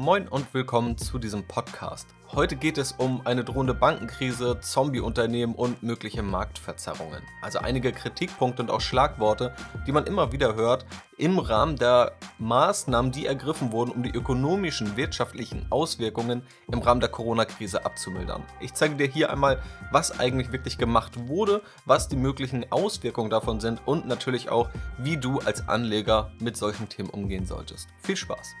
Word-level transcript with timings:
Moin 0.00 0.28
und 0.28 0.54
willkommen 0.54 0.96
zu 0.96 1.18
diesem 1.18 1.44
Podcast. 1.44 2.08
Heute 2.32 2.56
geht 2.56 2.78
es 2.78 2.92
um 2.92 3.20
eine 3.26 3.44
drohende 3.44 3.74
Bankenkrise, 3.74 4.58
Zombieunternehmen 4.62 5.54
und 5.54 5.82
mögliche 5.82 6.22
Marktverzerrungen. 6.22 7.20
Also 7.42 7.58
einige 7.58 7.92
Kritikpunkte 7.92 8.62
und 8.62 8.70
auch 8.70 8.80
Schlagworte, 8.80 9.54
die 9.86 9.92
man 9.92 10.06
immer 10.06 10.32
wieder 10.32 10.54
hört 10.54 10.86
im 11.18 11.38
Rahmen 11.38 11.76
der 11.76 12.12
Maßnahmen, 12.38 13.12
die 13.12 13.26
ergriffen 13.26 13.72
wurden, 13.72 13.90
um 13.90 14.02
die 14.02 14.14
ökonomischen, 14.14 14.96
wirtschaftlichen 14.96 15.66
Auswirkungen 15.68 16.44
im 16.72 16.78
Rahmen 16.78 17.00
der 17.00 17.10
Corona-Krise 17.10 17.84
abzumildern. 17.84 18.42
Ich 18.60 18.72
zeige 18.72 18.94
dir 18.94 19.06
hier 19.06 19.30
einmal, 19.30 19.62
was 19.92 20.18
eigentlich 20.18 20.50
wirklich 20.50 20.78
gemacht 20.78 21.28
wurde, 21.28 21.60
was 21.84 22.08
die 22.08 22.16
möglichen 22.16 22.72
Auswirkungen 22.72 23.28
davon 23.28 23.60
sind 23.60 23.82
und 23.84 24.08
natürlich 24.08 24.48
auch, 24.48 24.70
wie 24.96 25.18
du 25.18 25.40
als 25.40 25.68
Anleger 25.68 26.32
mit 26.40 26.56
solchen 26.56 26.88
Themen 26.88 27.10
umgehen 27.10 27.44
solltest. 27.44 27.90
Viel 28.02 28.16
Spaß! 28.16 28.54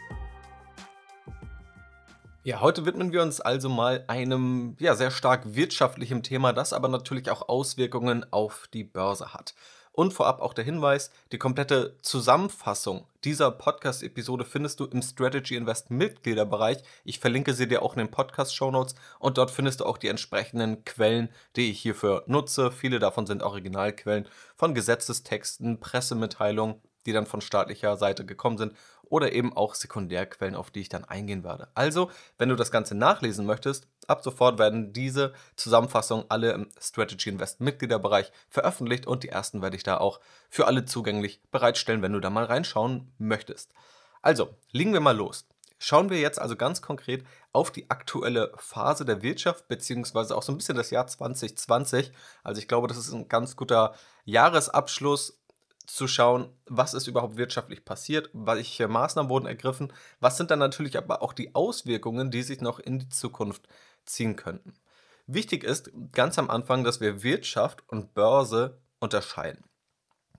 Ja, 2.42 2.62
heute 2.62 2.86
widmen 2.86 3.12
wir 3.12 3.20
uns 3.20 3.42
also 3.42 3.68
mal 3.68 4.02
einem 4.06 4.74
ja, 4.80 4.94
sehr 4.94 5.10
stark 5.10 5.54
wirtschaftlichen 5.54 6.22
Thema, 6.22 6.54
das 6.54 6.72
aber 6.72 6.88
natürlich 6.88 7.30
auch 7.30 7.50
Auswirkungen 7.50 8.24
auf 8.32 8.66
die 8.72 8.82
Börse 8.82 9.34
hat. 9.34 9.54
Und 9.92 10.14
vorab 10.14 10.40
auch 10.40 10.54
der 10.54 10.64
Hinweis, 10.64 11.10
die 11.32 11.38
komplette 11.38 11.98
Zusammenfassung 12.00 13.04
dieser 13.24 13.50
Podcast-Episode 13.50 14.46
findest 14.46 14.80
du 14.80 14.86
im 14.86 15.02
Strategy 15.02 15.54
Invest 15.54 15.90
Mitgliederbereich. 15.90 16.78
Ich 17.04 17.18
verlinke 17.18 17.52
sie 17.52 17.68
dir 17.68 17.82
auch 17.82 17.92
in 17.92 17.98
den 17.98 18.10
Podcast-Show 18.10 18.70
Notes 18.70 18.94
und 19.18 19.36
dort 19.36 19.50
findest 19.50 19.80
du 19.80 19.84
auch 19.84 19.98
die 19.98 20.08
entsprechenden 20.08 20.82
Quellen, 20.86 21.28
die 21.56 21.70
ich 21.70 21.82
hierfür 21.82 22.24
nutze. 22.26 22.72
Viele 22.72 23.00
davon 23.00 23.26
sind 23.26 23.42
Originalquellen 23.42 24.26
von 24.56 24.74
Gesetzestexten, 24.74 25.78
Pressemitteilungen, 25.78 26.76
die 27.04 27.12
dann 27.12 27.26
von 27.26 27.42
staatlicher 27.42 27.98
Seite 27.98 28.24
gekommen 28.24 28.56
sind 28.56 28.74
oder 29.10 29.32
eben 29.32 29.54
auch 29.54 29.74
Sekundärquellen, 29.74 30.54
auf 30.54 30.70
die 30.70 30.80
ich 30.80 30.88
dann 30.88 31.04
eingehen 31.04 31.44
werde. 31.44 31.68
Also, 31.74 32.10
wenn 32.38 32.48
du 32.48 32.56
das 32.56 32.70
Ganze 32.70 32.94
nachlesen 32.94 33.44
möchtest, 33.44 33.86
ab 34.06 34.22
sofort 34.22 34.58
werden 34.58 34.94
diese 34.94 35.34
Zusammenfassungen 35.56 36.24
alle 36.30 36.52
im 36.52 36.68
Strategy 36.80 37.28
Invest 37.28 37.60
Mitgliederbereich 37.60 38.32
veröffentlicht 38.48 39.06
und 39.06 39.22
die 39.22 39.28
ersten 39.28 39.60
werde 39.60 39.76
ich 39.76 39.82
da 39.82 39.98
auch 39.98 40.20
für 40.48 40.66
alle 40.66 40.86
zugänglich 40.86 41.42
bereitstellen, 41.50 42.00
wenn 42.00 42.14
du 42.14 42.20
da 42.20 42.30
mal 42.30 42.44
reinschauen 42.44 43.12
möchtest. 43.18 43.74
Also, 44.22 44.54
legen 44.72 44.92
wir 44.92 45.00
mal 45.00 45.16
los. 45.16 45.46
Schauen 45.82 46.10
wir 46.10 46.20
jetzt 46.20 46.38
also 46.38 46.56
ganz 46.56 46.82
konkret 46.82 47.24
auf 47.52 47.70
die 47.70 47.88
aktuelle 47.88 48.52
Phase 48.56 49.06
der 49.06 49.22
Wirtschaft, 49.22 49.66
beziehungsweise 49.66 50.36
auch 50.36 50.42
so 50.42 50.52
ein 50.52 50.58
bisschen 50.58 50.76
das 50.76 50.90
Jahr 50.90 51.06
2020. 51.06 52.12
Also 52.44 52.60
ich 52.60 52.68
glaube, 52.68 52.86
das 52.86 52.98
ist 52.98 53.12
ein 53.14 53.28
ganz 53.28 53.56
guter 53.56 53.94
Jahresabschluss 54.26 55.39
zu 55.94 56.08
schauen, 56.08 56.52
was 56.66 56.94
ist 56.94 57.06
überhaupt 57.06 57.36
wirtschaftlich 57.36 57.84
passiert, 57.84 58.30
welche 58.32 58.88
Maßnahmen 58.88 59.30
wurden 59.30 59.46
ergriffen, 59.46 59.92
was 60.20 60.36
sind 60.36 60.50
dann 60.50 60.58
natürlich 60.58 60.96
aber 60.96 61.22
auch 61.22 61.32
die 61.32 61.54
Auswirkungen, 61.54 62.30
die 62.30 62.42
sich 62.42 62.60
noch 62.60 62.78
in 62.78 62.98
die 62.98 63.08
Zukunft 63.08 63.68
ziehen 64.04 64.36
könnten. 64.36 64.74
Wichtig 65.26 65.64
ist 65.64 65.90
ganz 66.12 66.38
am 66.38 66.50
Anfang, 66.50 66.84
dass 66.84 67.00
wir 67.00 67.22
Wirtschaft 67.22 67.84
und 67.88 68.14
Börse 68.14 68.80
unterscheiden. 68.98 69.64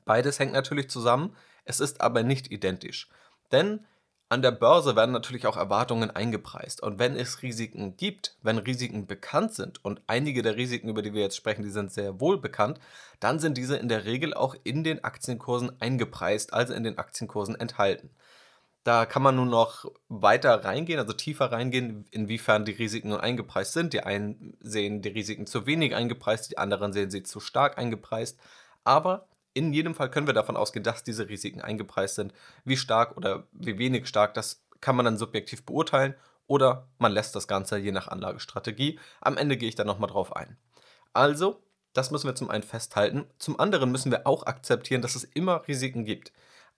Beides 0.05 0.39
hängt 0.39 0.53
natürlich 0.53 0.89
zusammen, 0.89 1.35
es 1.63 1.80
ist 1.80 2.02
aber 2.02 2.23
nicht 2.23 2.52
identisch. 2.52 3.08
Denn 3.52 3.86
an 4.31 4.41
der 4.41 4.51
Börse 4.51 4.95
werden 4.95 5.11
natürlich 5.11 5.45
auch 5.45 5.57
Erwartungen 5.57 6.09
eingepreist. 6.09 6.81
Und 6.81 6.99
wenn 6.99 7.17
es 7.17 7.41
Risiken 7.41 7.97
gibt, 7.97 8.37
wenn 8.41 8.59
Risiken 8.59 9.05
bekannt 9.05 9.53
sind, 9.53 9.83
und 9.83 10.01
einige 10.07 10.41
der 10.41 10.55
Risiken, 10.55 10.87
über 10.87 11.01
die 11.01 11.13
wir 11.13 11.21
jetzt 11.21 11.35
sprechen, 11.35 11.63
die 11.63 11.69
sind 11.69 11.91
sehr 11.91 12.21
wohl 12.21 12.39
bekannt, 12.39 12.79
dann 13.19 13.39
sind 13.39 13.57
diese 13.57 13.75
in 13.75 13.89
der 13.89 14.05
Regel 14.05 14.33
auch 14.33 14.55
in 14.63 14.85
den 14.85 15.03
Aktienkursen 15.03 15.81
eingepreist, 15.81 16.53
also 16.53 16.73
in 16.73 16.85
den 16.85 16.97
Aktienkursen 16.97 17.59
enthalten. 17.59 18.09
Da 18.85 19.05
kann 19.05 19.21
man 19.21 19.35
nun 19.35 19.49
noch 19.49 19.91
weiter 20.07 20.63
reingehen, 20.63 20.99
also 20.99 21.11
tiefer 21.11 21.52
reingehen, 21.52 22.05
inwiefern 22.11 22.63
die 22.63 22.71
Risiken 22.71 23.09
nun 23.09 23.19
eingepreist 23.19 23.73
sind. 23.73 23.91
Die 23.91 24.03
einen 24.03 24.55
sehen 24.61 25.02
die 25.02 25.09
Risiken 25.09 25.45
zu 25.45 25.65
wenig 25.65 25.93
eingepreist, 25.93 26.49
die 26.52 26.57
anderen 26.57 26.93
sehen 26.93 27.11
sie 27.11 27.23
zu 27.23 27.41
stark 27.41 27.77
eingepreist. 27.77 28.39
Aber 28.86 29.27
in 29.54 29.73
jedem 29.73 29.95
Fall 29.95 30.10
können 30.10 30.28
wir 30.28 30.34
davon 30.34 30.58
ausgehen, 30.58 30.84
dass 30.84 31.04
diese 31.04 31.30
Risiken 31.30 31.62
eingepreist 31.62 32.16
sind. 32.16 32.34
Wie 32.64 32.78
stark 32.78 33.17
oder 33.17 33.48
wie 33.52 33.78
wenig 33.78 34.08
stark, 34.08 34.34
das 34.34 34.64
kann 34.80 34.95
man 34.95 35.06
dann 35.06 35.17
subjektiv 35.17 35.66
beurteilen 35.66 36.16
oder 36.48 36.88
man 36.98 37.12
lässt 37.12 37.36
das 37.36 37.48
Ganze 37.48 37.78
je 37.78 37.92
nach 37.92 38.08
Anlagestrategie. 38.08 39.00
Am 39.22 39.38
Ende 39.38 39.58
gehe 39.58 39.70
ich 39.70 39.76
dann 39.76 39.88
nochmal 39.88 40.10
drauf 40.10 40.36
ein. 40.36 40.58
Also, 41.14 41.64
das 41.94 42.12
müssen 42.12 42.28
wir 42.28 42.36
zum 42.36 42.50
einen 42.50 42.64
festhalten. 42.64 43.26
Zum 43.38 43.60
anderen 43.60 43.92
müssen 43.92 44.12
wir 44.12 44.26
auch 44.26 44.45
akzeptieren, 44.45 45.02
dass 45.02 45.16
es 45.16 45.23
immer 45.23 45.68
Risiken 45.68 46.06
gibt. 46.06 46.32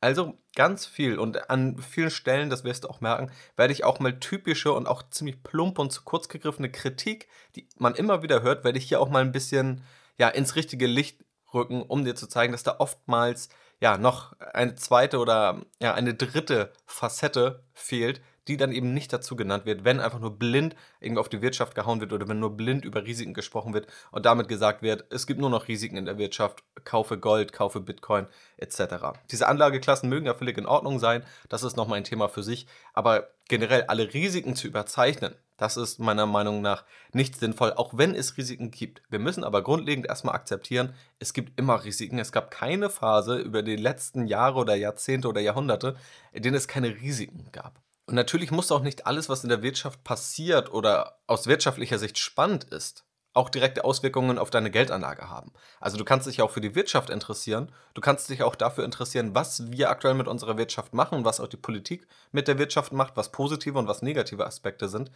Also 0.03 0.37
ganz 0.55 0.85
viel 0.85 1.17
und 1.17 1.49
an 1.49 1.77
vielen 1.77 2.11
Stellen, 2.11 2.49
das 2.49 2.65
wirst 2.65 2.83
du 2.83 2.89
auch 2.89 2.99
merken, 2.99 3.31
werde 3.55 3.71
ich 3.71 3.85
auch 3.85 3.99
mal 3.99 4.19
typische 4.19 4.73
und 4.73 4.85
auch 4.85 5.01
ziemlich 5.09 5.41
plump 5.43 5.79
und 5.79 5.93
zu 5.93 6.01
kurz 6.03 6.27
gegriffene 6.27 6.69
Kritik, 6.69 7.29
die 7.55 7.69
man 7.77 7.95
immer 7.95 8.21
wieder 8.21 8.41
hört, 8.41 8.65
werde 8.65 8.77
ich 8.77 8.85
hier 8.85 8.99
auch 8.99 9.09
mal 9.09 9.21
ein 9.21 9.31
bisschen 9.31 9.81
ja, 10.17 10.27
ins 10.27 10.57
richtige 10.57 10.87
Licht 10.87 11.22
rücken, 11.53 11.81
um 11.81 12.05
dir 12.05 12.15
zu 12.15 12.27
zeigen, 12.27 12.51
dass 12.51 12.63
da 12.63 12.75
oftmals 12.79 13.49
ja 13.79 13.97
noch 13.97 14.33
eine 14.39 14.75
zweite 14.75 15.19
oder 15.19 15.61
ja 15.81 15.93
eine 15.93 16.13
dritte 16.13 16.73
Facette 16.85 17.63
fehlt, 17.73 18.21
die 18.47 18.57
dann 18.57 18.71
eben 18.71 18.93
nicht 18.93 19.13
dazu 19.13 19.35
genannt 19.35 19.65
wird, 19.65 19.83
wenn 19.83 19.99
einfach 19.99 20.19
nur 20.19 20.37
blind 20.37 20.75
irgendwie 20.99 21.19
auf 21.19 21.29
die 21.29 21.41
Wirtschaft 21.41 21.75
gehauen 21.75 21.99
wird 21.99 22.13
oder 22.13 22.27
wenn 22.27 22.39
nur 22.39 22.55
blind 22.55 22.85
über 22.85 23.05
Risiken 23.05 23.33
gesprochen 23.33 23.73
wird 23.73 23.87
und 24.11 24.25
damit 24.25 24.47
gesagt 24.47 24.81
wird, 24.81 25.05
es 25.11 25.27
gibt 25.27 25.39
nur 25.39 25.49
noch 25.49 25.67
Risiken 25.67 25.97
in 25.97 26.05
der 26.05 26.17
Wirtschaft, 26.17 26.63
kaufe 26.83 27.17
Gold, 27.17 27.53
kaufe 27.53 27.79
Bitcoin 27.79 28.27
etc. 28.57 29.17
Diese 29.31 29.47
Anlageklassen 29.47 30.09
mögen 30.09 30.25
ja 30.25 30.33
völlig 30.33 30.57
in 30.57 30.65
Ordnung 30.65 30.99
sein, 30.99 31.23
das 31.49 31.63
ist 31.63 31.77
nochmal 31.77 31.97
ein 31.97 32.03
Thema 32.03 32.27
für 32.29 32.43
sich, 32.43 32.67
aber 32.93 33.29
generell 33.47 33.83
alle 33.83 34.13
Risiken 34.13 34.55
zu 34.55 34.67
überzeichnen, 34.67 35.35
das 35.57 35.77
ist 35.77 35.99
meiner 35.99 36.25
Meinung 36.25 36.61
nach 36.61 36.83
nicht 37.13 37.37
sinnvoll, 37.37 37.73
auch 37.73 37.95
wenn 37.95 38.15
es 38.15 38.37
Risiken 38.37 38.71
gibt. 38.71 39.01
Wir 39.09 39.19
müssen 39.19 39.43
aber 39.43 39.61
grundlegend 39.61 40.07
erstmal 40.07 40.35
akzeptieren, 40.35 40.93
es 41.19 41.33
gibt 41.33 41.59
immer 41.59 41.83
Risiken. 41.83 42.19
Es 42.19 42.31
gab 42.31 42.51
keine 42.51 42.89
Phase 42.89 43.37
über 43.37 43.61
die 43.61 43.75
letzten 43.75 44.27
Jahre 44.27 44.59
oder 44.59 44.75
Jahrzehnte 44.75 45.27
oder 45.27 45.41
Jahrhunderte, 45.41 45.95
in 46.31 46.43
denen 46.43 46.55
es 46.55 46.67
keine 46.67 46.89
Risiken 46.89 47.49
gab. 47.51 47.82
Und 48.05 48.15
natürlich 48.15 48.51
muss 48.51 48.71
auch 48.71 48.81
nicht 48.81 49.07
alles, 49.07 49.29
was 49.29 49.43
in 49.43 49.49
der 49.49 49.63
Wirtschaft 49.63 50.03
passiert 50.03 50.73
oder 50.73 51.19
aus 51.27 51.47
wirtschaftlicher 51.47 51.99
Sicht 51.99 52.17
spannend 52.17 52.65
ist, 52.65 53.05
auch 53.33 53.49
direkte 53.49 53.83
Auswirkungen 53.83 54.37
auf 54.37 54.49
deine 54.49 54.69
Geldanlage 54.69 55.29
haben. 55.29 55.53
Also 55.79 55.97
du 55.97 56.05
kannst 56.05 56.27
dich 56.27 56.41
auch 56.41 56.51
für 56.51 56.61
die 56.61 56.75
Wirtschaft 56.75 57.09
interessieren, 57.09 57.71
du 57.93 58.01
kannst 58.01 58.29
dich 58.29 58.43
auch 58.43 58.55
dafür 58.55 58.83
interessieren, 58.83 59.33
was 59.33 59.71
wir 59.71 59.89
aktuell 59.89 60.13
mit 60.13 60.27
unserer 60.27 60.57
Wirtschaft 60.57 60.93
machen, 60.93 61.25
was 61.25 61.39
auch 61.39 61.47
die 61.47 61.57
Politik 61.57 62.07
mit 62.31 62.47
der 62.47 62.57
Wirtschaft 62.59 62.91
macht, 62.91 63.15
was 63.17 63.31
positive 63.31 63.77
und 63.79 63.87
was 63.87 64.01
negative 64.01 64.45
Aspekte 64.45 64.87
sind. 64.87 65.09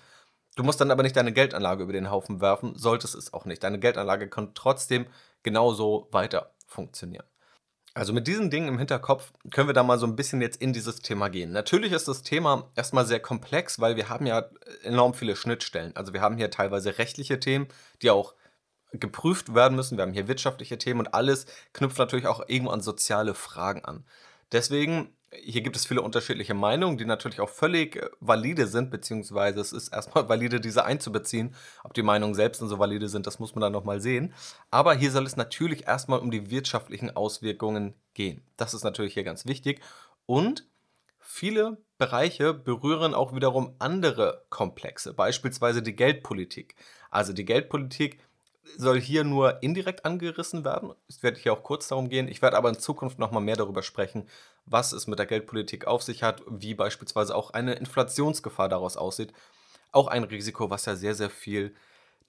Du 0.56 0.64
musst 0.64 0.82
dann 0.82 0.90
aber 0.90 1.04
nicht 1.04 1.16
deine 1.16 1.34
Geldanlage 1.34 1.84
über 1.84 1.94
den 1.94 2.10
Haufen 2.10 2.42
werfen, 2.42 2.74
solltest 2.76 3.14
es 3.14 3.34
auch 3.34 3.46
nicht. 3.46 3.64
Deine 3.64 3.80
Geldanlage 3.80 4.28
kann 4.28 4.56
trotzdem 4.56 5.06
genauso 5.44 6.08
weiter 6.12 6.56
funktionieren. 6.66 7.26
Also 7.98 8.14
mit 8.14 8.28
diesen 8.28 8.52
Dingen 8.52 8.68
im 8.68 8.78
Hinterkopf 8.78 9.34
können 9.50 9.68
wir 9.68 9.74
da 9.74 9.82
mal 9.82 9.98
so 9.98 10.06
ein 10.06 10.16
bisschen 10.16 10.40
jetzt 10.40 10.62
in 10.62 10.72
dieses 10.72 11.02
Thema 11.02 11.30
gehen. 11.30 11.52
Natürlich 11.52 11.92
ist 11.94 12.08
das 12.08 12.22
Thema 12.22 12.70
erstmal 12.76 13.08
sehr 13.08 13.20
komplex, 13.20 13.80
weil 13.80 13.96
wir 13.96 14.08
haben 14.08 14.28
ja 14.28 14.46
enorm 14.84 15.16
viele 15.16 15.36
Schnittstellen. 15.36 15.96
Also 15.96 16.14
wir 16.14 16.22
haben 16.22 16.38
hier 16.38 16.52
teilweise 16.52 17.00
rechtliche 17.00 17.40
Themen, 17.40 17.68
die 18.04 18.12
auch 18.12 18.36
geprüft 18.92 19.56
werden 19.56 19.76
müssen. 19.76 19.98
Wir 19.98 20.04
haben 20.04 20.14
hier 20.14 20.28
wirtschaftliche 20.28 20.78
Themen 20.78 21.00
und 21.00 21.14
alles 21.16 21.48
knüpft 21.74 21.98
natürlich 21.98 22.28
auch 22.28 22.48
irgendwo 22.48 22.72
an 22.72 22.82
soziale 22.82 23.34
Fragen 23.34 23.84
an. 23.84 24.06
Deswegen 24.52 25.17
hier 25.34 25.62
gibt 25.62 25.76
es 25.76 25.86
viele 25.86 26.02
unterschiedliche 26.02 26.54
Meinungen, 26.54 26.98
die 26.98 27.06
natürlich 27.06 27.42
auch 27.42 27.50
völlig 27.50 27.98
äh, 27.98 28.10
valide 28.20 28.68
sind, 28.68 28.92
beziehungsweise 28.92 29.60
es 29.60 29.74
ist 29.74 29.90
erstmal 29.94 30.30
valide, 30.30 30.60
diese 30.60 30.86
einzubeziehen. 30.86 31.56
Ob 31.84 31.94
die 31.94 32.04
Meinungen 32.04 32.36
selbst 32.36 32.62
dann 32.62 32.70
so 32.70 32.80
valide 32.80 33.10
sind, 33.10 33.28
das 33.28 33.40
muss 33.40 33.56
man 33.56 33.62
dann 33.62 33.74
nochmal 33.74 34.00
sehen. 34.00 34.34
Aber 34.72 34.94
hier 34.94 35.12
soll 35.12 35.26
es 35.26 35.36
natürlich 35.36 35.88
erstmal 35.88 36.20
um 36.20 36.32
die 36.32 36.50
wirtschaftlichen 36.50 37.16
Auswirkungen 37.16 37.94
gehen. 38.14 38.42
Das 38.56 38.74
ist 38.74 38.84
natürlich 38.84 39.14
hier 39.14 39.24
ganz 39.24 39.46
wichtig. 39.46 39.82
Und 40.26 40.68
viele 41.20 41.78
Bereiche 41.98 42.54
berühren 42.54 43.14
auch 43.14 43.34
wiederum 43.34 43.76
andere 43.80 44.46
Komplexe, 44.50 45.14
beispielsweise 45.14 45.82
die 45.82 45.96
Geldpolitik. 45.96 46.76
Also 47.10 47.34
die 47.34 47.46
Geldpolitik 47.46 48.20
soll 48.78 49.00
hier 49.00 49.24
nur 49.24 49.64
indirekt 49.64 50.06
angerissen 50.06 50.66
werden. 50.66 50.94
Es 51.08 51.24
werde 51.24 51.40
hier 51.40 51.54
auch 51.54 51.64
kurz 51.64 51.88
darum 51.88 52.10
gehen. 52.10 52.28
Ich 52.28 52.42
werde 52.42 52.58
aber 52.58 52.70
in 52.70 52.80
Zukunft 52.80 53.20
nochmal 53.20 53.42
mehr 53.42 53.56
darüber 53.56 53.82
sprechen, 53.82 54.28
was 54.68 54.92
es 54.92 55.08
mit 55.08 55.18
der 55.18 55.26
Geldpolitik 55.26 55.88
auf 55.88 56.04
sich 56.04 56.22
hat, 56.22 56.44
wie 56.48 56.76
beispielsweise 56.76 57.36
auch 57.36 57.52
eine 57.52 57.74
Inflationsgefahr 57.74 58.70
daraus 58.70 58.98
aussieht. 58.98 59.34
Auch 59.92 60.08
ein 60.08 60.26
Risiko, 60.26 60.70
was 60.70 60.86
ja 60.86 60.96
sehr, 60.96 61.16
sehr 61.16 61.30
viel 61.30 61.74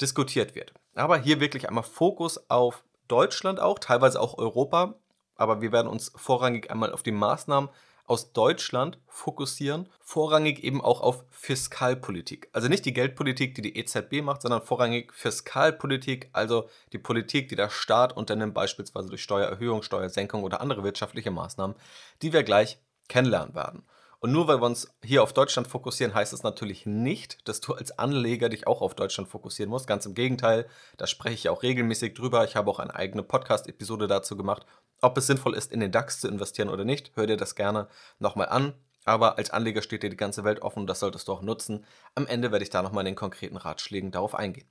diskutiert 0.01 0.55
wird. 0.55 0.73
Aber 0.95 1.19
hier 1.19 1.41
wirklich 1.41 1.69
einmal 1.69 1.85
Fokus 1.85 2.49
auf 2.49 2.85
Deutschland 3.09 3.61
auch, 3.61 3.79
teilweise 3.79 4.21
auch 4.21 4.39
Europa. 4.39 4.95
Aber 5.35 5.61
wir 5.61 5.73
werden 5.73 5.89
uns 5.89 6.13
vorrangig 6.15 6.71
einmal 6.71 6.93
auf 6.93 7.03
die 7.03 7.13
Maßnahmen 7.13 7.71
aus 8.09 8.33
Deutschland 8.33 8.99
fokussieren, 9.07 9.89
vorrangig 10.01 10.65
eben 10.65 10.81
auch 10.81 11.01
auf 11.01 11.25
Fiskalpolitik. 11.31 12.49
Also 12.53 12.69
nicht 12.69 12.85
die 12.85 12.95
Geldpolitik, 12.95 13.55
die 13.55 13.63
die 13.63 13.77
EZB 13.77 14.23
macht, 14.23 14.43
sondern 14.43 14.63
vorrangig 14.63 15.13
Fiskalpolitik, 15.13 16.31
also 16.33 16.69
die 16.93 16.99
Politik, 16.99 17.49
die 17.49 17.57
der 17.57 17.71
Staat 17.71 18.17
unternimmt, 18.17 18.55
beispielsweise 18.55 19.09
durch 19.09 19.23
Steuererhöhung, 19.23 19.83
Steuersenkung 19.83 20.43
oder 20.43 20.61
andere 20.61 20.83
wirtschaftliche 20.83 21.31
Maßnahmen, 21.31 21.77
die 22.23 22.33
wir 22.33 22.43
gleich 22.43 22.79
kennenlernen 23.09 23.55
werden. 23.55 23.85
Und 24.21 24.33
nur 24.33 24.49
weil 24.49 24.61
wir 24.61 24.67
uns 24.67 24.93
hier 25.05 25.23
auf 25.23 25.33
Deutschland 25.33 25.69
fokussieren, 25.69 26.13
heißt 26.13 26.33
es 26.33 26.43
natürlich 26.43 26.87
nicht, 26.87 27.47
dass 27.47 27.61
du 27.61 27.75
als 27.75 27.99
Anleger 27.99 28.49
dich 28.49 28.67
auch 28.67 28.81
auf 28.81 28.95
Deutschland 28.95 29.29
fokussieren 29.29 29.71
musst. 29.71 29.87
Ganz 29.87 30.07
im 30.07 30.15
Gegenteil, 30.15 30.67
da 30.97 31.07
spreche 31.07 31.35
ich 31.35 31.49
auch 31.49 31.63
regelmäßig 31.63 32.15
drüber. 32.15 32.45
Ich 32.45 32.57
habe 32.57 32.69
auch 32.71 32.81
eine 32.81 32.95
eigene 32.95 33.23
Podcast-Episode 33.23 34.09
dazu 34.09 34.37
gemacht. 34.37 34.67
Ob 35.01 35.17
es 35.17 35.29
sinnvoll 35.29 35.55
ist, 35.55 35.71
in 35.71 35.79
den 35.79 35.93
DAX 35.93 36.21
zu 36.21 36.27
investieren 36.27 36.69
oder 36.69 36.85
nicht, 36.85 37.13
hör 37.15 37.29
dir 37.29 37.37
das 37.37 37.55
gerne 37.55 37.87
nochmal 38.19 38.49
an. 38.49 38.75
Aber 39.05 39.39
als 39.39 39.51
Anleger 39.51 39.83
steht 39.83 40.03
dir 40.03 40.11
die 40.11 40.17
ganze 40.17 40.43
Welt 40.43 40.63
offen 40.63 40.81
und 40.81 40.87
das 40.89 40.99
solltest 40.99 41.29
du 41.29 41.33
auch 41.33 41.43
nutzen. 41.43 41.87
Am 42.17 42.27
Ende 42.27 42.51
werde 42.51 42.65
ich 42.65 42.71
da 42.71 42.83
nochmal 42.83 43.03
in 43.03 43.13
den 43.13 43.17
konkreten 43.17 43.57
Ratschlägen 43.57 44.11
darauf 44.11 44.35
eingehen. 44.35 44.69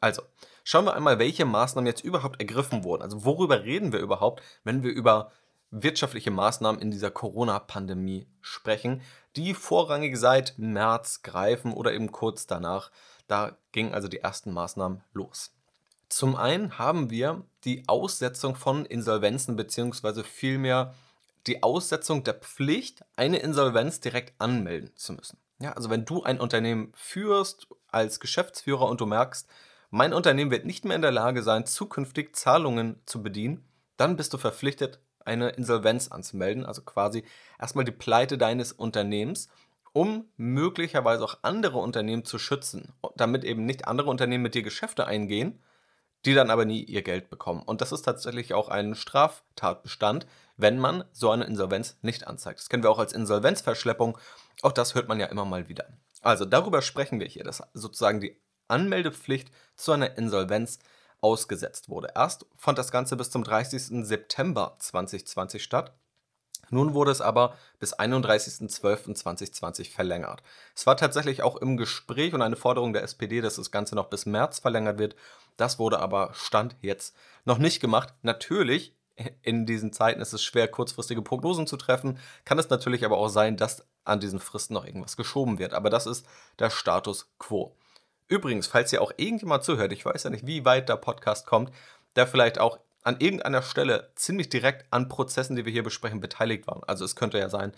Also, 0.00 0.22
schauen 0.62 0.84
wir 0.84 0.94
einmal, 0.94 1.18
welche 1.18 1.44
Maßnahmen 1.44 1.86
jetzt 1.86 2.04
überhaupt 2.04 2.40
ergriffen 2.40 2.84
wurden. 2.84 3.02
Also, 3.02 3.24
worüber 3.24 3.64
reden 3.64 3.92
wir 3.92 4.00
überhaupt, 4.00 4.42
wenn 4.62 4.82
wir 4.82 4.92
über 4.92 5.32
wirtschaftliche 5.70 6.30
Maßnahmen 6.30 6.80
in 6.80 6.90
dieser 6.90 7.10
Corona-Pandemie 7.10 8.26
sprechen, 8.40 9.02
die 9.36 9.54
vorrangig 9.54 10.16
seit 10.16 10.58
März 10.58 11.22
greifen 11.22 11.72
oder 11.72 11.92
eben 11.92 12.12
kurz 12.12 12.46
danach. 12.46 12.90
Da 13.26 13.56
gingen 13.72 13.94
also 13.94 14.08
die 14.08 14.20
ersten 14.20 14.52
Maßnahmen 14.52 15.02
los. 15.12 15.52
Zum 16.08 16.36
einen 16.36 16.78
haben 16.78 17.10
wir 17.10 17.42
die 17.64 17.88
Aussetzung 17.88 18.54
von 18.54 18.84
Insolvenzen 18.84 19.56
beziehungsweise 19.56 20.22
vielmehr 20.22 20.94
die 21.46 21.62
Aussetzung 21.62 22.24
der 22.24 22.34
Pflicht, 22.34 23.04
eine 23.16 23.38
Insolvenz 23.38 24.00
direkt 24.00 24.40
anmelden 24.40 24.92
zu 24.94 25.12
müssen. 25.12 25.38
Ja, 25.58 25.72
also 25.72 25.90
wenn 25.90 26.04
du 26.04 26.22
ein 26.22 26.40
Unternehmen 26.40 26.92
führst 26.94 27.68
als 27.88 28.20
Geschäftsführer 28.20 28.88
und 28.88 29.00
du 29.00 29.06
merkst, 29.06 29.48
mein 29.90 30.12
Unternehmen 30.12 30.50
wird 30.50 30.66
nicht 30.66 30.84
mehr 30.84 30.96
in 30.96 31.02
der 31.02 31.12
Lage 31.12 31.42
sein, 31.42 31.66
zukünftig 31.66 32.34
Zahlungen 32.34 33.00
zu 33.06 33.22
bedienen, 33.22 33.64
dann 33.96 34.16
bist 34.16 34.32
du 34.32 34.38
verpflichtet, 34.38 34.98
eine 35.24 35.50
Insolvenz 35.50 36.08
anzumelden, 36.08 36.64
also 36.64 36.82
quasi 36.82 37.24
erstmal 37.58 37.84
die 37.84 37.92
Pleite 37.92 38.38
deines 38.38 38.72
Unternehmens, 38.72 39.48
um 39.92 40.26
möglicherweise 40.36 41.24
auch 41.24 41.38
andere 41.42 41.78
Unternehmen 41.78 42.24
zu 42.24 42.38
schützen, 42.38 42.92
damit 43.16 43.44
eben 43.44 43.64
nicht 43.64 43.86
andere 43.86 44.10
Unternehmen 44.10 44.42
mit 44.42 44.54
dir 44.54 44.62
Geschäfte 44.62 45.06
eingehen, 45.06 45.60
die 46.24 46.34
dann 46.34 46.50
aber 46.50 46.64
nie 46.64 46.82
ihr 46.82 47.02
Geld 47.02 47.30
bekommen. 47.30 47.62
Und 47.62 47.80
das 47.80 47.92
ist 47.92 48.02
tatsächlich 48.02 48.54
auch 48.54 48.68
ein 48.68 48.94
Straftatbestand, 48.94 50.26
wenn 50.56 50.78
man 50.78 51.04
so 51.12 51.30
eine 51.30 51.44
Insolvenz 51.44 51.96
nicht 52.02 52.26
anzeigt. 52.26 52.60
Das 52.60 52.68
kennen 52.68 52.82
wir 52.82 52.90
auch 52.90 52.98
als 52.98 53.12
Insolvenzverschleppung. 53.12 54.18
Auch 54.62 54.72
das 54.72 54.94
hört 54.94 55.08
man 55.08 55.20
ja 55.20 55.26
immer 55.26 55.44
mal 55.44 55.68
wieder. 55.68 55.86
Also 56.22 56.44
darüber 56.44 56.80
sprechen 56.80 57.20
wir 57.20 57.26
hier, 57.26 57.44
dass 57.44 57.62
sozusagen 57.74 58.20
die 58.20 58.36
Anmeldepflicht 58.68 59.50
zu 59.76 59.92
einer 59.92 60.16
Insolvenz 60.16 60.78
ausgesetzt 61.24 61.88
wurde. 61.88 62.10
Erst 62.14 62.44
fand 62.54 62.76
das 62.76 62.92
Ganze 62.92 63.16
bis 63.16 63.30
zum 63.30 63.42
30. 63.42 64.06
September 64.06 64.76
2020 64.78 65.64
statt. 65.64 65.94
Nun 66.68 66.92
wurde 66.92 67.10
es 67.10 67.22
aber 67.22 67.56
bis 67.78 67.98
31.12.2020 67.98 69.90
verlängert. 69.90 70.42
Es 70.76 70.86
war 70.86 70.98
tatsächlich 70.98 71.42
auch 71.42 71.56
im 71.56 71.78
Gespräch 71.78 72.34
und 72.34 72.42
eine 72.42 72.56
Forderung 72.56 72.92
der 72.92 73.02
SPD, 73.02 73.40
dass 73.40 73.56
das 73.56 73.70
Ganze 73.70 73.94
noch 73.94 74.10
bis 74.10 74.26
März 74.26 74.58
verlängert 74.58 74.98
wird. 74.98 75.16
Das 75.56 75.78
wurde 75.78 75.98
aber 75.98 76.30
Stand 76.34 76.76
jetzt 76.82 77.16
noch 77.46 77.58
nicht 77.58 77.80
gemacht. 77.80 78.12
Natürlich, 78.20 78.94
in 79.42 79.64
diesen 79.64 79.92
Zeiten 79.94 80.20
ist 80.20 80.34
es 80.34 80.42
schwer, 80.42 80.68
kurzfristige 80.68 81.22
Prognosen 81.22 81.66
zu 81.66 81.78
treffen. 81.78 82.18
Kann 82.44 82.58
es 82.58 82.68
natürlich 82.68 83.04
aber 83.04 83.16
auch 83.16 83.28
sein, 83.28 83.56
dass 83.56 83.86
an 84.04 84.20
diesen 84.20 84.40
Fristen 84.40 84.74
noch 84.74 84.84
irgendwas 84.84 85.16
geschoben 85.16 85.58
wird. 85.58 85.72
Aber 85.72 85.88
das 85.88 86.06
ist 86.06 86.26
der 86.58 86.68
Status 86.68 87.30
quo. 87.38 87.74
Übrigens, 88.28 88.66
falls 88.66 88.92
ihr 88.92 89.02
auch 89.02 89.12
irgendjemand 89.16 89.64
zuhört, 89.64 89.92
ich 89.92 90.04
weiß 90.04 90.24
ja 90.24 90.30
nicht, 90.30 90.46
wie 90.46 90.64
weit 90.64 90.88
der 90.88 90.96
Podcast 90.96 91.46
kommt, 91.46 91.70
der 92.16 92.26
vielleicht 92.26 92.58
auch 92.58 92.78
an 93.02 93.20
irgendeiner 93.20 93.62
Stelle 93.62 94.12
ziemlich 94.16 94.48
direkt 94.48 94.86
an 94.90 95.08
Prozessen, 95.08 95.56
die 95.56 95.66
wir 95.66 95.72
hier 95.72 95.82
besprechen, 95.82 96.20
beteiligt 96.20 96.66
war. 96.66 96.82
Also 96.86 97.04
es 97.04 97.16
könnte 97.16 97.38
ja 97.38 97.50
sein, 97.50 97.72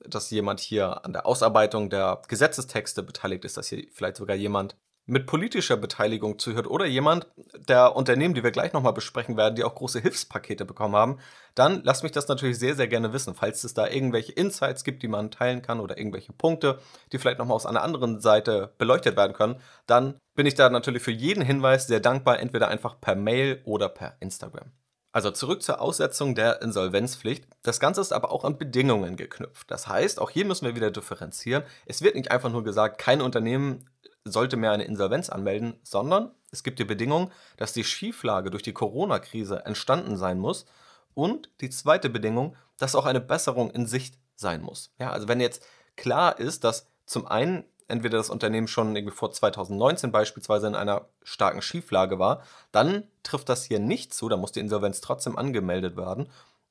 dass 0.00 0.30
jemand 0.30 0.58
hier 0.58 1.04
an 1.04 1.12
der 1.12 1.24
Ausarbeitung 1.24 1.88
der 1.88 2.20
Gesetzestexte 2.26 3.04
beteiligt 3.04 3.44
ist, 3.44 3.56
dass 3.56 3.68
hier 3.68 3.86
vielleicht 3.92 4.16
sogar 4.16 4.36
jemand 4.36 4.76
mit 5.12 5.26
politischer 5.26 5.76
Beteiligung 5.76 6.38
zuhört 6.38 6.66
oder 6.66 6.86
jemand 6.86 7.26
der 7.68 7.94
Unternehmen, 7.94 8.32
die 8.32 8.42
wir 8.42 8.50
gleich 8.50 8.72
nochmal 8.72 8.94
besprechen 8.94 9.36
werden, 9.36 9.56
die 9.56 9.62
auch 9.62 9.74
große 9.74 10.00
Hilfspakete 10.00 10.64
bekommen 10.64 10.96
haben, 10.96 11.18
dann 11.54 11.82
lasst 11.84 12.02
mich 12.02 12.12
das 12.12 12.28
natürlich 12.28 12.58
sehr, 12.58 12.74
sehr 12.74 12.88
gerne 12.88 13.12
wissen. 13.12 13.34
Falls 13.34 13.62
es 13.62 13.74
da 13.74 13.86
irgendwelche 13.86 14.32
Insights 14.32 14.84
gibt, 14.84 15.02
die 15.02 15.08
man 15.08 15.30
teilen 15.30 15.60
kann 15.60 15.80
oder 15.80 15.98
irgendwelche 15.98 16.32
Punkte, 16.32 16.78
die 17.12 17.18
vielleicht 17.18 17.38
nochmal 17.38 17.56
aus 17.56 17.66
einer 17.66 17.82
anderen 17.82 18.20
Seite 18.22 18.72
beleuchtet 18.78 19.18
werden 19.18 19.34
können, 19.34 19.60
dann 19.86 20.16
bin 20.34 20.46
ich 20.46 20.54
da 20.54 20.70
natürlich 20.70 21.02
für 21.02 21.10
jeden 21.10 21.44
Hinweis 21.44 21.86
sehr 21.86 22.00
dankbar, 22.00 22.40
entweder 22.40 22.68
einfach 22.68 22.98
per 22.98 23.14
Mail 23.14 23.60
oder 23.66 23.90
per 23.90 24.16
Instagram. 24.20 24.72
Also 25.14 25.30
zurück 25.30 25.62
zur 25.62 25.82
Aussetzung 25.82 26.34
der 26.34 26.62
Insolvenzpflicht. 26.62 27.46
Das 27.62 27.80
Ganze 27.80 28.00
ist 28.00 28.14
aber 28.14 28.32
auch 28.32 28.44
an 28.44 28.56
Bedingungen 28.56 29.16
geknüpft. 29.16 29.70
Das 29.70 29.88
heißt, 29.88 30.18
auch 30.18 30.30
hier 30.30 30.46
müssen 30.46 30.64
wir 30.64 30.74
wieder 30.74 30.90
differenzieren. 30.90 31.64
Es 31.84 32.00
wird 32.00 32.14
nicht 32.14 32.30
einfach 32.30 32.50
nur 32.50 32.64
gesagt, 32.64 32.96
kein 32.96 33.20
Unternehmen 33.20 33.90
sollte 34.24 34.56
mehr 34.56 34.72
eine 34.72 34.84
Insolvenz 34.84 35.30
anmelden, 35.30 35.74
sondern 35.82 36.30
es 36.50 36.62
gibt 36.62 36.78
die 36.78 36.84
Bedingung, 36.84 37.30
dass 37.56 37.72
die 37.72 37.84
Schieflage 37.84 38.50
durch 38.50 38.62
die 38.62 38.72
Corona-Krise 38.72 39.64
entstanden 39.64 40.16
sein 40.16 40.38
muss 40.38 40.66
und 41.14 41.50
die 41.60 41.70
zweite 41.70 42.10
Bedingung, 42.10 42.56
dass 42.78 42.94
auch 42.94 43.06
eine 43.06 43.20
Besserung 43.20 43.70
in 43.70 43.86
Sicht 43.86 44.18
sein 44.36 44.62
muss. 44.62 44.92
Ja, 44.98 45.10
also 45.10 45.28
wenn 45.28 45.40
jetzt 45.40 45.64
klar 45.96 46.38
ist, 46.38 46.64
dass 46.64 46.86
zum 47.06 47.26
einen 47.26 47.64
entweder 47.88 48.18
das 48.18 48.30
Unternehmen 48.30 48.68
schon 48.68 48.96
irgendwie 48.96 49.14
vor 49.14 49.32
2019 49.32 50.12
beispielsweise 50.12 50.66
in 50.66 50.74
einer 50.74 51.08
starken 51.22 51.62
Schieflage 51.62 52.18
war, 52.18 52.42
dann 52.70 53.04
trifft 53.22 53.48
das 53.48 53.64
hier 53.64 53.80
nicht 53.80 54.14
zu, 54.14 54.28
da 54.28 54.36
muss 54.36 54.52
die 54.52 54.60
Insolvenz 54.60 55.00
trotzdem 55.00 55.36
angemeldet 55.36 55.96
werden 55.96 56.28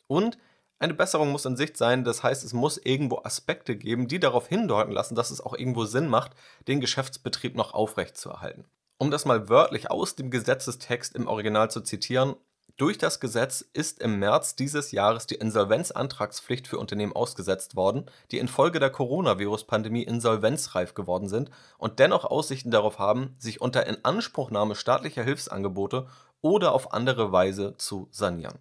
und 0.07 0.37
eine 0.81 0.95
Besserung 0.95 1.31
muss 1.31 1.45
in 1.45 1.55
Sicht 1.55 1.77
sein, 1.77 2.03
das 2.03 2.23
heißt, 2.23 2.43
es 2.43 2.53
muss 2.53 2.77
irgendwo 2.77 3.21
Aspekte 3.23 3.75
geben, 3.75 4.07
die 4.07 4.19
darauf 4.19 4.47
hindeuten 4.47 4.91
lassen, 4.91 5.13
dass 5.13 5.29
es 5.29 5.39
auch 5.39 5.53
irgendwo 5.53 5.85
Sinn 5.85 6.07
macht, 6.07 6.31
den 6.67 6.81
Geschäftsbetrieb 6.81 7.55
noch 7.55 7.75
aufrechtzuerhalten. 7.75 8.65
Um 8.97 9.11
das 9.11 9.25
mal 9.25 9.47
wörtlich 9.47 9.91
aus 9.91 10.15
dem 10.15 10.31
Gesetzestext 10.31 11.15
im 11.15 11.27
Original 11.27 11.69
zu 11.69 11.81
zitieren, 11.81 12.35
durch 12.77 12.97
das 12.97 13.19
Gesetz 13.19 13.63
ist 13.73 13.99
im 14.01 14.17
März 14.17 14.55
dieses 14.55 14.91
Jahres 14.91 15.27
die 15.27 15.35
Insolvenzantragspflicht 15.35 16.67
für 16.67 16.79
Unternehmen 16.79 17.15
ausgesetzt 17.15 17.75
worden, 17.75 18.07
die 18.31 18.39
infolge 18.39 18.79
der 18.79 18.89
Coronavirus-Pandemie 18.89 20.03
insolvenzreif 20.03 20.95
geworden 20.95 21.29
sind 21.29 21.51
und 21.77 21.99
dennoch 21.99 22.25
Aussichten 22.25 22.71
darauf 22.71 22.97
haben, 22.97 23.35
sich 23.37 23.61
unter 23.61 23.85
Inanspruchnahme 23.85 24.73
staatlicher 24.73 25.23
Hilfsangebote 25.23 26.07
oder 26.41 26.71
auf 26.71 26.91
andere 26.91 27.31
Weise 27.31 27.75
zu 27.77 28.07
sanieren. 28.09 28.57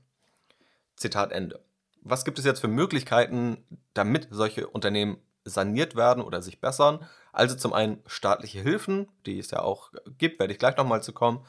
Zitat 0.97 1.33
Ende 1.33 1.61
was 2.03 2.25
gibt 2.25 2.39
es 2.39 2.45
jetzt 2.45 2.61
für 2.61 2.69
Möglichkeiten, 2.69 3.65
damit 3.95 4.29
solche 4.31 4.67
Unternehmen 4.67 5.19
saniert 5.45 5.97
werden 5.97 6.23
oder 6.23 6.43
sich 6.43 6.61
bessern? 6.61 7.07
Also 7.33 7.57
zum 7.57 7.73
einen 7.73 8.03
staatliche 8.07 8.61
Hilfen, 8.61 9.09
die 9.27 9.39
es 9.39 9.51
ja 9.51 9.61
auch 9.61 9.93
gibt, 10.19 10.41
werde 10.41 10.53
ich 10.53 10.59
gleich 10.59 10.77
nochmal 10.77 11.03
zu 11.03 11.13
kommen. 11.13 11.45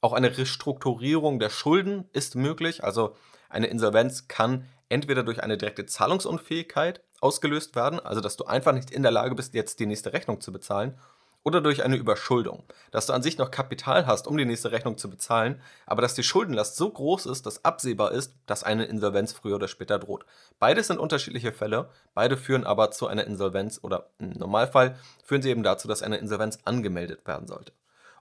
Auch 0.00 0.12
eine 0.12 0.36
Restrukturierung 0.36 1.38
der 1.38 1.50
Schulden 1.50 2.08
ist 2.12 2.34
möglich. 2.34 2.84
Also 2.84 3.16
eine 3.48 3.66
Insolvenz 3.66 4.28
kann 4.28 4.66
entweder 4.88 5.22
durch 5.22 5.42
eine 5.42 5.58
direkte 5.58 5.86
Zahlungsunfähigkeit 5.86 7.02
ausgelöst 7.20 7.74
werden, 7.76 8.00
also 8.00 8.20
dass 8.20 8.36
du 8.36 8.44
einfach 8.44 8.72
nicht 8.72 8.90
in 8.90 9.02
der 9.02 9.10
Lage 9.10 9.34
bist, 9.34 9.54
jetzt 9.54 9.80
die 9.80 9.86
nächste 9.86 10.12
Rechnung 10.12 10.40
zu 10.40 10.52
bezahlen, 10.52 10.98
oder 11.48 11.62
durch 11.62 11.82
eine 11.82 11.96
Überschuldung, 11.96 12.62
dass 12.90 13.06
du 13.06 13.14
an 13.14 13.22
sich 13.22 13.38
noch 13.38 13.50
Kapital 13.50 14.06
hast, 14.06 14.26
um 14.26 14.36
die 14.36 14.44
nächste 14.44 14.70
Rechnung 14.70 14.98
zu 14.98 15.08
bezahlen, 15.08 15.60
aber 15.86 16.02
dass 16.02 16.14
die 16.14 16.22
Schuldenlast 16.22 16.76
so 16.76 16.90
groß 16.90 17.24
ist, 17.24 17.46
dass 17.46 17.64
absehbar 17.64 18.12
ist, 18.12 18.34
dass 18.46 18.64
eine 18.64 18.84
Insolvenz 18.84 19.32
früher 19.32 19.56
oder 19.56 19.66
später 19.66 19.98
droht. 19.98 20.26
Beides 20.58 20.88
sind 20.88 20.98
unterschiedliche 20.98 21.52
Fälle, 21.52 21.88
beide 22.14 22.36
führen 22.36 22.64
aber 22.64 22.90
zu 22.90 23.06
einer 23.06 23.26
Insolvenz 23.26 23.80
oder 23.82 24.10
im 24.18 24.32
Normalfall 24.32 24.96
führen 25.24 25.40
sie 25.40 25.50
eben 25.50 25.62
dazu, 25.62 25.88
dass 25.88 26.02
eine 26.02 26.18
Insolvenz 26.18 26.58
angemeldet 26.64 27.26
werden 27.26 27.48
sollte. 27.48 27.72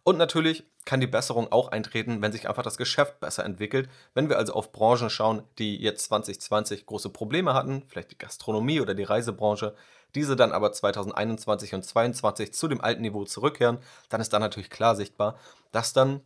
Und 0.07 0.17
natürlich 0.17 0.63
kann 0.85 1.01
die 1.01 1.07
Besserung 1.07 1.51
auch 1.51 1.67
eintreten, 1.67 2.21
wenn 2.21 2.31
sich 2.31 2.47
einfach 2.47 2.63
das 2.63 2.77
Geschäft 2.77 3.19
besser 3.19 3.43
entwickelt. 3.43 3.89
Wenn 4.13 4.29
wir 4.29 4.37
also 4.37 4.53
auf 4.53 4.71
Branchen 4.71 5.09
schauen, 5.09 5.43
die 5.59 5.75
jetzt 5.81 6.05
2020 6.05 6.85
große 6.85 7.09
Probleme 7.09 7.53
hatten, 7.53 7.83
vielleicht 7.89 8.11
die 8.11 8.17
Gastronomie 8.17 8.79
oder 8.79 8.93
die 8.93 9.03
Reisebranche, 9.03 9.75
diese 10.15 10.35
dann 10.35 10.51
aber 10.51 10.71
2021 10.71 11.73
und 11.73 11.83
2022 11.83 12.53
zu 12.53 12.67
dem 12.67 12.81
alten 12.81 13.01
Niveau 13.01 13.25
zurückkehren, 13.25 13.79
dann 14.09 14.21
ist 14.21 14.33
dann 14.33 14.41
natürlich 14.41 14.69
klar 14.69 14.95
sichtbar, 14.95 15.37
dass 15.71 15.93
dann 15.93 16.21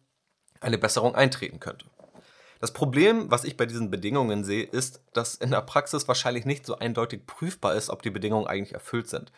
eine 0.59 0.77
Besserung 0.77 1.15
eintreten 1.15 1.59
könnte. 1.59 1.85
Das 2.59 2.73
Problem, 2.73 3.31
was 3.31 3.43
ich 3.43 3.57
bei 3.57 3.65
diesen 3.65 3.89
Bedingungen 3.89 4.43
sehe, 4.43 4.63
ist, 4.63 5.01
dass 5.13 5.33
in 5.33 5.49
der 5.49 5.61
Praxis 5.61 6.07
wahrscheinlich 6.07 6.45
nicht 6.45 6.65
so 6.65 6.77
eindeutig 6.77 7.25
prüfbar 7.25 7.73
ist, 7.73 7.89
ob 7.89 8.03
die 8.03 8.11
Bedingungen 8.11 8.45
eigentlich 8.45 8.73
erfüllt 8.73 9.09
sind. 9.09 9.31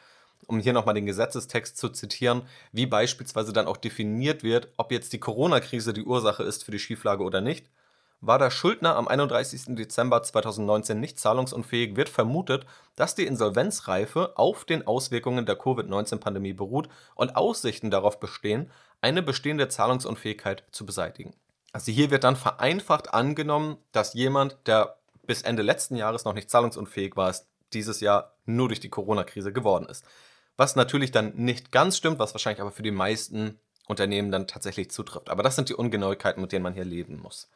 Um 0.45 0.59
hier 0.59 0.73
nochmal 0.73 0.93
den 0.93 1.05
Gesetzestext 1.05 1.77
zu 1.77 1.87
zitieren, 1.87 2.41
wie 2.73 2.85
beispielsweise 2.85 3.53
dann 3.53 3.65
auch 3.65 3.77
definiert 3.77 4.43
wird, 4.43 4.67
ob 4.75 4.91
jetzt 4.91 5.13
die 5.13 5.21
Corona-Krise 5.21 5.93
die 5.93 6.03
Ursache 6.03 6.43
ist 6.43 6.65
für 6.65 6.71
die 6.71 6.79
Schieflage 6.79 7.23
oder 7.23 7.39
nicht 7.39 7.65
war 8.25 8.39
der 8.39 8.51
Schuldner 8.51 8.95
am 8.95 9.09
31. 9.09 9.75
Dezember 9.75 10.23
2019 10.23 10.97
nicht 10.97 11.19
zahlungsunfähig, 11.19 11.97
wird 11.97 12.07
vermutet, 12.07 12.65
dass 12.95 13.15
die 13.15 13.25
Insolvenzreife 13.25 14.37
auf 14.37 14.63
den 14.63 14.87
Auswirkungen 14.87 15.45
der 15.45 15.57
Covid-19-Pandemie 15.57 16.53
beruht 16.53 16.87
und 17.15 17.35
Aussichten 17.35 17.91
darauf 17.91 18.21
bestehen, 18.21 18.71
eine 19.01 19.21
bestehende 19.21 19.67
Zahlungsunfähigkeit 19.67 20.63
zu 20.71 20.85
beseitigen. 20.85 21.33
Also 21.73 21.91
hier 21.91 22.11
wird 22.11 22.23
dann 22.23 22.37
vereinfacht 22.37 23.13
angenommen, 23.13 23.77
dass 23.91 24.13
jemand, 24.13 24.57
der 24.67 24.95
bis 25.25 25.41
Ende 25.41 25.61
letzten 25.61 25.97
Jahres 25.97 26.23
noch 26.23 26.33
nicht 26.33 26.49
zahlungsunfähig 26.49 27.17
war, 27.17 27.29
es 27.29 27.45
dieses 27.73 27.99
Jahr 27.99 28.35
nur 28.45 28.69
durch 28.69 28.79
die 28.79 28.89
Corona-Krise 28.89 29.51
geworden 29.51 29.87
ist. 29.89 30.05
Was 30.55 30.77
natürlich 30.77 31.11
dann 31.11 31.35
nicht 31.35 31.73
ganz 31.73 31.97
stimmt, 31.97 32.19
was 32.19 32.33
wahrscheinlich 32.33 32.61
aber 32.61 32.71
für 32.71 32.83
die 32.83 32.91
meisten 32.91 33.59
Unternehmen 33.87 34.31
dann 34.31 34.47
tatsächlich 34.47 34.91
zutrifft. 34.91 35.29
Aber 35.29 35.43
das 35.43 35.57
sind 35.57 35.67
die 35.67 35.75
Ungenauigkeiten, 35.75 36.41
mit 36.41 36.53
denen 36.53 36.63
man 36.63 36.73
hier 36.73 36.85
leben 36.85 37.19
muss. 37.19 37.49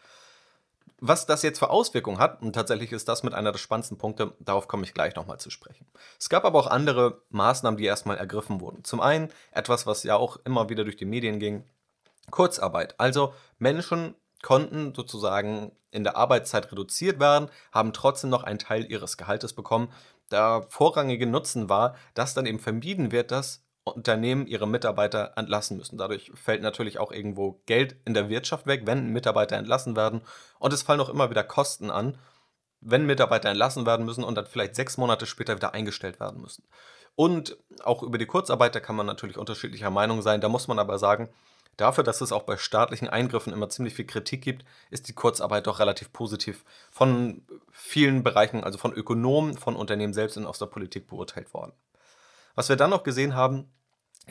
Was 0.99 1.27
das 1.27 1.43
jetzt 1.43 1.59
für 1.59 1.69
Auswirkungen 1.69 2.17
hat, 2.17 2.41
und 2.41 2.53
tatsächlich 2.53 2.91
ist 2.91 3.07
das 3.07 3.21
mit 3.21 3.35
einer 3.35 3.51
der 3.51 3.59
spannendsten 3.59 3.99
Punkte, 3.99 4.33
darauf 4.39 4.67
komme 4.67 4.83
ich 4.83 4.95
gleich 4.95 5.15
nochmal 5.15 5.39
zu 5.39 5.51
sprechen. 5.51 5.85
Es 6.19 6.27
gab 6.27 6.43
aber 6.43 6.57
auch 6.57 6.67
andere 6.67 7.21
Maßnahmen, 7.29 7.77
die 7.77 7.85
erstmal 7.85 8.17
ergriffen 8.17 8.61
wurden. 8.61 8.83
Zum 8.83 8.99
einen 8.99 9.29
etwas, 9.51 9.85
was 9.85 10.03
ja 10.03 10.15
auch 10.15 10.37
immer 10.43 10.69
wieder 10.69 10.83
durch 10.83 10.97
die 10.97 11.05
Medien 11.05 11.39
ging, 11.39 11.63
Kurzarbeit. 12.31 12.99
Also 12.99 13.33
Menschen 13.59 14.15
konnten 14.41 14.93
sozusagen 14.95 15.71
in 15.91 16.03
der 16.03 16.17
Arbeitszeit 16.17 16.71
reduziert 16.71 17.19
werden, 17.19 17.49
haben 17.71 17.93
trotzdem 17.93 18.29
noch 18.29 18.43
einen 18.43 18.59
Teil 18.59 18.89
ihres 18.89 19.17
Gehaltes 19.17 19.53
bekommen. 19.53 19.89
Der 20.31 20.65
vorrangige 20.69 21.27
Nutzen 21.27 21.69
war, 21.69 21.95
dass 22.15 22.33
dann 22.33 22.45
eben 22.45 22.59
vermieden 22.59 23.11
wird, 23.11 23.31
dass 23.31 23.63
Unternehmen 23.95 24.47
ihre 24.47 24.67
Mitarbeiter 24.67 25.33
entlassen 25.35 25.77
müssen. 25.77 25.97
Dadurch 25.97 26.31
fällt 26.35 26.61
natürlich 26.61 26.99
auch 26.99 27.11
irgendwo 27.11 27.61
Geld 27.65 27.95
in 28.05 28.13
der 28.13 28.29
Wirtschaft 28.29 28.67
weg, 28.67 28.83
wenn 28.85 29.11
Mitarbeiter 29.11 29.57
entlassen 29.57 29.95
werden. 29.95 30.21
Und 30.59 30.73
es 30.73 30.83
fallen 30.83 30.99
auch 30.99 31.09
immer 31.09 31.29
wieder 31.29 31.43
Kosten 31.43 31.89
an, 31.89 32.17
wenn 32.81 33.05
Mitarbeiter 33.05 33.49
entlassen 33.49 33.85
werden 33.85 34.05
müssen 34.05 34.23
und 34.23 34.35
dann 34.35 34.45
vielleicht 34.45 34.75
sechs 34.75 34.97
Monate 34.97 35.25
später 35.25 35.55
wieder 35.55 35.73
eingestellt 35.73 36.19
werden 36.19 36.41
müssen. 36.41 36.63
Und 37.15 37.57
auch 37.83 38.03
über 38.03 38.17
die 38.19 38.27
Kurzarbeit, 38.27 38.75
da 38.75 38.79
kann 38.79 38.95
man 38.95 39.07
natürlich 39.07 39.37
unterschiedlicher 39.37 39.89
Meinung 39.89 40.21
sein. 40.21 40.39
Da 40.39 40.49
muss 40.49 40.67
man 40.67 40.77
aber 40.77 40.99
sagen, 40.99 41.29
dafür, 41.75 42.03
dass 42.03 42.21
es 42.21 42.31
auch 42.31 42.43
bei 42.43 42.57
staatlichen 42.57 43.07
Eingriffen 43.07 43.53
immer 43.53 43.69
ziemlich 43.69 43.95
viel 43.95 44.05
Kritik 44.05 44.43
gibt, 44.43 44.65
ist 44.91 45.07
die 45.07 45.13
Kurzarbeit 45.13 45.65
doch 45.65 45.79
relativ 45.79 46.13
positiv 46.13 46.63
von 46.91 47.43
vielen 47.71 48.23
Bereichen, 48.23 48.63
also 48.63 48.77
von 48.77 48.93
Ökonomen, 48.93 49.57
von 49.57 49.75
Unternehmen 49.75 50.13
selbst 50.13 50.37
und 50.37 50.45
aus 50.45 50.59
der 50.59 50.67
Politik 50.67 51.07
beurteilt 51.07 51.53
worden. 51.53 51.73
Was 52.55 52.69
wir 52.69 52.75
dann 52.75 52.89
noch 52.89 53.03
gesehen 53.03 53.35
haben, 53.35 53.71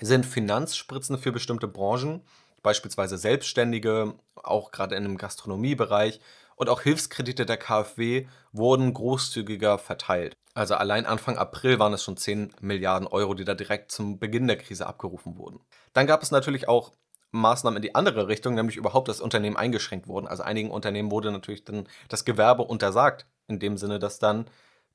sind 0.01 0.27
Finanzspritzen 0.27 1.19
für 1.19 1.33
bestimmte 1.33 1.69
Branchen, 1.69 2.23
beispielsweise 2.63 3.19
Selbstständige, 3.19 4.15
auch 4.35 4.71
gerade 4.71 4.97
in 4.97 5.05
dem 5.05 5.19
Gastronomiebereich 5.19 6.21
und 6.57 6.69
auch 6.69 6.83
Hilfskredite 6.83 7.47
der 7.47 7.59
KfW 7.59 8.27
wurden 8.53 8.93
großzügiger 8.93 9.79
verteilt. 9.79 10.37
Also 10.55 10.75
allein 10.75 11.05
Anfang 11.05 11.37
April 11.37 11.79
waren 11.79 11.93
es 11.93 12.03
schon 12.03 12.17
10 12.17 12.55
Milliarden 12.61 13.07
Euro, 13.07 13.35
die 13.35 13.45
da 13.45 13.55
direkt 13.55 13.93
zum 13.93 14.19
Beginn 14.19 14.47
der 14.47 14.57
Krise 14.57 14.87
abgerufen 14.87 15.37
wurden. 15.37 15.61
Dann 15.93 16.07
gab 16.07 16.23
es 16.23 16.31
natürlich 16.31 16.67
auch 16.67 16.93
Maßnahmen 17.31 17.77
in 17.77 17.83
die 17.83 17.95
andere 17.95 18.29
Richtung, 18.29 18.55
nämlich 18.55 18.77
überhaupt, 18.77 19.09
dass 19.09 19.21
Unternehmen 19.21 19.57
eingeschränkt 19.57 20.09
wurden. 20.09 20.27
Also 20.27 20.43
einigen 20.43 20.71
Unternehmen 20.71 21.11
wurde 21.11 21.31
natürlich 21.31 21.65
dann 21.65 21.87
das 22.09 22.25
Gewerbe 22.25 22.63
untersagt, 22.63 23.27
in 23.49 23.59
dem 23.59 23.77
Sinne, 23.77 23.99
dass 23.99 24.19
dann 24.19 24.47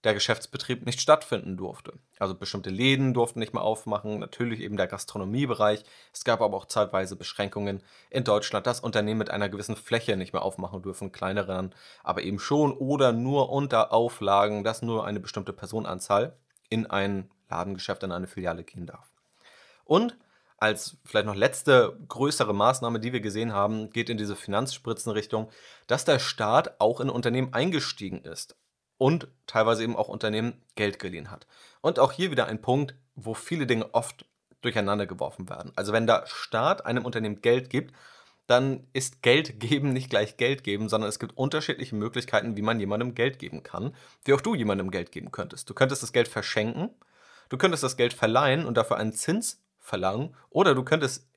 der 0.03 0.13
Geschäftsbetrieb 0.13 0.86
nicht 0.86 1.00
stattfinden 1.00 1.58
durfte. 1.58 1.93
Also 2.17 2.34
bestimmte 2.34 2.70
Läden 2.70 3.13
durften 3.13 3.39
nicht 3.39 3.53
mehr 3.53 3.63
aufmachen, 3.63 4.20
natürlich 4.20 4.62
eben 4.62 4.77
der 4.77 4.88
Gastronomiebereich. 4.88 5.84
Es 6.12 6.24
gab 6.24 6.41
aber 6.41 6.58
auch 6.58 6.65
zeitweise 6.65 7.15
Beschränkungen 7.15 7.84
in 8.10 8.24
Deutschland, 8.24 8.65
dass 8.65 8.79
Unternehmen 8.79 9.20
mit 9.20 9.29
einer 9.29 9.50
gewissen 9.50 9.75
Fläche 9.75 10.17
nicht 10.17 10.34
mehr 10.34 10.41
aufmachen 10.41 10.81
dürfen, 10.81 11.12
kleineren 11.12 11.75
aber 12.03 12.24
eben 12.24 12.39
schon 12.39 12.74
oder 12.74 13.12
nur 13.12 13.50
unter 13.50 13.93
Auflagen, 13.93 14.63
dass 14.63 14.81
nur 14.81 15.05
eine 15.05 15.20
bestimmte 15.20 15.53
Personenanzahl 15.53 16.36
in 16.70 16.88
ein 16.88 17.29
Ladengeschäft, 17.50 18.01
in 18.03 18.12
eine 18.12 18.27
Filiale 18.27 18.63
gehen 18.63 18.88
darf. 18.88 19.12
Und 19.84 20.17
als 20.58 20.98
vielleicht 21.05 21.25
noch 21.25 21.36
letzte 21.36 21.98
größere 22.08 22.53
Maßnahme, 22.53 23.00
die 23.00 23.13
wir 23.13 23.22
gesehen 23.22 23.51
haben, 23.51 23.89
geht 23.89 24.10
in 24.10 24.17
diese 24.17 24.36
Finanzspritzenrichtung, 24.36 25.50
dass 25.88 26.05
der 26.05 26.20
Staat 26.20 26.79
auch 26.79 27.01
in 27.01 27.10
Unternehmen 27.10 27.53
eingestiegen 27.53 28.24
ist 28.24 28.55
und 29.01 29.29
teilweise 29.48 29.84
eben 29.84 29.96
auch 29.96 30.10
Unternehmen 30.10 30.62
Geld 30.75 31.00
geliehen 31.00 31.31
hat. 31.31 31.48
Und 31.81 31.98
auch 31.98 32.12
hier 32.12 32.29
wieder 32.29 32.46
ein 32.46 32.62
Punkt, 32.62 32.93
wo 33.15 33.34
viele 33.34 33.65
Dinge 33.65 33.96
oft 33.96 34.25
durcheinander 34.62 35.08
geworfen 35.08 35.50
werden. 35.50 35.72
Also 35.75 35.91
wenn 35.91 36.05
der 36.05 36.27
Staat 36.27 36.86
einem 36.86 37.03
Unternehmen 37.03 37.41
Geld 37.41 37.72
gibt, 37.72 37.96
dann 38.46 38.86
ist 38.93 39.24
Geld 39.24 39.60
geben 39.60 39.91
nicht 39.91 40.12
gleich 40.12 40.38
Geld 40.38 40.63
geben, 40.63 40.88
sondern 40.88 41.10
es 41.10 41.17
gibt 41.17 41.36
unterschiedliche 41.36 41.96
Möglichkeiten, 41.96 42.55
wie 42.58 42.62
man 42.62 42.79
jemandem 42.79 43.15
Geld 43.15 43.39
geben 43.39 43.63
kann, 43.63 43.96
wie 44.24 44.34
auch 44.34 44.41
du 44.41 44.53
jemandem 44.53 44.91
Geld 44.91 45.12
geben 45.12 45.31
könntest. 45.31 45.67
Du 45.67 45.74
könntest 45.74 46.03
das 46.03 46.13
Geld 46.13 46.27
verschenken, 46.27 46.91
du 47.50 47.58
könntest 47.58 47.81
das 47.81 47.98
Geld 47.98 48.13
verleihen 48.13 48.67
und 48.67 48.77
dafür 48.77 48.98
einen 48.98 49.13
Zins 49.13 49.63
verlangen, 49.79 50.36
oder 50.51 50.75
du 50.75 50.84
könntest 50.84 51.27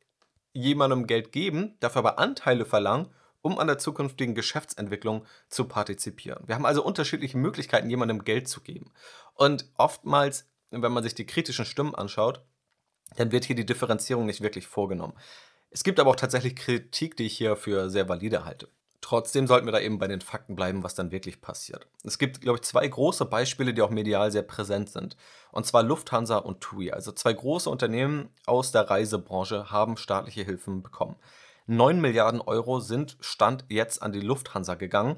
jemandem 0.52 1.06
Geld 1.06 1.32
geben, 1.32 1.78
dafür 1.80 2.00
aber 2.00 2.18
Anteile 2.18 2.66
verlangen 2.66 3.08
um 3.44 3.58
an 3.58 3.66
der 3.66 3.76
zukünftigen 3.76 4.34
Geschäftsentwicklung 4.34 5.26
zu 5.50 5.66
partizipieren. 5.66 6.42
Wir 6.46 6.54
haben 6.54 6.64
also 6.64 6.82
unterschiedliche 6.82 7.36
Möglichkeiten, 7.36 7.90
jemandem 7.90 8.24
Geld 8.24 8.48
zu 8.48 8.62
geben. 8.62 8.90
Und 9.34 9.66
oftmals, 9.76 10.48
wenn 10.70 10.92
man 10.92 11.02
sich 11.02 11.14
die 11.14 11.26
kritischen 11.26 11.66
Stimmen 11.66 11.94
anschaut, 11.94 12.42
dann 13.16 13.32
wird 13.32 13.44
hier 13.44 13.54
die 13.54 13.66
Differenzierung 13.66 14.24
nicht 14.24 14.40
wirklich 14.40 14.66
vorgenommen. 14.66 15.12
Es 15.68 15.84
gibt 15.84 16.00
aber 16.00 16.10
auch 16.10 16.16
tatsächlich 16.16 16.56
Kritik, 16.56 17.18
die 17.18 17.26
ich 17.26 17.36
hier 17.36 17.54
für 17.54 17.90
sehr 17.90 18.08
valide 18.08 18.46
halte. 18.46 18.68
Trotzdem 19.02 19.46
sollten 19.46 19.66
wir 19.66 19.72
da 19.72 19.80
eben 19.80 19.98
bei 19.98 20.08
den 20.08 20.22
Fakten 20.22 20.56
bleiben, 20.56 20.82
was 20.82 20.94
dann 20.94 21.12
wirklich 21.12 21.42
passiert. 21.42 21.86
Es 22.02 22.16
gibt, 22.16 22.40
glaube 22.40 22.56
ich, 22.56 22.62
zwei 22.62 22.88
große 22.88 23.26
Beispiele, 23.26 23.74
die 23.74 23.82
auch 23.82 23.90
medial 23.90 24.32
sehr 24.32 24.40
präsent 24.40 24.88
sind. 24.88 25.18
Und 25.52 25.66
zwar 25.66 25.82
Lufthansa 25.82 26.38
und 26.38 26.62
TUI. 26.62 26.92
Also 26.92 27.12
zwei 27.12 27.34
große 27.34 27.68
Unternehmen 27.68 28.30
aus 28.46 28.72
der 28.72 28.88
Reisebranche 28.88 29.70
haben 29.70 29.98
staatliche 29.98 30.44
Hilfen 30.44 30.82
bekommen. 30.82 31.16
9 31.66 32.00
Milliarden 32.00 32.40
Euro 32.40 32.80
sind 32.80 33.16
Stand 33.20 33.64
jetzt 33.68 34.02
an 34.02 34.12
die 34.12 34.20
Lufthansa 34.20 34.74
gegangen. 34.74 35.16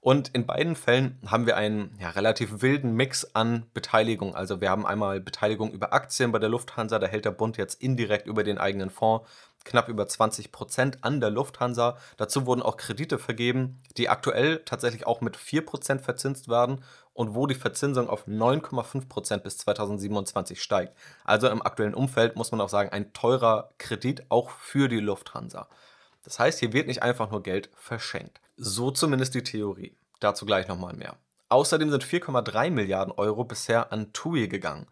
Und 0.00 0.30
in 0.30 0.46
beiden 0.46 0.74
Fällen 0.74 1.20
haben 1.26 1.46
wir 1.46 1.56
einen 1.56 1.96
ja, 2.00 2.10
relativ 2.10 2.62
wilden 2.62 2.94
Mix 2.94 3.34
an 3.34 3.66
Beteiligung. 3.72 4.34
Also 4.34 4.60
wir 4.60 4.68
haben 4.68 4.84
einmal 4.84 5.20
Beteiligung 5.20 5.70
über 5.70 5.92
Aktien 5.92 6.32
bei 6.32 6.40
der 6.40 6.48
Lufthansa, 6.48 6.98
da 6.98 7.06
hält 7.06 7.24
der 7.24 7.30
Bund 7.30 7.56
jetzt 7.56 7.80
indirekt 7.80 8.26
über 8.26 8.42
den 8.42 8.58
eigenen 8.58 8.90
Fonds 8.90 9.28
knapp 9.64 9.88
über 9.88 10.06
20 10.06 10.52
Prozent 10.52 11.04
an 11.04 11.20
der 11.20 11.30
Lufthansa. 11.30 11.96
Dazu 12.16 12.46
wurden 12.46 12.62
auch 12.62 12.76
Kredite 12.76 13.18
vergeben, 13.18 13.80
die 13.96 14.08
aktuell 14.08 14.62
tatsächlich 14.64 15.06
auch 15.06 15.20
mit 15.20 15.36
4 15.36 15.64
Prozent 15.64 16.00
verzinst 16.02 16.48
werden 16.48 16.82
und 17.14 17.34
wo 17.34 17.46
die 17.46 17.54
Verzinsung 17.54 18.08
auf 18.08 18.26
9,5 18.26 19.08
Prozent 19.08 19.42
bis 19.42 19.58
2027 19.58 20.62
steigt. 20.62 20.96
Also 21.24 21.48
im 21.48 21.62
aktuellen 21.62 21.94
Umfeld 21.94 22.36
muss 22.36 22.52
man 22.52 22.60
auch 22.60 22.68
sagen, 22.68 22.90
ein 22.90 23.12
teurer 23.12 23.70
Kredit 23.78 24.24
auch 24.30 24.50
für 24.50 24.88
die 24.88 25.00
Lufthansa. 25.00 25.68
Das 26.24 26.38
heißt, 26.38 26.60
hier 26.60 26.72
wird 26.72 26.86
nicht 26.86 27.02
einfach 27.02 27.30
nur 27.30 27.42
Geld 27.42 27.70
verschenkt. 27.74 28.40
So 28.56 28.90
zumindest 28.90 29.34
die 29.34 29.42
Theorie. 29.42 29.96
Dazu 30.20 30.46
gleich 30.46 30.68
nochmal 30.68 30.94
mehr. 30.94 31.16
Außerdem 31.48 31.90
sind 31.90 32.04
4,3 32.04 32.70
Milliarden 32.70 33.12
Euro 33.12 33.44
bisher 33.44 33.92
an 33.92 34.12
TUI 34.12 34.48
gegangen. 34.48 34.86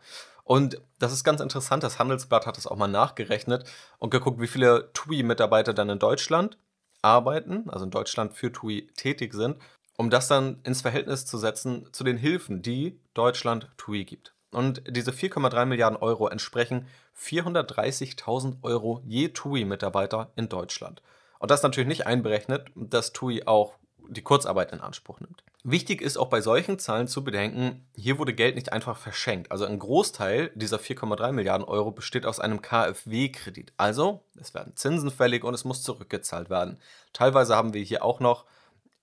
Und 0.44 0.82
das 0.98 1.12
ist 1.12 1.24
ganz 1.24 1.40
interessant, 1.40 1.84
das 1.84 1.98
Handelsblatt 1.98 2.46
hat 2.46 2.58
es 2.58 2.66
auch 2.66 2.76
mal 2.76 2.88
nachgerechnet 2.88 3.64
und 3.98 4.10
geguckt, 4.10 4.40
wie 4.40 4.48
viele 4.48 4.90
TUI-Mitarbeiter 4.92 5.72
dann 5.72 5.88
in 5.88 6.00
Deutschland 6.00 6.58
arbeiten, 7.02 7.70
also 7.70 7.84
in 7.84 7.90
Deutschland 7.90 8.34
für 8.34 8.52
TUI 8.52 8.88
tätig 8.96 9.32
sind, 9.32 9.58
um 10.00 10.08
das 10.08 10.28
dann 10.28 10.60
ins 10.62 10.80
Verhältnis 10.80 11.26
zu 11.26 11.36
setzen 11.36 11.86
zu 11.92 12.04
den 12.04 12.16
Hilfen, 12.16 12.62
die 12.62 12.98
Deutschland 13.12 13.68
TUI 13.76 14.06
gibt. 14.06 14.32
Und 14.50 14.82
diese 14.88 15.10
4,3 15.10 15.66
Milliarden 15.66 15.98
Euro 15.98 16.26
entsprechen 16.26 16.86
430.000 17.20 18.62
Euro 18.62 19.02
je 19.04 19.28
TUI-Mitarbeiter 19.28 20.32
in 20.36 20.48
Deutschland. 20.48 21.02
Und 21.38 21.50
das 21.50 21.62
natürlich 21.62 21.86
nicht 21.86 22.06
einberechnet, 22.06 22.68
dass 22.74 23.12
TUI 23.12 23.42
auch 23.44 23.74
die 24.08 24.22
Kurzarbeit 24.22 24.72
in 24.72 24.80
Anspruch 24.80 25.20
nimmt. 25.20 25.44
Wichtig 25.64 26.00
ist 26.00 26.16
auch 26.16 26.30
bei 26.30 26.40
solchen 26.40 26.78
Zahlen 26.78 27.06
zu 27.06 27.22
bedenken, 27.22 27.86
hier 27.94 28.18
wurde 28.18 28.32
Geld 28.32 28.54
nicht 28.54 28.72
einfach 28.72 28.96
verschenkt. 28.96 29.52
Also 29.52 29.66
ein 29.66 29.78
Großteil 29.78 30.50
dieser 30.54 30.78
4,3 30.78 31.32
Milliarden 31.32 31.66
Euro 31.66 31.90
besteht 31.90 32.24
aus 32.24 32.40
einem 32.40 32.62
KfW-Kredit. 32.62 33.74
Also 33.76 34.24
es 34.40 34.54
werden 34.54 34.76
Zinsen 34.76 35.10
fällig 35.10 35.44
und 35.44 35.52
es 35.52 35.66
muss 35.66 35.82
zurückgezahlt 35.82 36.48
werden. 36.48 36.78
Teilweise 37.12 37.54
haben 37.54 37.74
wir 37.74 37.82
hier 37.82 38.02
auch 38.02 38.20
noch 38.20 38.46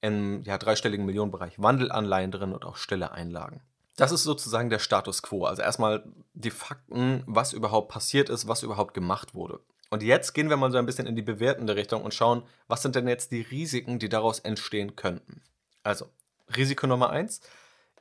im 0.01 0.43
ja, 0.43 0.57
dreistelligen 0.57 1.05
Millionenbereich 1.05 1.59
Wandelanleihen 1.61 2.31
drin 2.31 2.53
und 2.53 2.65
auch 2.65 2.77
stille 2.77 3.11
Einlagen. 3.11 3.61
Das 3.95 4.11
ist 4.11 4.23
sozusagen 4.23 4.69
der 4.69 4.79
Status 4.79 5.23
quo. 5.23 5.45
Also 5.45 5.63
erstmal 5.63 6.03
die 6.33 6.51
Fakten, 6.51 7.23
was 7.25 7.53
überhaupt 7.53 7.89
passiert 7.89 8.29
ist, 8.29 8.47
was 8.47 8.63
überhaupt 8.63 8.93
gemacht 8.93 9.33
wurde. 9.33 9.59
Und 9.89 10.03
jetzt 10.03 10.33
gehen 10.33 10.49
wir 10.49 10.57
mal 10.57 10.71
so 10.71 10.77
ein 10.77 10.85
bisschen 10.85 11.07
in 11.07 11.15
die 11.15 11.21
bewertende 11.21 11.75
Richtung 11.75 12.03
und 12.03 12.13
schauen, 12.13 12.43
was 12.67 12.81
sind 12.81 12.95
denn 12.95 13.07
jetzt 13.07 13.31
die 13.31 13.41
Risiken, 13.41 13.99
die 13.99 14.09
daraus 14.09 14.39
entstehen 14.39 14.95
könnten. 14.95 15.41
Also, 15.81 16.07
Risiko 16.55 16.85
Nummer 16.87 17.09
eins: 17.09 17.41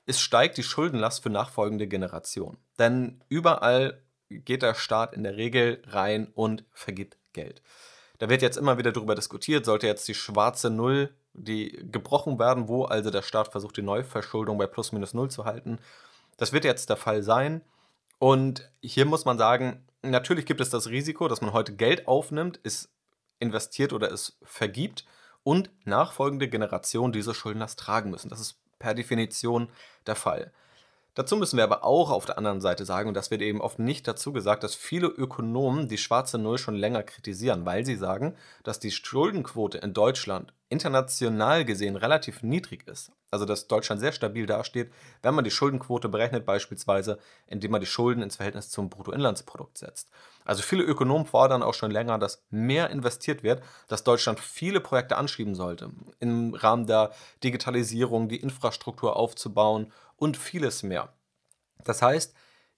es 0.04 0.20
steigt 0.20 0.58
die 0.58 0.62
Schuldenlast 0.62 1.22
für 1.22 1.30
nachfolgende 1.30 1.86
Generationen. 1.86 2.58
Denn 2.78 3.22
überall 3.28 4.02
geht 4.28 4.62
der 4.62 4.74
Staat 4.74 5.14
in 5.14 5.22
der 5.22 5.36
Regel 5.36 5.82
rein 5.86 6.28
und 6.34 6.64
vergibt 6.72 7.16
Geld. 7.32 7.62
Da 8.18 8.28
wird 8.28 8.42
jetzt 8.42 8.56
immer 8.56 8.78
wieder 8.78 8.92
darüber 8.92 9.14
diskutiert, 9.14 9.64
sollte 9.64 9.86
jetzt 9.86 10.08
die 10.08 10.14
schwarze 10.14 10.70
Null, 10.70 11.14
die 11.36 11.78
gebrochen 11.90 12.38
werden, 12.38 12.68
wo 12.68 12.84
also 12.84 13.10
der 13.10 13.22
Staat 13.22 13.48
versucht, 13.48 13.76
die 13.76 13.82
Neuverschuldung 13.82 14.58
bei 14.58 14.66
plus 14.66 14.92
minus 14.92 15.14
null 15.14 15.30
zu 15.30 15.44
halten. 15.44 15.78
Das 16.36 16.52
wird 16.52 16.64
jetzt 16.64 16.90
der 16.90 16.96
Fall 16.96 17.22
sein. 17.22 17.62
Und 18.18 18.70
hier 18.82 19.04
muss 19.04 19.24
man 19.24 19.38
sagen, 19.38 19.84
natürlich 20.02 20.46
gibt 20.46 20.60
es 20.60 20.70
das 20.70 20.88
Risiko, 20.88 21.28
dass 21.28 21.40
man 21.40 21.52
heute 21.52 21.74
Geld 21.74 22.08
aufnimmt, 22.08 22.60
es 22.62 22.88
investiert 23.38 23.92
oder 23.92 24.10
es 24.10 24.38
vergibt 24.42 25.04
und 25.42 25.70
nachfolgende 25.84 26.48
Generationen 26.48 27.12
diese 27.12 27.34
Schuldenlast 27.34 27.78
tragen 27.78 28.10
müssen. 28.10 28.30
Das 28.30 28.40
ist 28.40 28.56
per 28.78 28.94
Definition 28.94 29.68
der 30.06 30.16
Fall. 30.16 30.52
Dazu 31.14 31.36
müssen 31.36 31.56
wir 31.56 31.64
aber 31.64 31.82
auch 31.82 32.10
auf 32.10 32.26
der 32.26 32.36
anderen 32.36 32.60
Seite 32.60 32.84
sagen, 32.84 33.08
und 33.08 33.14
das 33.14 33.30
wird 33.30 33.40
eben 33.40 33.62
oft 33.62 33.78
nicht 33.78 34.06
dazu 34.06 34.34
gesagt, 34.34 34.62
dass 34.62 34.74
viele 34.74 35.06
Ökonomen 35.06 35.88
die 35.88 35.96
schwarze 35.96 36.36
Null 36.36 36.58
schon 36.58 36.74
länger 36.74 37.02
kritisieren, 37.02 37.64
weil 37.64 37.86
sie 37.86 37.96
sagen, 37.96 38.36
dass 38.64 38.80
die 38.80 38.90
Schuldenquote 38.90 39.78
in 39.78 39.94
Deutschland 39.94 40.52
international 40.68 41.64
gesehen 41.64 41.96
relativ 41.96 42.42
niedrig 42.42 42.86
ist. 42.88 43.12
Also 43.30 43.44
dass 43.44 43.68
Deutschland 43.68 44.00
sehr 44.00 44.12
stabil 44.12 44.46
dasteht, 44.46 44.92
wenn 45.22 45.34
man 45.34 45.44
die 45.44 45.50
Schuldenquote 45.50 46.08
berechnet, 46.08 46.44
beispielsweise 46.44 47.18
indem 47.46 47.72
man 47.72 47.80
die 47.80 47.86
Schulden 47.86 48.22
ins 48.22 48.36
Verhältnis 48.36 48.70
zum 48.70 48.88
Bruttoinlandsprodukt 48.88 49.78
setzt. 49.78 50.10
Also 50.44 50.62
viele 50.62 50.82
Ökonomen 50.82 51.26
fordern 51.26 51.62
auch 51.62 51.74
schon 51.74 51.90
länger, 51.90 52.18
dass 52.18 52.44
mehr 52.50 52.90
investiert 52.90 53.42
wird, 53.42 53.62
dass 53.88 54.04
Deutschland 54.04 54.40
viele 54.40 54.80
Projekte 54.80 55.16
anschieben 55.16 55.54
sollte, 55.54 55.90
im 56.18 56.54
Rahmen 56.54 56.86
der 56.86 57.12
Digitalisierung 57.44 58.28
die 58.28 58.40
Infrastruktur 58.40 59.16
aufzubauen 59.16 59.92
und 60.16 60.36
vieles 60.36 60.82
mehr. 60.82 61.12
Das 61.84 62.02
heißt, 62.02 62.34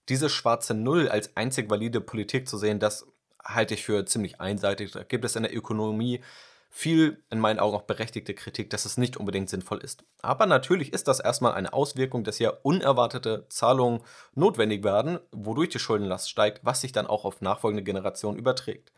diese 0.09 0.29
schwarze 0.29 0.73
Null 0.73 1.07
als 1.09 1.35
einzig 1.37 1.69
valide 1.69 2.01
Politik 2.01 2.47
zu 2.47 2.57
sehen, 2.57 2.79
das 2.79 3.05
halte 3.43 3.73
ich 3.73 3.85
für 3.85 4.05
ziemlich 4.05 4.39
einseitig. 4.41 4.91
Da 4.91 5.03
gibt 5.03 5.25
es 5.25 5.35
in 5.35 5.43
der 5.43 5.55
Ökonomie 5.55 6.21
viel, 6.69 7.23
in 7.29 7.39
meinen 7.39 7.59
Augen 7.59 7.75
auch 7.75 7.83
berechtigte 7.83 8.33
Kritik, 8.33 8.69
dass 8.69 8.85
es 8.85 8.97
nicht 8.97 9.17
unbedingt 9.17 9.49
sinnvoll 9.49 9.79
ist. 9.79 10.03
Aber 10.21 10.45
natürlich 10.45 10.93
ist 10.93 11.07
das 11.07 11.19
erstmal 11.19 11.53
eine 11.53 11.73
Auswirkung, 11.73 12.23
dass 12.23 12.37
hier 12.37 12.59
unerwartete 12.63 13.47
Zahlungen 13.49 14.01
notwendig 14.35 14.83
werden, 14.83 15.19
wodurch 15.31 15.69
die 15.69 15.79
Schuldenlast 15.79 16.29
steigt, 16.29 16.63
was 16.63 16.81
sich 16.81 16.91
dann 16.91 17.07
auch 17.07 17.25
auf 17.25 17.41
nachfolgende 17.41 17.83
Generationen 17.83 18.37
überträgt. 18.37 18.91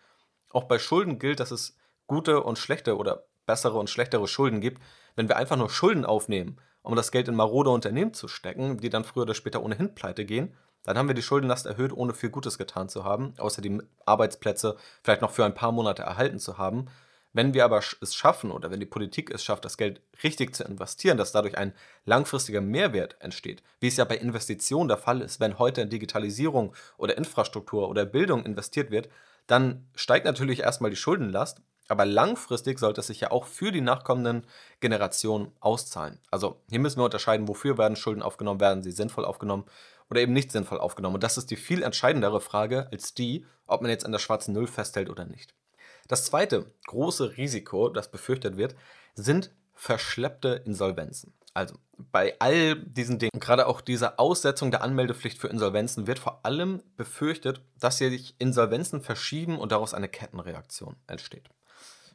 Auch 0.50 0.66
bei 0.66 0.80
Schulden 0.80 1.18
gilt, 1.18 1.40
dass 1.40 1.52
es 1.52 1.78
gute 2.08 2.44
und 2.44 2.60
schlechte 2.60 2.98
oder 2.98 3.26
bessere 3.46 3.80
und 3.80 3.90
schlechtere 3.90 4.28
Schulden 4.28 4.62
gibt. 4.62 4.82
Wenn 5.16 5.30
wir 5.30 5.38
einfach 5.38 5.56
nur 5.56 5.70
Schulden 5.70 6.06
aufnehmen, 6.06 6.58
um 6.84 6.96
das 6.96 7.12
Geld 7.12 7.28
in 7.28 7.36
marode 7.36 7.70
Unternehmen 7.70 8.14
zu 8.14 8.28
stecken, 8.28 8.78
die 8.78 8.90
dann 8.90 9.04
früher 9.06 9.24
oder 9.24 9.34
später 9.34 9.64
ohnehin 9.64 9.96
pleite 9.96 10.26
gehen, 10.26 10.56
dann 10.84 10.98
haben 10.98 11.08
wir 11.08 11.16
die 11.16 11.22
Schuldenlast 11.22 11.68
erhöht, 11.68 11.94
ohne 11.94 12.14
viel 12.14 12.32
Gutes 12.32 12.58
getan 12.58 12.90
zu 12.90 13.04
haben, 13.04 13.34
außer 13.38 13.62
die 13.62 13.80
Arbeitsplätze 14.06 14.78
vielleicht 15.04 15.22
noch 15.22 15.32
für 15.32 15.46
ein 15.46 15.54
paar 15.54 15.72
Monate 15.72 16.02
erhalten 16.02 16.40
zu 16.40 16.58
haben. 16.58 16.88
Wenn 17.34 17.54
wir 17.54 17.64
aber 17.64 17.82
es 18.02 18.14
schaffen 18.14 18.52
oder 18.52 18.72
wenn 18.72 18.82
die 18.82 18.86
Politik 18.86 19.32
es 19.32 19.44
schafft, 19.44 19.64
das 19.64 19.78
Geld 19.78 20.02
richtig 20.24 20.54
zu 20.54 20.66
investieren, 20.66 21.18
dass 21.18 21.32
dadurch 21.32 21.58
ein 21.58 21.74
langfristiger 22.06 22.60
Mehrwert 22.60 23.16
entsteht, 23.20 23.64
wie 23.80 23.88
es 23.88 23.98
ja 23.98 24.04
bei 24.04 24.18
Investitionen 24.18 24.90
der 24.90 24.98
Fall 24.98 25.22
ist, 25.22 25.40
wenn 25.40 25.58
heute 25.58 25.82
in 25.82 25.90
Digitalisierung 25.90 26.76
oder 26.98 27.18
Infrastruktur 27.18 27.88
oder 27.88 28.06
Bildung 28.06 28.46
investiert 28.46 28.92
wird, 28.92 29.10
dann 29.48 29.88
steigt 29.96 30.26
natürlich 30.26 30.60
erstmal 30.60 30.92
die 30.92 30.98
Schuldenlast, 30.98 31.62
aber 31.88 32.06
langfristig 32.06 32.80
sollte 32.80 33.02
es 33.02 33.08
sich 33.08 33.22
ja 33.22 33.32
auch 33.32 33.46
für 33.46 33.72
die 33.72 33.82
nachkommenden 33.82 34.46
Generationen 34.80 35.52
auszahlen. 35.60 36.20
Also 36.32 36.62
hier 36.70 36.80
müssen 36.80 37.00
wir 37.00 37.06
unterscheiden, 37.06 37.48
wofür 37.48 37.78
werden 37.78 37.98
Schulden 37.98 38.22
aufgenommen, 38.22 38.60
werden 38.60 38.84
sie 38.84 38.92
sinnvoll 38.92 39.26
aufgenommen 39.26 39.66
oder 40.10 40.22
eben 40.22 40.34
nicht 40.34 40.52
sinnvoll 40.52 40.80
aufgenommen. 40.80 41.16
Und 41.16 41.24
das 41.24 41.38
ist 41.38 41.52
die 41.52 41.56
viel 41.56 41.84
entscheidendere 41.84 42.42
Frage 42.42 42.88
als 42.92 43.14
die, 43.14 43.46
ob 43.68 43.82
man 43.82 43.90
jetzt 43.90 44.06
an 44.06 44.12
der 44.12 44.20
schwarzen 44.20 44.54
Null 44.54 44.68
festhält 44.68 45.10
oder 45.10 45.26
nicht. 45.26 45.54
Das 46.08 46.26
zweite 46.26 46.74
große 46.88 47.38
Risiko, 47.38 47.90
das 47.90 48.12
befürchtet 48.12 48.58
wird, 48.58 48.76
sind 49.16 49.52
verschleppte 49.74 50.62
Insolvenzen. 50.66 51.34
Also 51.54 51.76
bei 51.98 52.36
all 52.40 52.76
diesen 52.76 53.20
Dingen, 53.20 53.40
gerade 53.40 53.68
auch 53.68 53.82
diese 53.82 54.20
Aussetzung 54.20 54.72
der 54.72 54.82
Anmeldepflicht 54.84 55.38
für 55.38 55.50
Insolvenzen, 55.50 56.08
wird 56.08 56.20
vor 56.20 56.46
allem 56.46 56.82
befürchtet, 56.96 57.62
dass 57.80 57.98
sich 57.98 58.36
Insolvenzen 58.40 59.02
verschieben 59.02 59.60
und 59.60 59.72
daraus 59.72 59.94
eine 59.94 60.08
Kettenreaktion 60.08 60.96
entsteht. 61.08 61.50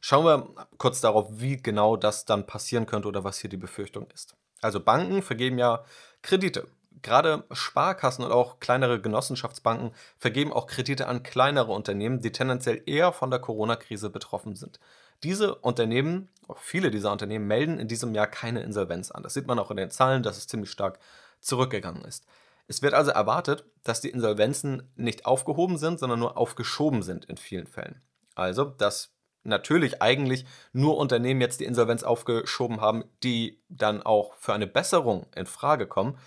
Schauen 0.01 0.25
wir 0.25 0.67
kurz 0.79 1.01
darauf, 1.01 1.29
wie 1.33 1.57
genau 1.57 1.97
das 1.97 2.25
dann 2.25 2.47
passieren 2.47 2.87
könnte 2.87 3.09
oder 3.09 3.25
was 3.25 3.39
hier 3.39 3.51
die 3.51 3.57
Befürchtung 3.57 4.09
ist. 4.13 4.37
Also 4.63 4.81
Banken 4.81 5.23
vergeben 5.23 5.59
ja 5.59 5.85
Kredite. 6.23 6.69
Gerade 7.03 7.45
Sparkassen 7.53 8.25
und 8.25 8.33
auch 8.33 8.59
kleinere 8.59 9.01
Genossenschaftsbanken 9.01 9.93
vergeben 10.19 10.53
auch 10.53 10.67
Kredite 10.67 11.07
an 11.09 11.23
kleinere 11.23 11.73
Unternehmen, 11.73 12.21
die 12.21 12.33
tendenziell 12.33 12.83
eher 12.87 13.13
von 13.13 13.31
der 13.31 13.41
Corona-Krise 13.41 14.11
betroffen 14.11 14.57
sind. 14.57 14.81
Diese 15.23 15.55
Unternehmen, 15.57 16.29
viele 16.57 16.91
dieser 16.91 17.13
Unternehmen 17.13 17.47
melden 17.47 17.79
in 17.79 17.89
diesem 17.89 18.15
Jahr 18.15 18.27
keine 18.27 18.63
Insolvenz 18.63 19.11
an. 19.11 19.23
Das 19.23 19.35
sieht 19.35 19.47
man 19.47 19.59
auch 19.59 19.71
in 19.71 19.77
den 19.77 19.91
Zahlen, 19.91 20.23
dass 20.23 20.37
es 20.37 20.47
ziemlich 20.47 20.71
stark 20.71 20.99
zurückgegangen 21.41 22.05
ist. 22.05 22.27
Es 22.69 22.83
wird 22.83 22.95
also 22.95 23.13
erwartet, 23.13 23.65
dass 23.85 24.01
die 24.01 24.11
Insolvenzen 24.11 24.91
nicht 24.97 25.27
aufgehoben 25.27 25.79
sind, 25.79 26.01
sondern 26.01 26.19
nur 26.19 26.37
aufgeschoben 26.37 27.03
sind 27.03 27.25
in 27.27 27.37
vielen 27.37 27.67
Fällen. 27.67 28.03
Also, 28.35 28.65
dass 28.65 29.15
natürlich 29.45 30.03
eigentlich 30.03 30.45
nur 30.73 30.97
Unternehmen 30.97 31.41
jetzt 31.41 31.61
die 31.61 31.65
Insolvenz 31.65 32.03
aufgeschoben 32.03 32.81
haben, 32.81 33.05
die 33.23 33.63
dann 33.69 34.03
auch 34.03 34.35
für 34.35 34.53
eine 34.53 34.67
Besserung 34.67 35.27
in 35.35 35.47
Frage 35.47 35.87
kommen. 35.87 36.19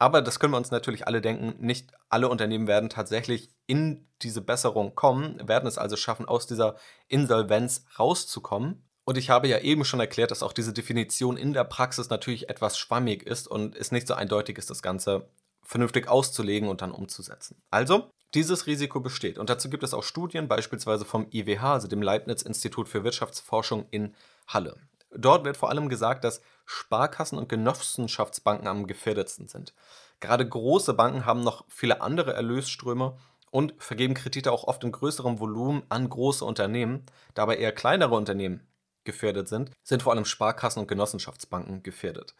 Aber 0.00 0.22
das 0.22 0.40
können 0.40 0.54
wir 0.54 0.56
uns 0.56 0.70
natürlich 0.70 1.06
alle 1.06 1.20
denken, 1.20 1.54
nicht 1.64 1.92
alle 2.08 2.30
Unternehmen 2.30 2.66
werden 2.66 2.88
tatsächlich 2.88 3.50
in 3.66 4.08
diese 4.22 4.40
Besserung 4.40 4.94
kommen, 4.94 5.46
werden 5.46 5.66
es 5.66 5.76
also 5.76 5.94
schaffen, 5.96 6.26
aus 6.26 6.46
dieser 6.46 6.76
Insolvenz 7.06 7.84
rauszukommen. 7.98 8.82
Und 9.04 9.18
ich 9.18 9.28
habe 9.28 9.46
ja 9.46 9.58
eben 9.58 9.84
schon 9.84 10.00
erklärt, 10.00 10.30
dass 10.30 10.42
auch 10.42 10.54
diese 10.54 10.72
Definition 10.72 11.36
in 11.36 11.52
der 11.52 11.64
Praxis 11.64 12.08
natürlich 12.08 12.48
etwas 12.48 12.78
schwammig 12.78 13.24
ist 13.24 13.46
und 13.46 13.76
es 13.76 13.92
nicht 13.92 14.06
so 14.06 14.14
eindeutig 14.14 14.56
ist, 14.56 14.70
das 14.70 14.80
Ganze 14.80 15.28
vernünftig 15.62 16.08
auszulegen 16.08 16.70
und 16.70 16.80
dann 16.80 16.92
umzusetzen. 16.92 17.62
Also, 17.70 18.10
dieses 18.32 18.66
Risiko 18.66 19.00
besteht. 19.00 19.38
Und 19.38 19.50
dazu 19.50 19.68
gibt 19.68 19.82
es 19.82 19.92
auch 19.92 20.02
Studien, 20.02 20.48
beispielsweise 20.48 21.04
vom 21.04 21.26
IWH, 21.30 21.74
also 21.74 21.88
dem 21.88 22.00
Leibniz-Institut 22.00 22.88
für 22.88 23.04
Wirtschaftsforschung 23.04 23.86
in 23.90 24.14
Halle. 24.46 24.76
Dort 25.12 25.44
wird 25.44 25.56
vor 25.56 25.70
allem 25.70 25.88
gesagt, 25.88 26.24
dass 26.24 26.40
Sparkassen 26.64 27.38
und 27.38 27.48
Genossenschaftsbanken 27.48 28.68
am 28.68 28.86
gefährdetsten 28.86 29.48
sind. 29.48 29.74
Gerade 30.20 30.48
große 30.48 30.94
Banken 30.94 31.24
haben 31.26 31.40
noch 31.40 31.64
viele 31.68 32.00
andere 32.00 32.34
Erlösströme 32.34 33.16
und 33.50 33.74
vergeben 33.78 34.14
Kredite 34.14 34.52
auch 34.52 34.64
oft 34.64 34.84
in 34.84 34.92
größerem 34.92 35.40
Volumen 35.40 35.82
an 35.88 36.08
große 36.08 36.44
Unternehmen. 36.44 37.04
Dabei 37.34 37.56
eher 37.56 37.72
kleinere 37.72 38.14
Unternehmen 38.14 38.66
gefährdet 39.04 39.48
sind, 39.48 39.72
sind 39.82 40.02
vor 40.02 40.12
allem 40.12 40.24
Sparkassen 40.24 40.80
und 40.80 40.88
Genossenschaftsbanken 40.88 41.82
gefährdet. 41.82 42.34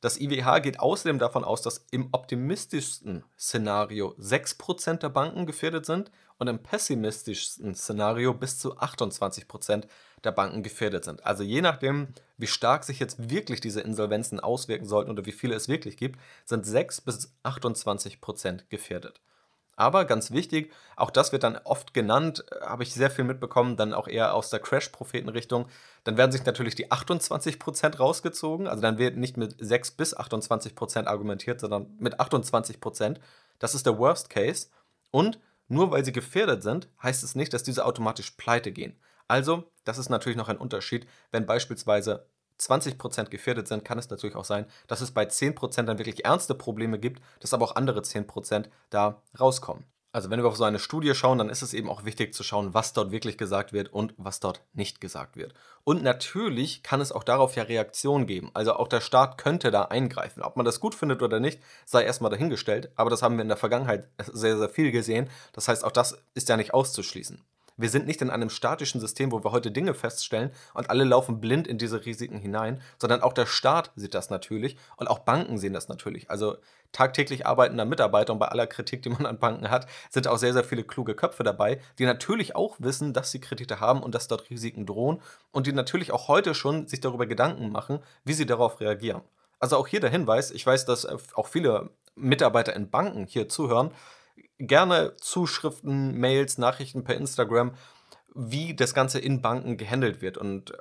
Das 0.00 0.20
IWH 0.20 0.60
geht 0.60 0.78
außerdem 0.78 1.18
davon 1.18 1.42
aus, 1.42 1.62
dass 1.62 1.86
im 1.90 2.08
optimistischsten 2.12 3.24
Szenario 3.38 4.14
6% 4.18 4.98
der 4.98 5.08
Banken 5.08 5.46
gefährdet 5.46 5.86
sind 5.86 6.10
und 6.38 6.48
im 6.48 6.62
pessimistischsten 6.62 7.74
Szenario 7.74 8.34
bis 8.34 8.58
zu 8.58 8.76
28% 8.76 9.84
der 10.26 10.32
Banken 10.32 10.62
gefährdet 10.62 11.04
sind. 11.04 11.24
Also 11.24 11.42
je 11.42 11.62
nachdem, 11.62 12.08
wie 12.36 12.46
stark 12.46 12.84
sich 12.84 13.00
jetzt 13.00 13.30
wirklich 13.30 13.60
diese 13.60 13.80
Insolvenzen 13.80 14.40
auswirken 14.40 14.86
sollten 14.86 15.10
oder 15.10 15.24
wie 15.24 15.32
viele 15.32 15.54
es 15.54 15.68
wirklich 15.68 15.96
gibt, 15.96 16.20
sind 16.44 16.66
6 16.66 17.00
bis 17.00 17.32
28% 17.44 18.64
gefährdet. 18.68 19.20
Aber 19.76 20.06
ganz 20.06 20.30
wichtig, 20.30 20.72
auch 20.96 21.10
das 21.10 21.32
wird 21.32 21.42
dann 21.42 21.58
oft 21.64 21.92
genannt, 21.92 22.44
äh, 22.50 22.64
habe 22.64 22.82
ich 22.82 22.94
sehr 22.94 23.10
viel 23.10 23.24
mitbekommen, 23.24 23.76
dann 23.76 23.92
auch 23.92 24.08
eher 24.08 24.34
aus 24.34 24.48
der 24.48 24.58
Crash-Propheten-Richtung. 24.58 25.66
Dann 26.04 26.16
werden 26.16 26.32
sich 26.32 26.44
natürlich 26.46 26.74
die 26.74 26.90
28% 26.90 27.98
rausgezogen. 27.98 28.66
Also 28.66 28.80
dann 28.80 28.96
wird 28.98 29.18
nicht 29.18 29.36
mit 29.36 29.54
6 29.58 29.92
bis 29.92 30.16
28% 30.16 31.06
argumentiert, 31.06 31.60
sondern 31.60 31.94
mit 31.98 32.18
28%. 32.18 33.18
Das 33.58 33.74
ist 33.74 33.84
der 33.84 33.98
Worst 33.98 34.30
Case. 34.30 34.68
Und 35.10 35.38
nur 35.68 35.90
weil 35.90 36.04
sie 36.04 36.12
gefährdet 36.12 36.62
sind, 36.62 36.88
heißt 37.02 37.22
es 37.22 37.34
nicht, 37.34 37.52
dass 37.52 37.62
diese 37.62 37.84
automatisch 37.84 38.30
pleite 38.30 38.72
gehen. 38.72 38.96
Also, 39.28 39.64
das 39.84 39.98
ist 39.98 40.08
natürlich 40.08 40.36
noch 40.36 40.48
ein 40.48 40.58
Unterschied, 40.58 41.06
wenn 41.30 41.46
beispielsweise 41.46 42.26
20% 42.60 43.28
gefährdet 43.28 43.68
sind, 43.68 43.84
kann 43.84 43.98
es 43.98 44.08
natürlich 44.08 44.36
auch 44.36 44.44
sein, 44.44 44.66
dass 44.86 45.00
es 45.00 45.10
bei 45.10 45.24
10% 45.24 45.82
dann 45.82 45.98
wirklich 45.98 46.24
ernste 46.24 46.54
Probleme 46.54 46.98
gibt, 46.98 47.22
dass 47.40 47.52
aber 47.52 47.64
auch 47.64 47.76
andere 47.76 48.00
10% 48.00 48.66
da 48.90 49.22
rauskommen. 49.38 49.84
Also 50.16 50.30
wenn 50.30 50.40
wir 50.40 50.48
auf 50.48 50.56
so 50.56 50.64
eine 50.64 50.78
Studie 50.78 51.14
schauen, 51.14 51.36
dann 51.36 51.50
ist 51.50 51.60
es 51.60 51.74
eben 51.74 51.90
auch 51.90 52.06
wichtig 52.06 52.32
zu 52.32 52.42
schauen, 52.42 52.72
was 52.72 52.94
dort 52.94 53.10
wirklich 53.10 53.36
gesagt 53.36 53.74
wird 53.74 53.92
und 53.92 54.14
was 54.16 54.40
dort 54.40 54.62
nicht 54.72 54.98
gesagt 55.02 55.36
wird. 55.36 55.52
Und 55.84 56.02
natürlich 56.02 56.82
kann 56.82 57.02
es 57.02 57.12
auch 57.12 57.22
darauf 57.22 57.54
ja 57.54 57.64
Reaktionen 57.64 58.26
geben. 58.26 58.50
Also 58.54 58.72
auch 58.72 58.88
der 58.88 59.02
Staat 59.02 59.36
könnte 59.36 59.70
da 59.70 59.82
eingreifen. 59.82 60.42
Ob 60.42 60.56
man 60.56 60.64
das 60.64 60.80
gut 60.80 60.94
findet 60.94 61.22
oder 61.22 61.38
nicht, 61.38 61.60
sei 61.84 62.02
erstmal 62.02 62.30
dahingestellt. 62.30 62.90
Aber 62.96 63.10
das 63.10 63.20
haben 63.20 63.36
wir 63.36 63.42
in 63.42 63.48
der 63.48 63.58
Vergangenheit 63.58 64.08
sehr, 64.18 64.56
sehr 64.56 64.70
viel 64.70 64.90
gesehen. 64.90 65.28
Das 65.52 65.68
heißt, 65.68 65.84
auch 65.84 65.92
das 65.92 66.16
ist 66.32 66.48
ja 66.48 66.56
nicht 66.56 66.72
auszuschließen. 66.72 67.44
Wir 67.78 67.90
sind 67.90 68.06
nicht 68.06 68.22
in 68.22 68.30
einem 68.30 68.48
statischen 68.48 69.00
System, 69.00 69.32
wo 69.32 69.44
wir 69.44 69.52
heute 69.52 69.70
Dinge 69.70 69.92
feststellen 69.92 70.50
und 70.72 70.88
alle 70.88 71.04
laufen 71.04 71.40
blind 71.40 71.68
in 71.68 71.76
diese 71.76 72.06
Risiken 72.06 72.38
hinein, 72.38 72.80
sondern 72.98 73.20
auch 73.20 73.34
der 73.34 73.44
Staat 73.44 73.90
sieht 73.96 74.14
das 74.14 74.30
natürlich 74.30 74.78
und 74.96 75.08
auch 75.08 75.18
Banken 75.18 75.58
sehen 75.58 75.74
das 75.74 75.88
natürlich. 75.88 76.30
Also 76.30 76.56
tagtäglich 76.92 77.44
arbeitender 77.46 77.84
Mitarbeiter 77.84 78.32
und 78.32 78.38
bei 78.38 78.48
aller 78.48 78.66
Kritik, 78.66 79.02
die 79.02 79.10
man 79.10 79.26
an 79.26 79.38
Banken 79.38 79.68
hat, 79.68 79.86
sind 80.08 80.26
auch 80.26 80.38
sehr, 80.38 80.54
sehr 80.54 80.64
viele 80.64 80.84
kluge 80.84 81.14
Köpfe 81.14 81.42
dabei, 81.42 81.78
die 81.98 82.06
natürlich 82.06 82.56
auch 82.56 82.76
wissen, 82.78 83.12
dass 83.12 83.30
sie 83.30 83.40
Kredite 83.40 83.78
haben 83.78 84.02
und 84.02 84.14
dass 84.14 84.26
dort 84.26 84.48
Risiken 84.48 84.86
drohen 84.86 85.20
und 85.52 85.66
die 85.66 85.72
natürlich 85.72 86.12
auch 86.12 86.28
heute 86.28 86.54
schon 86.54 86.86
sich 86.86 87.00
darüber 87.00 87.26
Gedanken 87.26 87.70
machen, 87.70 87.98
wie 88.24 88.32
sie 88.32 88.46
darauf 88.46 88.80
reagieren. 88.80 89.20
Also 89.58 89.76
auch 89.76 89.86
hier 89.86 90.00
der 90.00 90.10
Hinweis, 90.10 90.50
ich 90.50 90.64
weiß, 90.64 90.86
dass 90.86 91.06
auch 91.34 91.46
viele 91.46 91.90
Mitarbeiter 92.14 92.74
in 92.74 92.88
Banken 92.88 93.26
hier 93.26 93.48
zuhören, 93.50 93.90
gerne 94.58 95.14
Zuschriften, 95.16 96.18
Mails, 96.18 96.58
Nachrichten 96.58 97.04
per 97.04 97.16
Instagram, 97.16 97.72
wie 98.34 98.74
das 98.74 98.94
Ganze 98.94 99.18
in 99.18 99.40
Banken 99.40 99.76
gehandelt 99.76 100.20
wird 100.20 100.38
und 100.38 100.72
äh, 100.72 100.76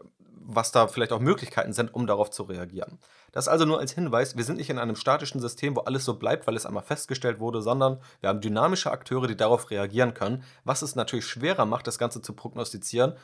was 0.48 0.72
da 0.72 0.88
vielleicht 0.88 1.12
auch 1.12 1.20
Möglichkeiten 1.20 1.74
sind, 1.74 1.94
um 1.94 2.06
darauf 2.06 2.30
zu 2.30 2.44
reagieren. 2.44 3.00
Das 3.32 3.48
also 3.48 3.66
nur 3.66 3.80
als 3.80 3.94
Hinweis, 3.94 4.38
wir 4.38 4.44
sind 4.44 4.58
nicht 4.58 4.70
in 4.70 4.78
einem 4.78 4.96
statischen 4.96 5.42
System, 5.42 5.76
wo 5.76 5.82
alles 5.82 6.06
so 6.06 6.20
bleibt, 6.20 6.46
weil 6.46 6.56
es 6.56 6.68
einmal 6.68 6.84
festgestellt 6.84 7.40
wurde, 7.40 7.64
sondern 7.64 8.00
wir 8.20 8.30
haben 8.30 8.42
dynamische 8.42 8.92
Akteure, 8.92 9.26
die 9.26 9.36
darauf 9.36 9.72
reagieren 9.72 10.14
können, 10.14 10.44
was 10.64 10.84
es 10.84 10.96
natürlich 10.96 11.26
schwerer 11.26 11.66
macht, 11.66 11.88
das 11.88 11.98
Ganze 11.98 12.22
zu 12.22 12.34
prognostizieren 12.34 13.16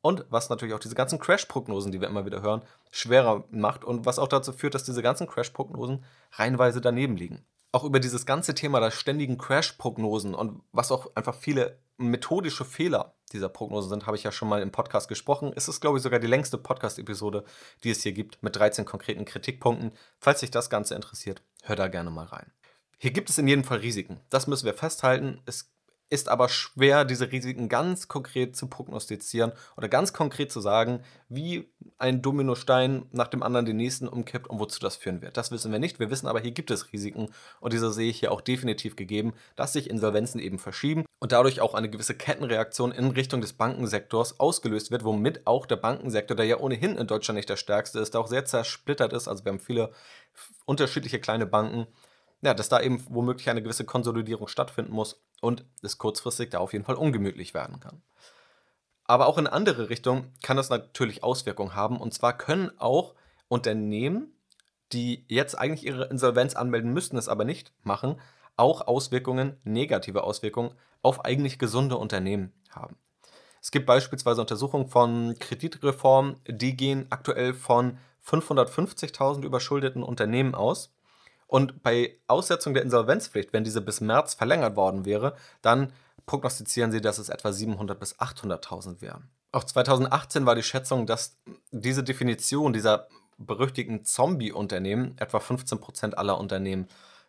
und 0.00 0.24
was 0.30 0.50
natürlich 0.50 0.74
auch 0.74 0.78
diese 0.78 0.94
ganzen 0.94 1.18
Crash-Prognosen, 1.18 1.90
die 1.90 2.00
wir 2.00 2.08
immer 2.08 2.24
wieder 2.24 2.42
hören, 2.42 2.62
schwerer 2.92 3.44
macht 3.50 3.84
und 3.84 4.06
was 4.06 4.20
auch 4.20 4.28
dazu 4.28 4.52
führt, 4.52 4.74
dass 4.74 4.84
diese 4.84 5.02
ganzen 5.02 5.26
Crash-Prognosen 5.26 6.04
reihenweise 6.32 6.80
daneben 6.80 7.16
liegen. 7.16 7.44
Auch 7.78 7.84
über 7.84 8.00
dieses 8.00 8.26
ganze 8.26 8.56
Thema 8.56 8.80
der 8.80 8.90
ständigen 8.90 9.38
Crash-Prognosen 9.38 10.34
und 10.34 10.62
was 10.72 10.90
auch 10.90 11.14
einfach 11.14 11.36
viele 11.36 11.78
methodische 11.96 12.64
Fehler 12.64 13.14
dieser 13.32 13.48
Prognosen 13.48 13.88
sind, 13.88 14.06
habe 14.08 14.16
ich 14.16 14.24
ja 14.24 14.32
schon 14.32 14.48
mal 14.48 14.62
im 14.62 14.72
Podcast 14.72 15.06
gesprochen. 15.06 15.52
Es 15.54 15.68
ist, 15.68 15.80
glaube 15.80 15.96
ich, 15.96 16.02
sogar 16.02 16.18
die 16.18 16.26
längste 16.26 16.58
Podcast-Episode, 16.58 17.44
die 17.84 17.90
es 17.90 18.02
hier 18.02 18.10
gibt, 18.10 18.42
mit 18.42 18.56
13 18.56 18.84
konkreten 18.84 19.24
Kritikpunkten. 19.24 19.92
Falls 20.18 20.40
dich 20.40 20.50
das 20.50 20.70
Ganze 20.70 20.96
interessiert, 20.96 21.40
hör 21.62 21.76
da 21.76 21.86
gerne 21.86 22.10
mal 22.10 22.26
rein. 22.26 22.50
Hier 22.98 23.12
gibt 23.12 23.30
es 23.30 23.38
in 23.38 23.46
jedem 23.46 23.62
Fall 23.62 23.78
Risiken. 23.78 24.18
Das 24.28 24.48
müssen 24.48 24.66
wir 24.66 24.74
festhalten. 24.74 25.40
Es 25.46 25.70
ist 26.10 26.28
aber 26.28 26.48
schwer, 26.48 27.04
diese 27.04 27.30
Risiken 27.30 27.68
ganz 27.68 28.08
konkret 28.08 28.56
zu 28.56 28.66
prognostizieren 28.68 29.52
oder 29.76 29.88
ganz 29.88 30.12
konkret 30.12 30.50
zu 30.50 30.60
sagen, 30.60 31.00
wie 31.28 31.68
ein 31.98 32.22
Dominostein 32.22 33.06
nach 33.12 33.28
dem 33.28 33.42
anderen 33.42 33.66
den 33.66 33.76
nächsten 33.76 34.08
umkippt 34.08 34.48
und 34.48 34.58
wozu 34.58 34.80
das 34.80 34.96
führen 34.96 35.20
wird. 35.20 35.36
Das 35.36 35.50
wissen 35.50 35.70
wir 35.70 35.78
nicht. 35.78 36.00
Wir 36.00 36.10
wissen 36.10 36.26
aber, 36.26 36.40
hier 36.40 36.52
gibt 36.52 36.70
es 36.70 36.92
Risiken 36.92 37.28
und 37.60 37.72
diese 37.72 37.92
sehe 37.92 38.08
ich 38.08 38.20
hier 38.20 38.32
auch 38.32 38.40
definitiv 38.40 38.96
gegeben, 38.96 39.34
dass 39.56 39.74
sich 39.74 39.90
Insolvenzen 39.90 40.40
eben 40.40 40.58
verschieben 40.58 41.04
und 41.18 41.32
dadurch 41.32 41.60
auch 41.60 41.74
eine 41.74 41.90
gewisse 41.90 42.14
Kettenreaktion 42.14 42.92
in 42.92 43.10
Richtung 43.10 43.40
des 43.40 43.52
Bankensektors 43.52 44.40
ausgelöst 44.40 44.90
wird, 44.90 45.04
womit 45.04 45.46
auch 45.46 45.66
der 45.66 45.76
Bankensektor, 45.76 46.36
der 46.36 46.46
ja 46.46 46.58
ohnehin 46.58 46.96
in 46.96 47.06
Deutschland 47.06 47.36
nicht 47.36 47.50
der 47.50 47.56
stärkste 47.56 47.98
ist, 47.98 48.16
auch 48.16 48.28
sehr 48.28 48.44
zersplittert 48.44 49.12
ist. 49.12 49.28
Also 49.28 49.44
wir 49.44 49.52
haben 49.52 49.60
viele 49.60 49.92
unterschiedliche 50.64 51.20
kleine 51.20 51.46
Banken 51.46 51.86
ja, 52.42 52.54
dass 52.54 52.68
da 52.68 52.80
eben 52.80 53.04
womöglich 53.08 53.50
eine 53.50 53.62
gewisse 53.62 53.84
Konsolidierung 53.84 54.48
stattfinden 54.48 54.92
muss 54.92 55.20
und 55.40 55.64
es 55.82 55.98
kurzfristig 55.98 56.50
da 56.50 56.58
auf 56.58 56.72
jeden 56.72 56.84
Fall 56.84 56.94
ungemütlich 56.94 57.54
werden 57.54 57.80
kann. 57.80 58.02
Aber 59.04 59.26
auch 59.26 59.38
in 59.38 59.46
andere 59.46 59.88
Richtungen 59.88 60.32
kann 60.42 60.56
das 60.56 60.68
natürlich 60.68 61.24
Auswirkungen 61.24 61.74
haben. 61.74 61.98
Und 61.98 62.12
zwar 62.12 62.36
können 62.36 62.70
auch 62.78 63.14
Unternehmen, 63.48 64.34
die 64.92 65.24
jetzt 65.28 65.58
eigentlich 65.58 65.86
ihre 65.86 66.04
Insolvenz 66.04 66.54
anmelden 66.54 66.92
müssten, 66.92 67.16
es 67.16 67.28
aber 67.28 67.44
nicht 67.44 67.72
machen, 67.82 68.20
auch 68.56 68.86
Auswirkungen, 68.86 69.56
negative 69.64 70.24
Auswirkungen 70.24 70.72
auf 71.02 71.24
eigentlich 71.24 71.58
gesunde 71.58 71.96
Unternehmen 71.96 72.52
haben. 72.70 72.96
Es 73.62 73.70
gibt 73.70 73.86
beispielsweise 73.86 74.40
Untersuchungen 74.40 74.88
von 74.88 75.38
Kreditreformen, 75.38 76.36
die 76.46 76.76
gehen 76.76 77.06
aktuell 77.10 77.54
von 77.54 77.98
550.000 78.26 79.42
überschuldeten 79.42 80.02
Unternehmen 80.02 80.54
aus. 80.54 80.92
Und 81.48 81.82
bei 81.82 82.16
Aussetzung 82.28 82.74
der 82.74 82.84
Insolvenzpflicht, 82.84 83.52
wenn 83.52 83.64
diese 83.64 83.80
bis 83.80 84.00
März 84.00 84.34
verlängert 84.34 84.76
worden 84.76 85.04
wäre, 85.04 85.34
dann 85.62 85.92
prognostizieren 86.26 86.92
sie, 86.92 87.00
dass 87.00 87.18
es 87.18 87.30
etwa 87.30 87.48
700.000 87.48 87.94
bis 87.94 88.16
800.000 88.18 89.00
wären. 89.00 89.30
Auch 89.50 89.64
2018 89.64 90.44
war 90.44 90.54
die 90.54 90.62
Schätzung, 90.62 91.06
dass 91.06 91.38
diese 91.70 92.04
Definition 92.04 92.74
dieser 92.74 93.08
berüchtigten 93.38 94.04
Zombie-Unternehmen 94.04 95.16
etwa 95.16 95.38
15% 95.38 96.14
aller 96.14 96.38
Unternehmen 96.38 96.86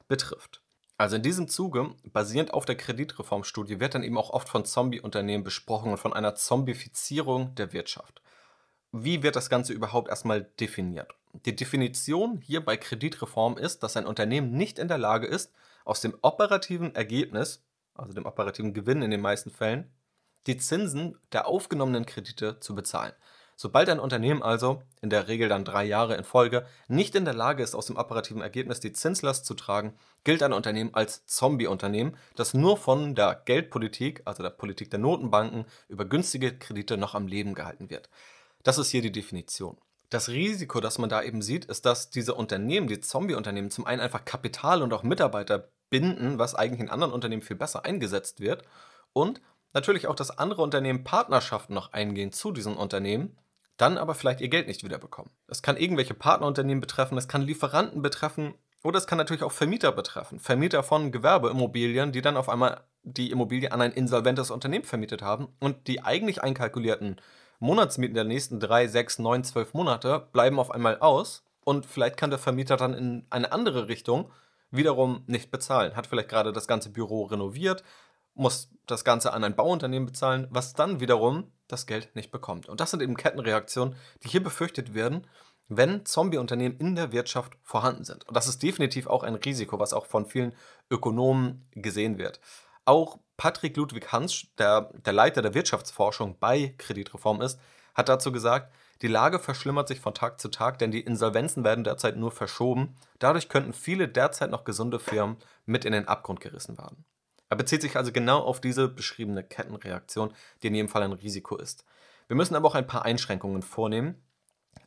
betrifft. 0.10 0.62
Also 0.98 1.16
in 1.16 1.24
diesem 1.24 1.48
Zuge, 1.48 1.92
basierend 2.04 2.54
auf 2.54 2.66
der 2.66 2.76
Kreditreformstudie, 2.76 3.80
wird 3.80 3.96
dann 3.96 4.04
eben 4.04 4.18
auch 4.18 4.32
oft 4.32 4.50
von 4.50 4.66
Zombie-Unternehmen 4.66 5.46
besprochen 5.46 5.92
und 5.92 5.98
von 5.98 6.12
einer 6.12 6.36
Zombifizierung 6.36 7.56
der 7.56 7.72
Wirtschaft. 7.72 8.22
Wie 8.92 9.24
wird 9.24 9.38
das 9.38 9.50
Ganze 9.50 9.72
überhaupt 9.72 10.10
erstmal 10.10 10.42
definiert? 10.60 11.16
Die 11.34 11.56
Definition 11.56 12.42
hier 12.42 12.64
bei 12.64 12.76
Kreditreform 12.76 13.58
ist, 13.58 13.84
dass 13.84 13.96
ein 13.96 14.08
Unternehmen 14.08 14.52
nicht 14.52 14.80
in 14.80 14.88
der 14.88 14.98
Lage 14.98 15.28
ist, 15.28 15.54
aus 15.86 16.02
dem 16.02 16.18
operativen 16.22 16.96
Ergebnis, 16.96 17.64
also 17.94 18.14
dem 18.14 18.26
operativen 18.26 18.74
Gewinn 18.74 19.02
in 19.02 19.12
den 19.12 19.22
meisten 19.22 19.52
Fällen, 19.52 19.92
die 20.48 20.58
Zinsen 20.58 21.18
der 21.32 21.48
aufgenommenen 21.48 22.06
Kredite 22.06 22.60
zu 22.60 22.74
bezahlen. 22.74 23.14
Sobald 23.56 23.90
ein 23.90 24.00
Unternehmen 24.00 24.42
also, 24.42 24.82
in 25.02 25.10
der 25.10 25.28
Regel 25.28 25.50
dann 25.50 25.66
drei 25.66 25.84
Jahre 25.84 26.16
in 26.16 26.24
Folge, 26.24 26.66
nicht 26.88 27.14
in 27.14 27.26
der 27.26 27.34
Lage 27.34 27.62
ist, 27.62 27.76
aus 27.76 27.88
dem 27.88 27.98
operativen 27.98 28.42
Ergebnis 28.42 28.80
die 28.80 28.94
Zinslast 28.94 29.46
zu 29.46 29.54
tragen, 29.54 29.94
gilt 30.24 30.42
ein 30.44 30.54
Unternehmen 30.54 30.94
als 30.94 31.26
Zombie-Unternehmen, 31.26 32.16
das 32.36 32.54
nur 32.54 32.78
von 32.78 33.16
der 33.16 33.42
Geldpolitik, 33.44 34.22
also 34.24 34.44
der 34.44 34.52
Politik 34.52 34.90
der 34.92 35.00
Notenbanken, 35.00 35.66
über 35.90 36.06
günstige 36.06 36.58
Kredite 36.58 36.96
noch 36.96 37.16
am 37.16 37.28
Leben 37.28 37.54
gehalten 37.54 37.90
wird. 37.90 38.10
Das 38.64 38.78
ist 38.78 38.92
hier 38.92 39.02
die 39.02 39.12
Definition. 39.12 39.78
Das 40.10 40.30
Risiko, 40.30 40.80
das 40.80 40.98
man 40.98 41.10
da 41.10 41.22
eben 41.22 41.42
sieht, 41.42 41.66
ist, 41.66 41.86
dass 41.86 42.10
diese 42.10 42.34
Unternehmen, 42.34 42.88
die 42.88 43.00
Zombie-Unternehmen, 43.00 43.70
zum 43.70 43.86
einen 43.86 44.02
einfach 44.02 44.26
Kapital 44.26 44.82
und 44.82 44.92
auch 44.92 45.04
Mitarbeiter 45.04 45.70
binden, 45.90 46.40
was 46.40 46.56
eigentlich 46.56 46.80
in 46.80 46.90
anderen 46.90 47.14
Unternehmen 47.14 47.42
viel 47.42 47.56
besser 47.56 47.86
eingesetzt 47.86 48.40
wird. 48.40 48.64
Und 49.14 49.42
natürlich 49.74 50.08
auch, 50.08 50.16
dass 50.16 50.36
andere 50.36 50.64
Unternehmen 50.64 51.04
Partnerschaften 51.04 51.74
noch 51.74 51.94
eingehen 51.94 52.32
zu 52.32 52.52
diesen 52.52 52.76
Unternehmen, 52.76 53.38
dann 53.78 53.98
aber 53.98 54.16
vielleicht 54.16 54.42
ihr 54.42 54.50
Geld 54.50 54.68
nicht 54.68 54.84
wiederbekommen. 54.84 55.32
Es 55.48 55.62
kann 55.62 55.78
irgendwelche 55.78 56.14
Partnerunternehmen 56.14 56.82
betreffen, 56.82 57.18
es 57.18 57.28
kann 57.28 57.44
Lieferanten 57.44 58.02
betreffen 58.02 58.56
oder 58.84 58.98
es 58.98 59.08
kann 59.08 59.18
natürlich 59.18 59.44
auch 59.44 59.52
Vermieter 59.52 59.92
betreffen. 59.92 60.40
Vermieter 60.40 60.84
von 60.84 61.12
Gewerbeimmobilien, 61.12 62.12
die 62.12 62.22
dann 62.22 62.38
auf 62.38 62.50
einmal 62.50 62.84
die 63.04 63.32
Immobilie 63.32 63.72
an 63.72 63.82
ein 63.82 63.92
insolventes 63.92 64.52
Unternehmen 64.52 64.86
vermietet 64.86 65.22
haben 65.22 65.50
und 65.60 65.88
die 65.88 66.02
eigentlich 66.02 66.42
einkalkulierten 66.44 67.22
Monatsmieten 67.60 68.16
der 68.16 68.24
nächsten 68.24 68.60
drei, 68.60 68.88
sechs, 68.88 69.20
neun, 69.20 69.44
zwölf 69.44 69.74
Monate 69.74 70.28
bleiben 70.32 70.60
auf 70.60 70.72
einmal 70.72 71.00
aus 71.00 71.44
und 71.64 71.86
vielleicht 71.86 72.18
kann 72.18 72.30
der 72.30 72.40
Vermieter 72.40 72.78
dann 72.78 72.94
in 72.94 73.28
eine 73.30 73.52
andere 73.52 73.88
Richtung 73.88 74.32
wiederum 74.72 75.24
nicht 75.28 75.52
bezahlen. 75.52 75.96
Hat 75.96 76.08
vielleicht 76.08 76.30
gerade 76.30 76.54
das 76.54 76.68
ganze 76.68 76.90
Büro 76.90 77.24
renoviert, 77.24 77.84
muss 78.34 78.70
das 78.88 79.04
Ganze 79.04 79.34
an 79.34 79.44
ein 79.44 79.56
Bauunternehmen 79.56 80.06
bezahlen, 80.06 80.48
was 80.50 80.74
dann 80.74 81.00
wiederum 81.00 81.52
das 81.68 81.86
Geld 81.86 82.16
nicht 82.16 82.32
bekommt. 82.32 82.70
Und 82.70 82.80
das 82.80 82.92
sind 82.92 83.02
eben 83.02 83.18
Kettenreaktionen, 83.18 83.96
die 84.24 84.30
hier 84.30 84.44
befürchtet 84.44 84.94
werden, 84.94 85.28
wenn 85.68 86.06
Zombie-Unternehmen 86.06 86.78
in 86.80 86.96
der 86.96 87.12
Wirtschaft 87.12 87.58
vorhanden 87.64 88.04
sind. 88.04 88.28
Und 88.28 88.36
das 88.36 88.48
ist 88.48 88.64
definitiv 88.64 89.08
auch 89.08 89.24
ein 89.24 89.36
Risiko, 89.36 89.80
was 89.80 89.94
auch 89.94 90.08
von 90.08 90.26
vielen 90.26 90.54
Ökonomen 90.90 91.68
gesehen 91.72 92.18
wird. 92.18 92.40
Auch 92.90 93.20
Patrick 93.38 93.78
Ludwig 93.78 94.12
Hans, 94.12 94.48
der 94.58 94.90
der 95.06 95.14
Leiter 95.14 95.44
der 95.44 95.54
Wirtschaftsforschung 95.54 96.40
bei 96.40 96.74
Kreditreform 96.80 97.40
ist, 97.40 97.60
hat 97.94 98.10
dazu 98.10 98.32
gesagt, 98.32 98.74
die 99.04 99.08
Lage 99.08 99.38
verschlimmert 99.38 99.88
sich 99.88 100.00
von 100.00 100.16
Tag 100.16 100.42
zu 100.42 100.48
Tag, 100.48 100.80
denn 100.80 100.90
die 100.90 101.02
Insolvenzen 101.02 101.64
werden 101.64 101.84
derzeit 101.84 102.18
nur 102.18 102.32
verschoben. 102.32 102.96
Dadurch 103.20 103.48
könnten 103.48 103.74
viele 103.74 104.08
derzeit 104.08 104.50
noch 104.50 104.64
gesunde 104.64 104.98
Firmen 104.98 105.38
mit 105.68 105.86
in 105.86 105.92
den 105.92 106.08
Abgrund 106.08 106.40
gerissen 106.40 106.80
werden. 106.80 107.06
Er 107.48 107.58
bezieht 107.58 107.84
sich 107.84 107.96
also 107.96 108.12
genau 108.12 108.40
auf 108.40 108.60
diese 108.60 108.88
beschriebene 108.88 109.44
Kettenreaktion, 109.44 110.34
die 110.64 110.68
in 110.70 110.74
jedem 110.74 110.90
Fall 110.90 111.04
ein 111.04 111.14
Risiko 111.14 111.58
ist. 111.58 111.86
Wir 112.28 112.36
müssen 112.36 112.56
aber 112.56 112.70
auch 112.70 112.76
ein 112.76 112.88
paar 112.88 113.06
Einschränkungen 113.06 113.62
vornehmen. 113.62 114.16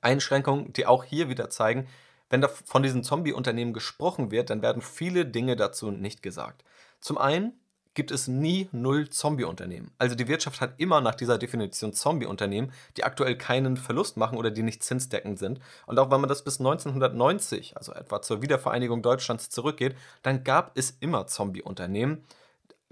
Einschränkungen, 0.01 0.73
die 0.73 0.87
auch 0.87 1.05
hier 1.05 1.29
wieder 1.29 1.51
zeigen, 1.51 1.87
wenn 2.31 2.45
von 2.65 2.83
diesen 2.83 3.05
Zombie-Unternehmen 3.05 3.73
gesprochen 3.73 4.33
wird, 4.33 4.51
dann 4.51 4.61
werden 4.61 4.83
viele 4.83 5.25
Dinge 5.25 5.55
dazu 5.55 5.93
nicht 5.93 6.21
gesagt. 6.21 6.65
Zum 6.99 7.17
einen 7.17 7.62
gibt 7.94 8.11
es 8.11 8.28
nie 8.28 8.68
null 8.72 9.09
Zombie-Unternehmen. 9.09 9.90
Also 9.98 10.14
die 10.14 10.28
Wirtschaft 10.28 10.61
hat 10.61 10.74
immer 10.78 11.00
nach 11.00 11.14
dieser 11.14 11.38
Definition 11.38 11.92
Zombie-Unternehmen, 11.92 12.72
die 12.96 13.05
aktuell 13.05 13.37
keinen 13.37 13.76
Verlust 13.76 14.16
machen 14.16 14.38
oder 14.38 14.50
die 14.50 14.62
nicht 14.62 14.83
zinsdeckend 14.83 15.38
sind. 15.38 15.61
Und 15.87 15.98
auch 15.98 16.11
wenn 16.11 16.20
man 16.20 16.28
das 16.28 16.44
bis 16.44 16.59
1990, 16.59 17.76
also 17.76 17.92
etwa 17.92 18.22
zur 18.22 18.42
Wiedervereinigung 18.42 19.02
Deutschlands 19.02 19.50
zurückgeht, 19.50 19.96
dann 20.22 20.44
gab 20.44 20.76
es 20.76 20.96
immer 21.00 21.26
Zombie-Unternehmen. 21.26 22.24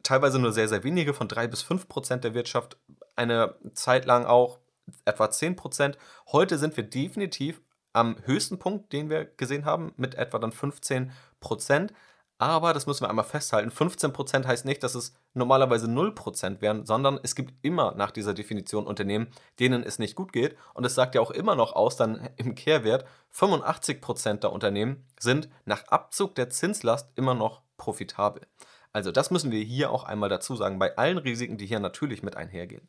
Teilweise 0.03 0.39
nur 0.39 0.53
sehr, 0.53 0.69
sehr 0.69 0.85
wenige, 0.85 1.15
von 1.15 1.29
drei 1.29 1.47
bis 1.47 1.63
fünf 1.63 1.89
Prozent 1.89 2.25
der 2.25 2.35
Wirtschaft. 2.35 2.77
Eine 3.17 3.55
Zeit 3.75 4.07
lang 4.07 4.25
auch 4.25 4.59
etwa 5.05 5.31
zehn 5.31 5.57
Prozent. 5.57 5.99
Heute 6.33 6.59
sind 6.59 6.77
wir 6.77 6.85
definitiv 6.85 7.61
am 7.93 8.17
höchsten 8.25 8.59
Punkt, 8.59 8.93
den 8.93 9.11
wir 9.11 9.25
gesehen 9.25 9.65
haben, 9.65 9.93
mit 9.97 10.15
etwa 10.15 10.39
dann 10.39 10.53
15 10.53 11.13
Prozent. 11.41 11.93
Aber 12.41 12.73
das 12.73 12.87
müssen 12.87 13.03
wir 13.03 13.11
einmal 13.11 13.27
festhalten. 13.27 13.69
15% 13.69 14.47
heißt 14.47 14.65
nicht, 14.65 14.83
dass 14.83 14.95
es 14.95 15.15
normalerweise 15.35 15.89
0% 15.89 16.63
wären, 16.63 16.87
sondern 16.87 17.21
es 17.23 17.35
gibt 17.35 17.53
immer 17.61 17.95
nach 17.97 18.11
dieser 18.11 18.33
Definition 18.33 18.87
Unternehmen, 18.87 19.29
denen 19.59 19.83
es 19.83 19.99
nicht 19.99 20.15
gut 20.15 20.33
geht. 20.33 20.57
Und 20.73 20.87
es 20.87 20.95
sagt 20.95 21.15
ja 21.15 21.21
auch 21.21 21.33
immer 21.33 21.55
noch 21.55 21.75
aus, 21.75 21.99
dann 21.99 22.31
im 22.37 22.55
Kehrwert, 22.55 23.05
85% 23.35 24.37
der 24.37 24.53
Unternehmen 24.53 25.05
sind 25.19 25.51
nach 25.67 25.85
Abzug 25.89 26.35
der 26.35 26.49
Zinslast 26.49 27.11
immer 27.15 27.35
noch 27.35 27.61
profitabel. 27.77 28.47
Also 28.91 29.13
das 29.13 29.31
müssen 29.31 29.51
wir 29.51 29.63
hier 29.63 29.91
auch 29.91 30.05
einmal 30.05 30.31
dazu 30.31 30.57
sagen, 30.57 30.79
bei 30.79 30.97
allen 30.97 31.19
Risiken, 31.19 31.59
die 31.59 31.67
hier 31.67 31.79
natürlich 31.79 32.23
mit 32.23 32.39
einhergehen. 32.39 32.89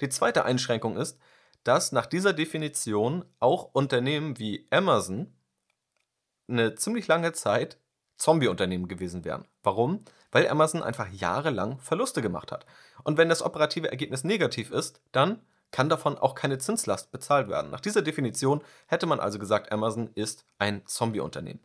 Die 0.00 0.08
zweite 0.08 0.44
Einschränkung 0.44 0.96
ist, 0.96 1.20
dass 1.62 1.92
nach 1.92 2.06
dieser 2.06 2.32
Definition 2.32 3.24
auch 3.38 3.72
Unternehmen 3.74 4.40
wie 4.40 4.66
Amazon 4.70 5.32
eine 6.48 6.74
ziemlich 6.74 7.06
lange 7.06 7.32
Zeit 7.32 7.78
Zombie-Unternehmen 8.22 8.86
gewesen 8.86 9.24
wären. 9.24 9.44
Warum? 9.64 10.04
Weil 10.30 10.48
Amazon 10.48 10.82
einfach 10.82 11.08
jahrelang 11.10 11.80
Verluste 11.80 12.22
gemacht 12.22 12.52
hat. 12.52 12.66
Und 13.02 13.18
wenn 13.18 13.28
das 13.28 13.42
operative 13.42 13.90
Ergebnis 13.90 14.22
negativ 14.22 14.70
ist, 14.70 15.00
dann 15.10 15.42
kann 15.72 15.88
davon 15.88 16.16
auch 16.16 16.36
keine 16.36 16.58
Zinslast 16.58 17.10
bezahlt 17.10 17.48
werden. 17.48 17.72
Nach 17.72 17.80
dieser 17.80 18.02
Definition 18.02 18.62
hätte 18.86 19.06
man 19.06 19.18
also 19.18 19.40
gesagt, 19.40 19.72
Amazon 19.72 20.08
ist 20.14 20.44
ein 20.58 20.86
Zombie-Unternehmen. 20.86 21.60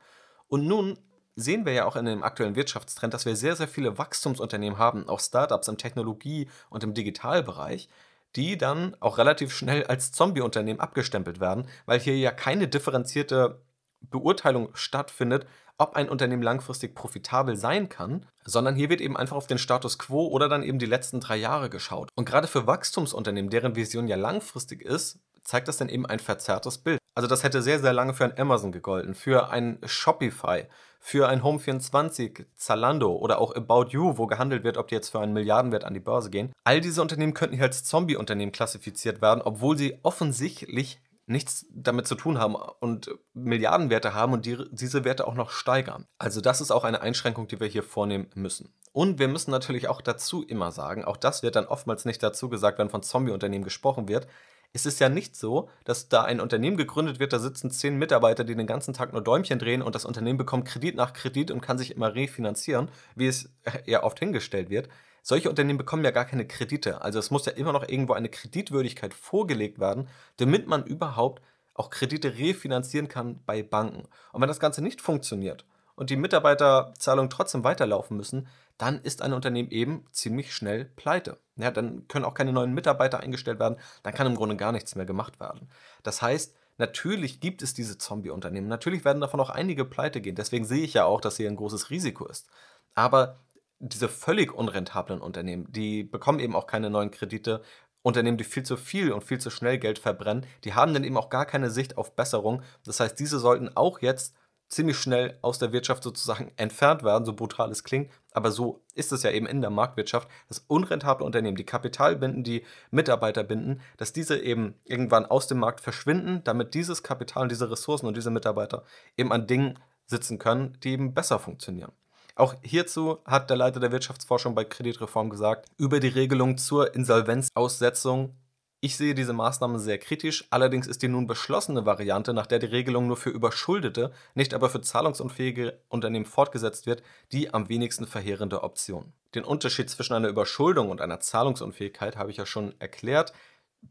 Und 0.48 0.66
nun 0.66 0.98
sehen 1.36 1.64
wir 1.68 1.74
ja 1.74 1.86
auch 1.86 1.96
in 1.96 2.06
dem 2.06 2.24
aktuellen 2.24 2.56
Wirtschaftstrend, 2.56 3.14
dass 3.14 3.28
wir 3.28 3.36
sehr, 3.36 3.56
sehr 3.56 3.68
viele 3.68 4.00
Wachstumsunternehmen 4.00 4.80
haben, 4.80 5.08
auch 5.08 5.20
Startups 5.20 5.68
im 5.68 5.78
Technologie- 5.78 6.50
und 6.72 6.84
im 6.84 6.96
Digitalbereich, 6.96 7.88
die 8.36 8.58
dann 8.58 8.98
auch 9.00 9.20
relativ 9.20 9.54
schnell 9.54 9.86
als 9.86 10.12
Zombie-Unternehmen 10.12 10.80
abgestempelt 10.80 11.40
werden, 11.40 11.68
weil 11.86 12.00
hier 12.00 12.18
ja 12.18 12.32
keine 12.32 12.68
differenzierte 12.68 13.62
Beurteilung 14.02 14.70
stattfindet, 14.74 15.46
ob 15.78 15.96
ein 15.96 16.10
Unternehmen 16.10 16.42
langfristig 16.42 16.96
profitabel 16.96 17.56
sein 17.56 17.90
kann, 17.90 18.26
sondern 18.44 18.76
hier 18.76 18.90
wird 18.90 19.02
eben 19.02 19.18
einfach 19.18 19.36
auf 19.36 19.48
den 19.48 19.60
Status 19.60 20.00
quo 20.00 20.28
oder 20.28 20.50
dann 20.50 20.64
eben 20.64 20.80
die 20.80 20.86
letzten 20.86 21.20
drei 21.20 21.38
Jahre 21.38 21.70
geschaut. 21.70 22.10
Und 22.16 22.26
gerade 22.26 22.48
für 22.48 22.66
Wachstumsunternehmen, 22.66 23.52
deren 23.52 23.76
Vision 23.76 24.08
ja 24.08 24.16
langfristig 24.16 24.82
ist, 24.82 25.20
zeigt 25.44 25.68
das 25.68 25.78
dann 25.78 25.90
eben 25.90 26.06
ein 26.06 26.20
verzerrtes 26.20 26.80
Bild. 26.80 27.00
Also 27.16 27.28
das 27.28 27.44
hätte 27.44 27.62
sehr, 27.62 27.80
sehr 27.80 27.94
lange 27.94 28.14
für 28.14 28.26
ein 28.26 28.38
Amazon 28.38 28.72
gegolten, 28.72 29.16
für 29.16 29.50
ein 29.50 29.80
Shopify, 29.86 30.66
für 31.00 31.30
ein 31.30 31.42
Home24, 31.42 32.46
Zalando 32.56 33.16
oder 33.16 33.40
auch 33.40 33.56
About 33.56 33.88
You, 33.90 34.18
wo 34.18 34.28
gehandelt 34.28 34.64
wird, 34.64 34.78
ob 34.78 34.88
die 34.90 34.96
jetzt 34.96 35.10
für 35.10 35.20
einen 35.20 35.34
Milliardenwert 35.34 35.84
an 35.84 35.94
die 35.94 36.00
Börse 36.00 36.30
gehen. 36.30 36.52
All 36.64 36.82
diese 36.82 37.02
Unternehmen 37.02 37.34
könnten 37.34 37.56
hier 37.56 37.66
als 37.66 37.84
Zombie-Unternehmen 37.86 38.52
klassifiziert 38.52 39.22
werden, 39.22 39.42
obwohl 39.42 39.78
sie 39.78 39.98
offensichtlich 40.04 41.00
nichts 41.28 41.66
damit 41.70 42.08
zu 42.08 42.16
tun 42.16 42.40
haben 42.40 42.56
und 42.56 43.12
Milliardenwerte 43.34 44.14
haben 44.14 44.34
und 44.34 44.46
die, 44.46 44.58
diese 44.72 45.04
Werte 45.04 45.28
auch 45.28 45.36
noch 45.36 45.52
steigern. 45.52 46.08
Also 46.18 46.42
das 46.42 46.62
ist 46.62 46.72
auch 46.72 46.86
eine 46.86 47.02
Einschränkung, 47.02 47.48
die 47.48 47.60
wir 47.60 47.68
hier 47.68 47.84
vornehmen 47.84 48.30
müssen. 48.34 48.74
Und 48.94 49.20
wir 49.20 49.28
müssen 49.28 49.52
natürlich 49.52 49.90
auch 49.90 50.02
dazu 50.02 50.42
immer 50.42 50.72
sagen, 50.72 51.04
auch 51.04 51.18
das 51.18 51.44
wird 51.44 51.56
dann 51.56 51.66
oftmals 51.66 52.06
nicht 52.06 52.24
dazu 52.24 52.50
gesagt, 52.50 52.80
wenn 52.80 52.90
von 52.90 53.04
Zombie-Unternehmen 53.04 53.66
gesprochen 53.66 54.08
wird, 54.08 54.28
es 54.74 54.86
ist 54.86 55.00
ja 55.00 55.10
nicht 55.10 55.36
so, 55.36 55.70
dass 55.86 56.10
da 56.10 56.24
ein 56.24 56.40
Unternehmen 56.40 56.78
gegründet 56.78 57.20
wird, 57.20 57.34
da 57.34 57.40
sitzen 57.40 57.72
zehn 57.72 57.98
Mitarbeiter, 57.98 58.44
die 58.44 58.56
den 58.56 58.68
ganzen 58.68 58.94
Tag 58.94 59.14
nur 59.14 59.24
Däumchen 59.24 59.60
drehen 59.60 59.82
und 59.82 59.96
das 59.96 60.06
Unternehmen 60.06 60.38
bekommt 60.38 60.68
Kredit 60.68 60.96
nach 60.96 61.14
Kredit 61.14 61.52
und 61.52 61.62
kann 61.62 61.78
sich 61.78 61.96
immer 61.96 62.16
refinanzieren, 62.16 62.90
wie 63.16 63.28
es 63.28 63.50
ja 63.86 64.04
oft 64.04 64.20
hingestellt 64.20 64.70
wird. 64.70 64.90
Solche 65.28 65.50
Unternehmen 65.50 65.78
bekommen 65.78 66.06
ja 66.06 66.12
gar 66.12 66.24
keine 66.24 66.48
Kredite. 66.48 67.02
Also 67.02 67.20
es 67.20 67.32
muss 67.32 67.46
ja 67.46 67.52
immer 67.52 67.74
noch 67.74 67.86
irgendwo 67.86 68.14
eine 68.14 68.30
Kreditwürdigkeit 68.30 69.14
vorgelegt 69.14 69.78
werden, 69.78 70.08
damit 70.38 70.68
man 70.68 70.86
überhaupt 70.86 71.42
auch 71.74 71.90
Kredite 71.90 72.38
refinanzieren 72.38 73.10
kann 73.10 73.42
bei 73.46 73.62
Banken. 73.62 74.08
Und 74.32 74.40
wenn 74.40 74.48
das 74.48 74.62
Ganze 74.62 74.82
nicht 74.82 75.02
funktioniert 75.02 75.66
und 75.96 76.12
die 76.12 76.16
Mitarbeiterzahlungen 76.16 77.30
trotzdem 77.30 77.66
weiterlaufen 77.66 78.16
müssen, 78.16 78.48
dann 78.78 79.02
ist 79.02 79.22
ein 79.22 79.34
Unternehmen 79.34 79.70
eben 79.70 80.06
ziemlich 80.14 80.54
schnell 80.54 80.86
pleite. 80.86 81.38
Ja, 81.58 81.72
dann 81.72 82.08
können 82.08 82.24
auch 82.24 82.34
keine 82.34 82.54
neuen 82.54 82.74
Mitarbeiter 82.74 83.20
eingestellt 83.20 83.60
werden, 83.60 83.76
dann 84.04 84.14
kann 84.14 84.28
im 84.28 84.36
Grunde 84.36 84.56
gar 84.56 84.72
nichts 84.72 84.96
mehr 84.96 85.06
gemacht 85.06 85.42
werden. 85.42 85.68
Das 86.04 86.22
heißt, 86.22 86.56
natürlich 86.78 87.42
gibt 87.42 87.62
es 87.62 87.74
diese 87.74 87.98
Zombie-Unternehmen, 87.98 88.70
natürlich 88.70 89.04
werden 89.04 89.20
davon 89.20 89.42
auch 89.42 89.50
einige 89.50 89.84
pleite 89.84 90.22
gehen, 90.22 90.36
deswegen 90.36 90.64
sehe 90.64 90.86
ich 90.86 90.94
ja 90.94 91.04
auch, 91.04 91.20
dass 91.20 91.36
hier 91.36 91.50
ein 91.50 91.58
großes 91.58 91.90
Risiko 91.90 92.26
ist. 92.28 92.48
Aber 92.96 93.42
diese 93.80 94.10
völlig 94.10 94.54
unrentablen 94.54 95.22
Unternehmen, 95.22 95.72
die 95.72 96.04
bekommen 96.04 96.40
eben 96.40 96.56
auch 96.56 96.68
keine 96.68 96.90
neuen 96.90 97.12
Kredite. 97.12 97.62
Unternehmen, 98.04 98.38
die 98.38 98.46
viel 98.46 98.64
zu 98.64 98.78
viel 98.78 99.12
und 99.12 99.24
viel 99.24 99.40
zu 99.40 99.50
schnell 99.50 99.80
Geld 99.80 100.00
verbrennen, 100.00 100.46
die 100.64 100.74
haben 100.74 100.94
dann 100.94 101.04
eben 101.04 101.18
auch 101.18 101.30
gar 101.30 101.46
keine 101.46 101.70
Sicht 101.70 101.98
auf 101.98 102.16
Besserung. 102.16 102.62
Das 102.86 103.02
heißt, 103.02 103.20
diese 103.20 103.38
sollten 103.38 103.76
auch 103.76 104.00
jetzt 104.02 104.34
ziemlich 104.70 104.98
schnell 104.98 105.38
aus 105.42 105.60
der 105.60 105.72
Wirtschaft 105.72 106.04
sozusagen 106.04 106.52
entfernt 106.58 107.04
werden, 107.04 107.26
so 107.26 107.34
brutal 107.34 107.72
es 107.72 107.84
klingt. 107.84 108.12
Aber 108.32 108.52
so 108.52 108.84
ist 108.96 109.12
es 109.12 109.24
ja 109.24 109.32
eben 109.32 109.46
in 109.46 109.62
der 109.62 109.70
Marktwirtschaft, 109.70 110.28
dass 110.48 110.60
unrentable 110.68 111.26
Unternehmen, 111.26 111.58
die 111.58 111.66
Kapital 111.66 112.16
binden, 112.16 112.44
die 112.44 112.66
Mitarbeiter 112.92 113.44
binden, 113.44 113.82
dass 113.98 114.14
diese 114.14 114.40
eben 114.40 114.76
irgendwann 114.84 115.26
aus 115.26 115.48
dem 115.48 115.60
Markt 115.60 115.82
verschwinden, 115.82 116.42
damit 116.44 116.74
dieses 116.74 117.04
Kapital 117.04 117.44
und 117.44 117.52
diese 117.52 117.72
Ressourcen 117.72 118.08
und 118.08 118.18
diese 118.18 118.32
Mitarbeiter 118.32 118.84
eben 119.16 119.32
an 119.32 119.48
Dingen 119.48 119.80
sitzen 120.06 120.38
können, 120.38 120.78
die 120.84 120.92
eben 120.92 121.14
besser 121.14 121.40
funktionieren. 121.40 121.92
Auch 122.38 122.56
hierzu 122.62 123.18
hat 123.26 123.50
der 123.50 123.58
Leiter 123.58 123.80
der 123.80 123.92
Wirtschaftsforschung 123.92 124.56
bei 124.56 124.64
Kreditreform 124.64 125.30
gesagt, 125.30 125.70
über 125.78 126.00
die 126.00 126.08
Regelung 126.08 126.58
zur 126.58 126.94
Insolvenzaussetzung 126.94 128.36
ich 128.80 128.96
sehe 128.96 129.16
diese 129.16 129.34
Maßnahme 129.34 129.80
sehr 129.80 129.98
kritisch, 129.98 130.46
allerdings 130.52 130.86
ist 130.86 131.02
die 131.02 131.08
nun 131.08 131.26
beschlossene 131.26 131.88
Variante, 131.88 132.32
nach 132.32 132.46
der 132.46 132.60
die 132.60 132.68
Regelung 132.68 133.08
nur 133.08 133.18
für 133.18 133.32
Überschuldete, 133.32 134.12
nicht 134.36 134.54
aber 134.54 134.70
für 134.70 134.82
zahlungsunfähige 134.82 135.80
Unternehmen 135.90 136.26
fortgesetzt 136.26 136.86
wird, 136.86 137.02
die 137.32 137.52
am 137.52 137.70
wenigsten 137.70 138.06
verheerende 138.06 138.62
Option. 138.62 139.14
Den 139.34 139.46
Unterschied 139.46 139.90
zwischen 139.90 140.14
einer 140.14 140.28
Überschuldung 140.28 140.92
und 140.92 141.02
einer 141.02 141.20
Zahlungsunfähigkeit 141.20 142.18
habe 142.18 142.30
ich 142.30 142.38
ja 142.38 142.46
schon 142.46 142.76
erklärt. 142.80 143.34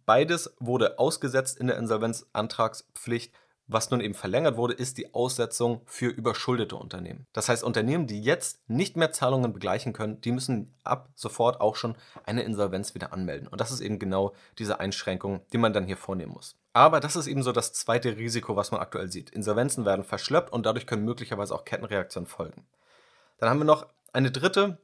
Beides 0.04 0.54
wurde 0.60 1.00
ausgesetzt 1.00 1.58
in 1.58 1.66
der 1.66 1.78
Insolvenzantragspflicht 1.78 3.32
was 3.68 3.90
nun 3.90 4.00
eben 4.00 4.14
verlängert 4.14 4.56
wurde, 4.56 4.74
ist 4.74 4.96
die 4.96 5.12
Aussetzung 5.12 5.80
für 5.86 6.06
überschuldete 6.06 6.76
Unternehmen. 6.76 7.26
Das 7.32 7.48
heißt, 7.48 7.64
Unternehmen, 7.64 8.06
die 8.06 8.20
jetzt 8.20 8.60
nicht 8.68 8.96
mehr 8.96 9.10
Zahlungen 9.10 9.52
begleichen 9.52 9.92
können, 9.92 10.20
die 10.20 10.30
müssen 10.30 10.72
ab 10.84 11.08
sofort 11.14 11.60
auch 11.60 11.74
schon 11.74 11.96
eine 12.24 12.42
Insolvenz 12.42 12.94
wieder 12.94 13.12
anmelden. 13.12 13.48
Und 13.48 13.60
das 13.60 13.72
ist 13.72 13.80
eben 13.80 13.98
genau 13.98 14.34
diese 14.58 14.78
Einschränkung, 14.78 15.40
die 15.52 15.58
man 15.58 15.72
dann 15.72 15.84
hier 15.84 15.96
vornehmen 15.96 16.32
muss. 16.32 16.54
Aber 16.72 17.00
das 17.00 17.16
ist 17.16 17.26
eben 17.26 17.42
so 17.42 17.52
das 17.52 17.72
zweite 17.72 18.16
Risiko, 18.16 18.54
was 18.54 18.70
man 18.70 18.80
aktuell 18.80 19.10
sieht. 19.10 19.30
Insolvenzen 19.30 19.84
werden 19.84 20.04
verschleppt 20.04 20.52
und 20.52 20.64
dadurch 20.64 20.86
können 20.86 21.04
möglicherweise 21.04 21.54
auch 21.54 21.64
Kettenreaktionen 21.64 22.28
folgen. 22.28 22.66
Dann 23.38 23.50
haben 23.50 23.58
wir 23.58 23.64
noch 23.64 23.86
eine 24.12 24.30
dritte 24.30 24.78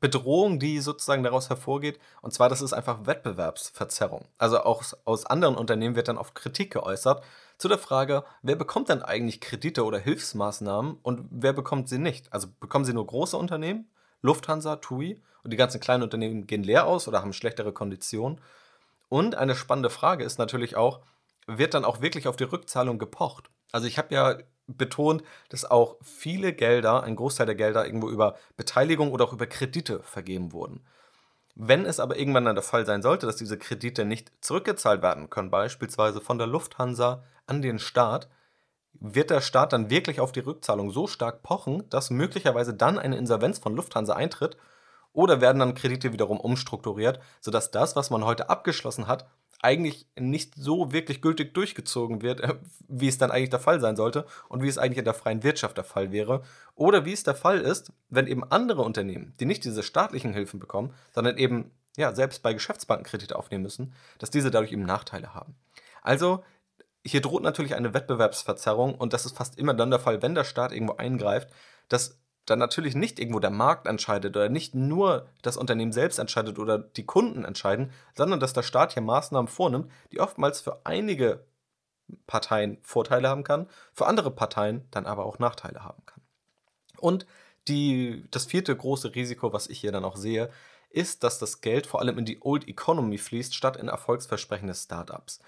Bedrohung, 0.00 0.58
die 0.58 0.80
sozusagen 0.80 1.22
daraus 1.22 1.48
hervorgeht. 1.48 1.98
Und 2.22 2.32
zwar, 2.32 2.48
das 2.48 2.60
ist 2.60 2.72
einfach 2.72 3.06
Wettbewerbsverzerrung. 3.06 4.26
Also 4.38 4.60
auch 4.60 4.82
aus 5.04 5.26
anderen 5.26 5.56
Unternehmen 5.56 5.96
wird 5.96 6.08
dann 6.08 6.18
oft 6.18 6.34
Kritik 6.34 6.72
geäußert 6.72 7.22
zu 7.58 7.68
der 7.68 7.78
Frage, 7.78 8.24
wer 8.42 8.56
bekommt 8.56 8.88
denn 8.88 9.02
eigentlich 9.02 9.40
Kredite 9.40 9.84
oder 9.84 9.98
Hilfsmaßnahmen 9.98 10.98
und 11.02 11.26
wer 11.30 11.52
bekommt 11.52 11.88
sie 11.88 11.98
nicht? 11.98 12.32
Also 12.32 12.48
bekommen 12.60 12.84
sie 12.84 12.92
nur 12.92 13.06
große 13.06 13.36
Unternehmen, 13.36 13.90
Lufthansa, 14.22 14.76
TUI 14.76 15.22
und 15.42 15.52
die 15.52 15.56
ganzen 15.56 15.80
kleinen 15.80 16.02
Unternehmen 16.02 16.46
gehen 16.46 16.62
leer 16.62 16.86
aus 16.86 17.08
oder 17.08 17.22
haben 17.22 17.32
schlechtere 17.32 17.72
Konditionen? 17.72 18.40
Und 19.08 19.36
eine 19.36 19.54
spannende 19.54 19.90
Frage 19.90 20.24
ist 20.24 20.38
natürlich 20.38 20.76
auch, 20.76 21.00
wird 21.46 21.74
dann 21.74 21.84
auch 21.84 22.00
wirklich 22.00 22.28
auf 22.28 22.36
die 22.36 22.44
Rückzahlung 22.44 22.98
gepocht? 22.98 23.50
Also 23.72 23.86
ich 23.86 23.98
habe 23.98 24.14
ja 24.14 24.38
betont, 24.66 25.22
dass 25.48 25.64
auch 25.64 25.96
viele 26.02 26.52
Gelder, 26.52 27.02
ein 27.02 27.16
Großteil 27.16 27.46
der 27.46 27.54
Gelder 27.54 27.86
irgendwo 27.86 28.10
über 28.10 28.36
Beteiligung 28.56 29.12
oder 29.12 29.24
auch 29.24 29.32
über 29.32 29.46
Kredite 29.46 30.02
vergeben 30.02 30.52
wurden. 30.52 30.84
Wenn 31.54 31.86
es 31.86 32.00
aber 32.00 32.18
irgendwann 32.18 32.44
dann 32.44 32.56
der 32.56 32.62
Fall 32.62 32.84
sein 32.84 33.00
sollte, 33.00 33.26
dass 33.26 33.36
diese 33.36 33.56
Kredite 33.56 34.04
nicht 34.04 34.30
zurückgezahlt 34.42 35.02
werden 35.02 35.30
können, 35.30 35.50
beispielsweise 35.50 36.20
von 36.20 36.36
der 36.36 36.46
Lufthansa 36.46 37.22
an 37.46 37.62
den 37.62 37.78
Staat, 37.78 38.28
wird 38.92 39.30
der 39.30 39.40
Staat 39.40 39.72
dann 39.72 39.90
wirklich 39.90 40.20
auf 40.20 40.32
die 40.32 40.40
Rückzahlung 40.40 40.90
so 40.90 41.06
stark 41.06 41.42
pochen, 41.42 41.88
dass 41.90 42.10
möglicherweise 42.10 42.74
dann 42.74 42.98
eine 42.98 43.16
Insolvenz 43.16 43.58
von 43.58 43.74
Lufthansa 43.74 44.14
eintritt 44.14 44.56
oder 45.12 45.40
werden 45.40 45.58
dann 45.58 45.74
Kredite 45.74 46.12
wiederum 46.12 46.38
umstrukturiert, 46.38 47.20
sodass 47.40 47.70
das, 47.70 47.96
was 47.96 48.10
man 48.10 48.24
heute 48.24 48.50
abgeschlossen 48.50 49.06
hat, 49.06 49.26
eigentlich 49.62 50.06
nicht 50.18 50.54
so 50.54 50.92
wirklich 50.92 51.22
gültig 51.22 51.54
durchgezogen 51.54 52.20
wird, 52.20 52.40
äh, 52.40 52.54
wie 52.88 53.08
es 53.08 53.18
dann 53.18 53.30
eigentlich 53.30 53.50
der 53.50 53.60
Fall 53.60 53.80
sein 53.80 53.96
sollte 53.96 54.26
und 54.48 54.62
wie 54.62 54.68
es 54.68 54.78
eigentlich 54.78 54.98
in 54.98 55.04
der 55.04 55.14
freien 55.14 55.42
Wirtschaft 55.42 55.76
der 55.76 55.84
Fall 55.84 56.12
wäre. 56.12 56.42
Oder 56.74 57.04
wie 57.04 57.12
es 57.12 57.22
der 57.22 57.34
Fall 57.34 57.60
ist, 57.60 57.92
wenn 58.10 58.26
eben 58.26 58.44
andere 58.44 58.82
Unternehmen, 58.82 59.34
die 59.40 59.46
nicht 59.46 59.64
diese 59.64 59.82
staatlichen 59.82 60.34
Hilfen 60.34 60.60
bekommen, 60.60 60.92
sondern 61.14 61.38
eben 61.38 61.70
ja, 61.96 62.14
selbst 62.14 62.42
bei 62.42 62.52
Geschäftsbanken 62.52 63.06
Kredite 63.06 63.36
aufnehmen 63.36 63.62
müssen, 63.62 63.94
dass 64.18 64.30
diese 64.30 64.50
dadurch 64.50 64.72
eben 64.72 64.84
Nachteile 64.84 65.34
haben. 65.34 65.54
Also 66.02 66.44
hier 67.06 67.20
droht 67.20 67.42
natürlich 67.42 67.74
eine 67.74 67.94
Wettbewerbsverzerrung 67.94 68.94
und 68.94 69.12
das 69.12 69.26
ist 69.26 69.36
fast 69.36 69.58
immer 69.58 69.74
dann 69.74 69.90
der 69.90 70.00
Fall, 70.00 70.22
wenn 70.22 70.34
der 70.34 70.44
Staat 70.44 70.72
irgendwo 70.72 70.96
eingreift, 70.96 71.48
dass 71.88 72.18
dann 72.46 72.58
natürlich 72.58 72.94
nicht 72.94 73.18
irgendwo 73.18 73.40
der 73.40 73.50
Markt 73.50 73.86
entscheidet 73.86 74.36
oder 74.36 74.48
nicht 74.48 74.74
nur 74.74 75.28
das 75.42 75.56
Unternehmen 75.56 75.92
selbst 75.92 76.18
entscheidet 76.18 76.58
oder 76.58 76.78
die 76.78 77.04
Kunden 77.04 77.44
entscheiden, 77.44 77.92
sondern 78.14 78.40
dass 78.40 78.52
der 78.52 78.62
Staat 78.62 78.92
hier 78.92 79.02
Maßnahmen 79.02 79.48
vornimmt, 79.48 79.90
die 80.12 80.20
oftmals 80.20 80.60
für 80.60 80.80
einige 80.84 81.44
Parteien 82.26 82.78
Vorteile 82.82 83.28
haben 83.28 83.42
kann, 83.42 83.68
für 83.92 84.06
andere 84.06 84.30
Parteien 84.30 84.86
dann 84.90 85.06
aber 85.06 85.26
auch 85.26 85.38
Nachteile 85.40 85.82
haben 85.82 86.04
kann. 86.06 86.22
Und 86.98 87.26
die, 87.66 88.24
das 88.30 88.46
vierte 88.46 88.76
große 88.76 89.14
Risiko, 89.14 89.52
was 89.52 89.66
ich 89.68 89.80
hier 89.80 89.90
dann 89.90 90.04
auch 90.04 90.16
sehe, 90.16 90.50
ist, 90.90 91.24
dass 91.24 91.40
das 91.40 91.60
Geld 91.60 91.86
vor 91.86 92.00
allem 92.00 92.18
in 92.18 92.24
die 92.24 92.38
Old 92.42 92.68
Economy 92.68 93.18
fließt, 93.18 93.54
statt 93.54 93.76
in 93.76 93.88
erfolgsversprechende 93.88 94.74
Startups. 94.74 95.40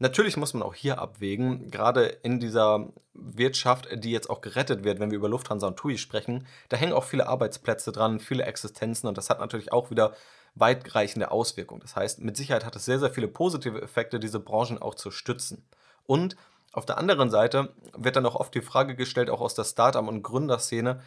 Natürlich 0.00 0.36
muss 0.36 0.54
man 0.54 0.62
auch 0.62 0.74
hier 0.74 1.00
abwägen, 1.00 1.70
gerade 1.70 2.06
in 2.06 2.38
dieser 2.38 2.88
Wirtschaft, 3.14 3.88
die 3.92 4.12
jetzt 4.12 4.30
auch 4.30 4.40
gerettet 4.40 4.84
wird, 4.84 5.00
wenn 5.00 5.10
wir 5.10 5.18
über 5.18 5.28
Lufthansa 5.28 5.66
und 5.66 5.76
TUI 5.76 5.98
sprechen, 5.98 6.46
da 6.68 6.76
hängen 6.76 6.92
auch 6.92 7.04
viele 7.04 7.26
Arbeitsplätze 7.26 7.90
dran, 7.90 8.20
viele 8.20 8.44
Existenzen 8.44 9.08
und 9.08 9.18
das 9.18 9.28
hat 9.28 9.40
natürlich 9.40 9.72
auch 9.72 9.90
wieder 9.90 10.14
weitreichende 10.54 11.30
Auswirkungen. 11.32 11.80
Das 11.80 11.96
heißt, 11.96 12.20
mit 12.20 12.36
Sicherheit 12.36 12.64
hat 12.64 12.76
es 12.76 12.84
sehr, 12.84 13.00
sehr 13.00 13.10
viele 13.10 13.28
positive 13.28 13.82
Effekte, 13.82 14.20
diese 14.20 14.40
Branchen 14.40 14.80
auch 14.80 14.94
zu 14.94 15.10
stützen. 15.10 15.64
Und 16.06 16.36
auf 16.72 16.86
der 16.86 16.98
anderen 16.98 17.30
Seite 17.30 17.74
wird 17.96 18.16
dann 18.16 18.26
auch 18.26 18.36
oft 18.36 18.54
die 18.54 18.60
Frage 18.60 18.94
gestellt, 18.94 19.30
auch 19.30 19.40
aus 19.40 19.54
der 19.54 19.64
Startup- 19.64 20.06
und 20.06 20.22
Gründerszene, 20.22 21.00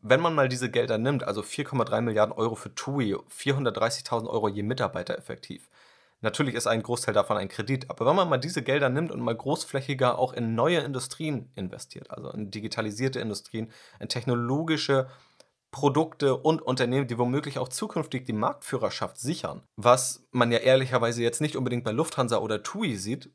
wenn 0.00 0.20
man 0.20 0.34
mal 0.34 0.48
diese 0.48 0.70
Gelder 0.70 0.98
nimmt, 0.98 1.24
also 1.24 1.40
4,3 1.40 2.02
Milliarden 2.02 2.34
Euro 2.34 2.54
für 2.56 2.74
TUI, 2.74 3.16
430.000 3.16 4.28
Euro 4.28 4.48
je 4.48 4.62
Mitarbeiter 4.62 5.16
effektiv, 5.16 5.68
Natürlich 6.24 6.54
ist 6.54 6.66
ein 6.66 6.82
Großteil 6.82 7.12
davon 7.12 7.36
ein 7.36 7.48
Kredit, 7.48 7.90
aber 7.90 8.06
wenn 8.06 8.16
man 8.16 8.30
mal 8.30 8.38
diese 8.38 8.62
Gelder 8.62 8.88
nimmt 8.88 9.12
und 9.12 9.20
mal 9.20 9.36
großflächiger 9.36 10.18
auch 10.18 10.32
in 10.32 10.54
neue 10.54 10.78
Industrien 10.78 11.52
investiert, 11.54 12.10
also 12.10 12.30
in 12.30 12.50
digitalisierte 12.50 13.20
Industrien, 13.20 13.70
in 14.00 14.08
technologische 14.08 15.06
Produkte 15.70 16.34
und 16.34 16.62
Unternehmen, 16.62 17.06
die 17.08 17.18
womöglich 17.18 17.58
auch 17.58 17.68
zukünftig 17.68 18.24
die 18.24 18.32
Marktführerschaft 18.32 19.18
sichern, 19.18 19.64
was 19.76 20.26
man 20.30 20.50
ja 20.50 20.60
ehrlicherweise 20.60 21.22
jetzt 21.22 21.42
nicht 21.42 21.56
unbedingt 21.56 21.84
bei 21.84 21.92
Lufthansa 21.92 22.38
oder 22.38 22.62
TUI 22.62 22.96
sieht, 22.96 23.30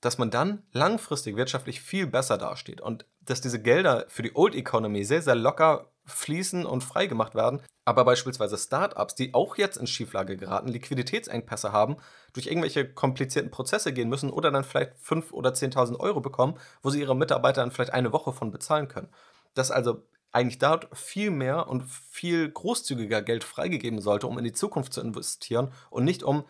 dass 0.00 0.18
man 0.18 0.30
dann 0.32 0.64
langfristig 0.72 1.36
wirtschaftlich 1.36 1.80
viel 1.80 2.08
besser 2.08 2.36
dasteht 2.36 2.80
und 2.80 3.06
dass 3.20 3.42
diese 3.42 3.62
Gelder 3.62 4.06
für 4.08 4.24
die 4.24 4.34
Old 4.34 4.56
Economy 4.56 5.04
sehr, 5.04 5.22
sehr 5.22 5.36
locker 5.36 5.93
fließen 6.06 6.66
und 6.66 6.82
freigemacht 6.82 7.34
werden. 7.34 7.60
Aber 7.84 8.04
beispielsweise 8.04 8.56
Startups, 8.56 9.14
die 9.14 9.34
auch 9.34 9.56
jetzt 9.56 9.76
in 9.76 9.86
Schieflage 9.86 10.36
geraten, 10.36 10.68
Liquiditätsengpässe 10.68 11.72
haben, 11.72 11.96
durch 12.32 12.46
irgendwelche 12.46 12.88
komplizierten 12.88 13.50
Prozesse 13.50 13.92
gehen 13.92 14.08
müssen 14.08 14.30
oder 14.30 14.50
dann 14.50 14.64
vielleicht 14.64 14.92
5.000 14.94 15.32
oder 15.32 15.50
10.000 15.50 16.00
Euro 16.00 16.20
bekommen, 16.20 16.58
wo 16.82 16.90
sie 16.90 17.00
ihre 17.00 17.16
Mitarbeiter 17.16 17.60
dann 17.60 17.70
vielleicht 17.70 17.92
eine 17.92 18.12
Woche 18.12 18.32
von 18.32 18.50
bezahlen 18.50 18.88
können. 18.88 19.08
Dass 19.54 19.70
also 19.70 20.06
eigentlich 20.32 20.58
dort 20.58 20.88
viel 20.96 21.30
mehr 21.30 21.68
und 21.68 21.84
viel 21.84 22.50
großzügiger 22.50 23.22
Geld 23.22 23.44
freigegeben 23.44 24.00
sollte, 24.00 24.26
um 24.26 24.38
in 24.38 24.44
die 24.44 24.52
Zukunft 24.52 24.92
zu 24.92 25.00
investieren 25.00 25.70
und 25.90 26.04
nicht 26.04 26.22
um 26.22 26.44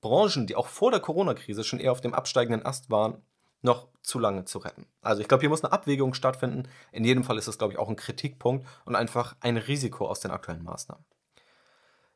Branchen, 0.00 0.46
die 0.46 0.54
auch 0.54 0.68
vor 0.68 0.90
der 0.90 1.00
Corona-Krise 1.00 1.64
schon 1.64 1.80
eher 1.80 1.92
auf 1.92 2.02
dem 2.02 2.14
absteigenden 2.14 2.64
Ast 2.64 2.90
waren, 2.90 3.22
noch 3.64 3.88
zu 4.02 4.18
lange 4.18 4.44
zu 4.44 4.58
retten. 4.58 4.86
Also 5.00 5.22
ich 5.22 5.28
glaube, 5.28 5.40
hier 5.40 5.48
muss 5.48 5.64
eine 5.64 5.72
Abwägung 5.72 6.14
stattfinden. 6.14 6.68
In 6.92 7.04
jedem 7.04 7.24
Fall 7.24 7.38
ist 7.38 7.48
es, 7.48 7.58
glaube 7.58 7.72
ich, 7.72 7.78
auch 7.78 7.88
ein 7.88 7.96
Kritikpunkt 7.96 8.66
und 8.84 8.94
einfach 8.94 9.34
ein 9.40 9.56
Risiko 9.56 10.06
aus 10.06 10.20
den 10.20 10.30
aktuellen 10.30 10.62
Maßnahmen. 10.62 11.04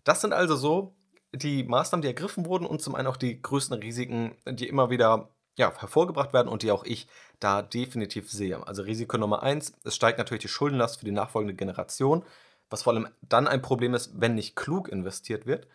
Das 0.04 0.20
sind 0.20 0.32
also 0.32 0.56
so 0.56 0.94
die 1.32 1.64
Maßnahmen, 1.64 2.02
die 2.02 2.08
ergriffen 2.08 2.46
wurden 2.46 2.66
und 2.66 2.80
zum 2.80 2.94
einen 2.94 3.08
auch 3.08 3.16
die 3.16 3.40
größten 3.40 3.78
Risiken, 3.78 4.36
die 4.46 4.68
immer 4.68 4.90
wieder 4.90 5.30
ja, 5.56 5.72
hervorgebracht 5.76 6.32
werden 6.32 6.48
und 6.48 6.62
die 6.62 6.70
auch 6.70 6.84
ich 6.84 7.08
da 7.40 7.62
definitiv 7.62 8.30
sehe. 8.30 8.64
Also 8.66 8.82
Risiko 8.82 9.18
Nummer 9.18 9.42
eins, 9.42 9.72
es 9.84 9.96
steigt 9.96 10.18
natürlich 10.18 10.42
die 10.42 10.48
Schuldenlast 10.48 10.98
für 10.98 11.04
die 11.04 11.10
nachfolgende 11.10 11.54
Generation, 11.54 12.24
was 12.70 12.82
vor 12.82 12.92
allem 12.92 13.08
dann 13.22 13.48
ein 13.48 13.62
Problem 13.62 13.94
ist, 13.94 14.20
wenn 14.20 14.34
nicht 14.34 14.54
klug 14.54 14.88
investiert 14.88 15.46
wird. 15.46 15.66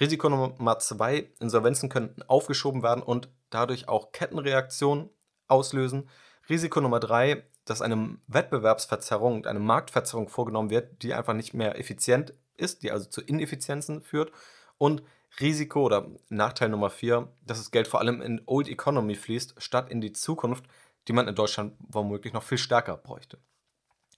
Risiko 0.00 0.28
Nummer 0.28 0.78
zwei, 0.78 1.30
Insolvenzen 1.40 1.88
könnten 1.88 2.22
aufgeschoben 2.22 2.82
werden 2.82 3.02
und 3.02 3.28
dadurch 3.50 3.88
auch 3.88 4.12
Kettenreaktionen 4.12 5.10
auslösen. 5.48 6.08
Risiko 6.48 6.80
Nummer 6.80 7.00
drei, 7.00 7.44
dass 7.64 7.82
eine 7.82 8.18
Wettbewerbsverzerrung 8.28 9.34
und 9.34 9.46
eine 9.46 9.58
Marktverzerrung 9.58 10.28
vorgenommen 10.28 10.70
wird, 10.70 11.02
die 11.02 11.14
einfach 11.14 11.34
nicht 11.34 11.54
mehr 11.54 11.78
effizient 11.78 12.34
ist, 12.56 12.82
die 12.82 12.92
also 12.92 13.08
zu 13.08 13.20
Ineffizienzen 13.20 14.02
führt. 14.02 14.32
Und 14.78 15.02
Risiko 15.40 15.82
oder 15.82 16.06
Nachteil 16.28 16.68
Nummer 16.68 16.90
vier, 16.90 17.32
dass 17.44 17.58
das 17.58 17.70
Geld 17.70 17.88
vor 17.88 18.00
allem 18.00 18.22
in 18.22 18.40
Old 18.46 18.68
Economy 18.68 19.14
fließt, 19.14 19.54
statt 19.58 19.90
in 19.90 20.00
die 20.00 20.12
Zukunft, 20.12 20.64
die 21.08 21.12
man 21.12 21.28
in 21.28 21.34
Deutschland 21.34 21.74
womöglich 21.78 22.32
noch 22.32 22.42
viel 22.42 22.58
stärker 22.58 22.96
bräuchte. 22.96 23.38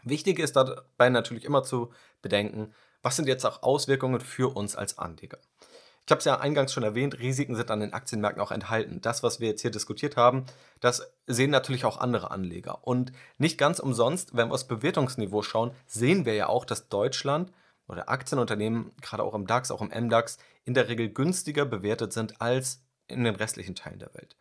Wichtig 0.04 0.38
ist 0.38 0.56
dabei 0.56 1.10
natürlich 1.10 1.44
immer 1.44 1.62
zu 1.62 1.92
bedenken, 2.22 2.72
was 3.02 3.16
sind 3.16 3.28
jetzt 3.28 3.44
auch 3.44 3.62
Auswirkungen 3.62 4.20
für 4.20 4.54
uns 4.54 4.76
als 4.76 4.98
Anleger. 4.98 5.38
Ich 6.08 6.10
habe 6.10 6.20
es 6.20 6.24
ja 6.24 6.40
eingangs 6.40 6.72
schon 6.72 6.84
erwähnt, 6.84 7.18
Risiken 7.18 7.54
sind 7.54 7.70
an 7.70 7.80
den 7.80 7.92
Aktienmärkten 7.92 8.42
auch 8.42 8.50
enthalten. 8.50 9.02
Das, 9.02 9.22
was 9.22 9.40
wir 9.40 9.48
jetzt 9.48 9.60
hier 9.60 9.70
diskutiert 9.70 10.16
haben, 10.16 10.46
das 10.80 11.12
sehen 11.26 11.50
natürlich 11.50 11.84
auch 11.84 11.98
andere 11.98 12.30
Anleger. 12.30 12.78
Und 12.80 13.12
nicht 13.36 13.58
ganz 13.58 13.78
umsonst, 13.78 14.34
wenn 14.34 14.48
wir 14.48 14.54
aufs 14.54 14.66
Bewertungsniveau 14.66 15.42
schauen, 15.42 15.72
sehen 15.86 16.24
wir 16.24 16.32
ja 16.32 16.46
auch, 16.46 16.64
dass 16.64 16.88
Deutschland 16.88 17.52
oder 17.88 18.08
Aktienunternehmen, 18.08 18.92
gerade 19.02 19.22
auch 19.22 19.34
im 19.34 19.46
DAX, 19.46 19.70
auch 19.70 19.82
im 19.82 19.88
MDAX, 19.88 20.38
in 20.64 20.72
der 20.72 20.88
Regel 20.88 21.10
günstiger 21.10 21.66
bewertet 21.66 22.14
sind 22.14 22.40
als 22.40 22.80
in 23.06 23.24
den 23.24 23.36
restlichen 23.36 23.74
Teilen 23.74 23.98
der 23.98 24.14
Welt. 24.14 24.34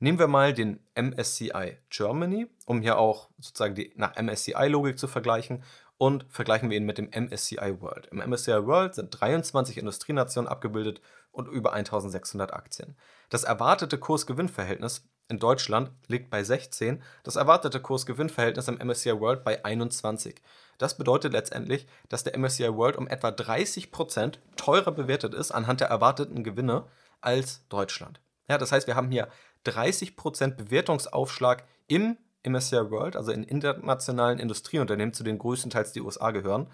Nehmen 0.00 0.18
wir 0.18 0.28
mal 0.28 0.52
den 0.52 0.80
MSCI 0.94 1.78
Germany, 1.88 2.48
um 2.66 2.82
hier 2.82 2.98
auch 2.98 3.30
sozusagen 3.38 3.74
die 3.74 3.94
nach 3.96 4.14
MSCI-Logik 4.20 4.98
zu 4.98 5.08
vergleichen 5.08 5.62
und 6.04 6.26
vergleichen 6.28 6.68
wir 6.68 6.76
ihn 6.76 6.84
mit 6.84 6.98
dem 6.98 7.08
MSCI 7.08 7.80
World. 7.80 8.08
Im 8.08 8.18
MSCI 8.18 8.66
World 8.66 8.94
sind 8.94 9.08
23 9.18 9.78
Industrienationen 9.78 10.46
abgebildet 10.46 11.00
und 11.32 11.48
über 11.48 11.72
1600 11.72 12.52
Aktien. 12.52 12.94
Das 13.30 13.44
erwartete 13.44 13.96
Kurs-Gewinn-Verhältnis 13.96 15.08
in 15.28 15.38
Deutschland 15.38 15.92
liegt 16.06 16.28
bei 16.28 16.44
16, 16.44 17.02
das 17.22 17.36
erwartete 17.36 17.80
Kurs-Gewinn-Verhältnis 17.80 18.68
im 18.68 18.86
MSCI 18.86 19.18
World 19.18 19.44
bei 19.44 19.64
21. 19.64 20.42
Das 20.76 20.98
bedeutet 20.98 21.32
letztendlich, 21.32 21.86
dass 22.10 22.22
der 22.22 22.36
MSCI 22.38 22.74
World 22.74 22.98
um 22.98 23.08
etwa 23.08 23.28
30% 23.28 24.34
teurer 24.56 24.92
bewertet 24.92 25.32
ist 25.32 25.52
anhand 25.52 25.80
der 25.80 25.88
erwarteten 25.88 26.44
Gewinne 26.44 26.84
als 27.22 27.66
Deutschland. 27.70 28.20
Ja, 28.46 28.58
das 28.58 28.72
heißt, 28.72 28.86
wir 28.86 28.94
haben 28.94 29.10
hier 29.10 29.28
30% 29.64 30.50
Bewertungsaufschlag 30.50 31.64
im 31.86 32.18
MSCI 32.44 32.90
World, 32.90 33.16
also 33.16 33.32
in 33.32 33.44
internationalen 33.44 34.38
Industrieunternehmen, 34.38 35.12
zu 35.12 35.24
denen 35.24 35.38
größtenteils 35.38 35.92
die 35.92 36.00
USA 36.00 36.30
gehören. 36.30 36.68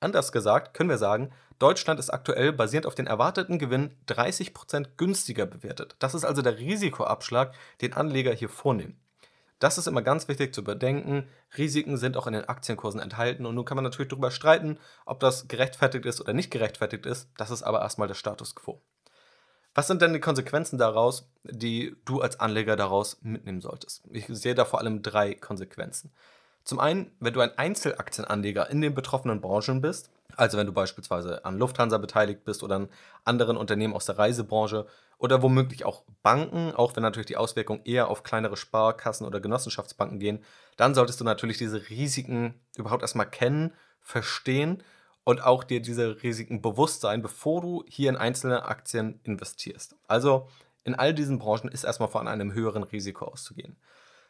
Anders 0.00 0.32
gesagt 0.32 0.74
können 0.74 0.90
wir 0.90 0.98
sagen, 0.98 1.30
Deutschland 1.58 2.00
ist 2.00 2.10
aktuell 2.10 2.52
basierend 2.52 2.86
auf 2.86 2.96
den 2.96 3.06
erwarteten 3.06 3.60
Gewinn 3.60 3.94
30% 4.08 4.96
günstiger 4.96 5.46
bewertet. 5.46 5.94
Das 6.00 6.14
ist 6.14 6.24
also 6.24 6.42
der 6.42 6.58
Risikoabschlag, 6.58 7.54
den 7.80 7.92
Anleger 7.92 8.32
hier 8.32 8.48
vornehmen. 8.48 8.98
Das 9.60 9.78
ist 9.78 9.86
immer 9.86 10.02
ganz 10.02 10.26
wichtig 10.26 10.52
zu 10.52 10.62
überdenken. 10.62 11.28
Risiken 11.56 11.96
sind 11.96 12.16
auch 12.16 12.26
in 12.26 12.32
den 12.32 12.48
Aktienkursen 12.48 13.00
enthalten 13.00 13.46
und 13.46 13.54
nun 13.54 13.64
kann 13.64 13.76
man 13.76 13.84
natürlich 13.84 14.08
darüber 14.08 14.32
streiten, 14.32 14.80
ob 15.06 15.20
das 15.20 15.46
gerechtfertigt 15.46 16.04
ist 16.04 16.20
oder 16.20 16.32
nicht 16.32 16.50
gerechtfertigt 16.50 17.06
ist. 17.06 17.30
Das 17.36 17.52
ist 17.52 17.62
aber 17.62 17.80
erstmal 17.80 18.08
der 18.08 18.16
Status 18.16 18.56
quo. 18.56 18.82
Was 19.74 19.86
sind 19.86 20.02
denn 20.02 20.12
die 20.12 20.20
Konsequenzen 20.20 20.78
daraus, 20.78 21.30
die 21.44 21.96
du 22.04 22.20
als 22.20 22.38
Anleger 22.40 22.76
daraus 22.76 23.18
mitnehmen 23.22 23.62
solltest? 23.62 24.04
Ich 24.10 24.26
sehe 24.28 24.54
da 24.54 24.64
vor 24.64 24.80
allem 24.80 25.02
drei 25.02 25.34
Konsequenzen. 25.34 26.12
Zum 26.64 26.78
einen, 26.78 27.10
wenn 27.20 27.32
du 27.32 27.40
ein 27.40 27.56
Einzelaktienanleger 27.56 28.70
in 28.70 28.80
den 28.80 28.94
betroffenen 28.94 29.40
Branchen 29.40 29.80
bist, 29.80 30.10
also 30.36 30.58
wenn 30.58 30.66
du 30.66 30.72
beispielsweise 30.72 31.44
an 31.44 31.58
Lufthansa 31.58 31.98
beteiligt 31.98 32.44
bist 32.44 32.62
oder 32.62 32.76
an 32.76 32.88
anderen 33.24 33.56
Unternehmen 33.56 33.94
aus 33.94 34.06
der 34.06 34.18
Reisebranche 34.18 34.86
oder 35.18 35.42
womöglich 35.42 35.84
auch 35.84 36.04
Banken, 36.22 36.72
auch 36.74 36.94
wenn 36.94 37.02
natürlich 37.02 37.26
die 37.26 37.36
Auswirkungen 37.36 37.84
eher 37.84 38.08
auf 38.08 38.22
kleinere 38.22 38.56
Sparkassen 38.56 39.26
oder 39.26 39.40
Genossenschaftsbanken 39.40 40.20
gehen, 40.20 40.44
dann 40.76 40.94
solltest 40.94 41.20
du 41.20 41.24
natürlich 41.24 41.58
diese 41.58 41.88
Risiken 41.88 42.54
überhaupt 42.76 43.02
erstmal 43.02 43.28
kennen, 43.28 43.72
verstehen 44.00 44.82
und 45.24 45.42
auch 45.42 45.64
dir 45.64 45.80
diese 45.80 46.22
Risiken 46.22 46.62
bewusst 46.62 47.00
sein, 47.00 47.22
bevor 47.22 47.60
du 47.60 47.84
hier 47.88 48.10
in 48.10 48.16
einzelne 48.16 48.64
Aktien 48.64 49.20
investierst. 49.24 49.96
Also 50.08 50.48
in 50.84 50.94
all 50.94 51.14
diesen 51.14 51.38
Branchen 51.38 51.70
ist 51.70 51.84
erstmal 51.84 52.08
von 52.08 52.28
einem 52.28 52.52
höheren 52.54 52.82
Risiko 52.82 53.26
auszugehen. 53.26 53.76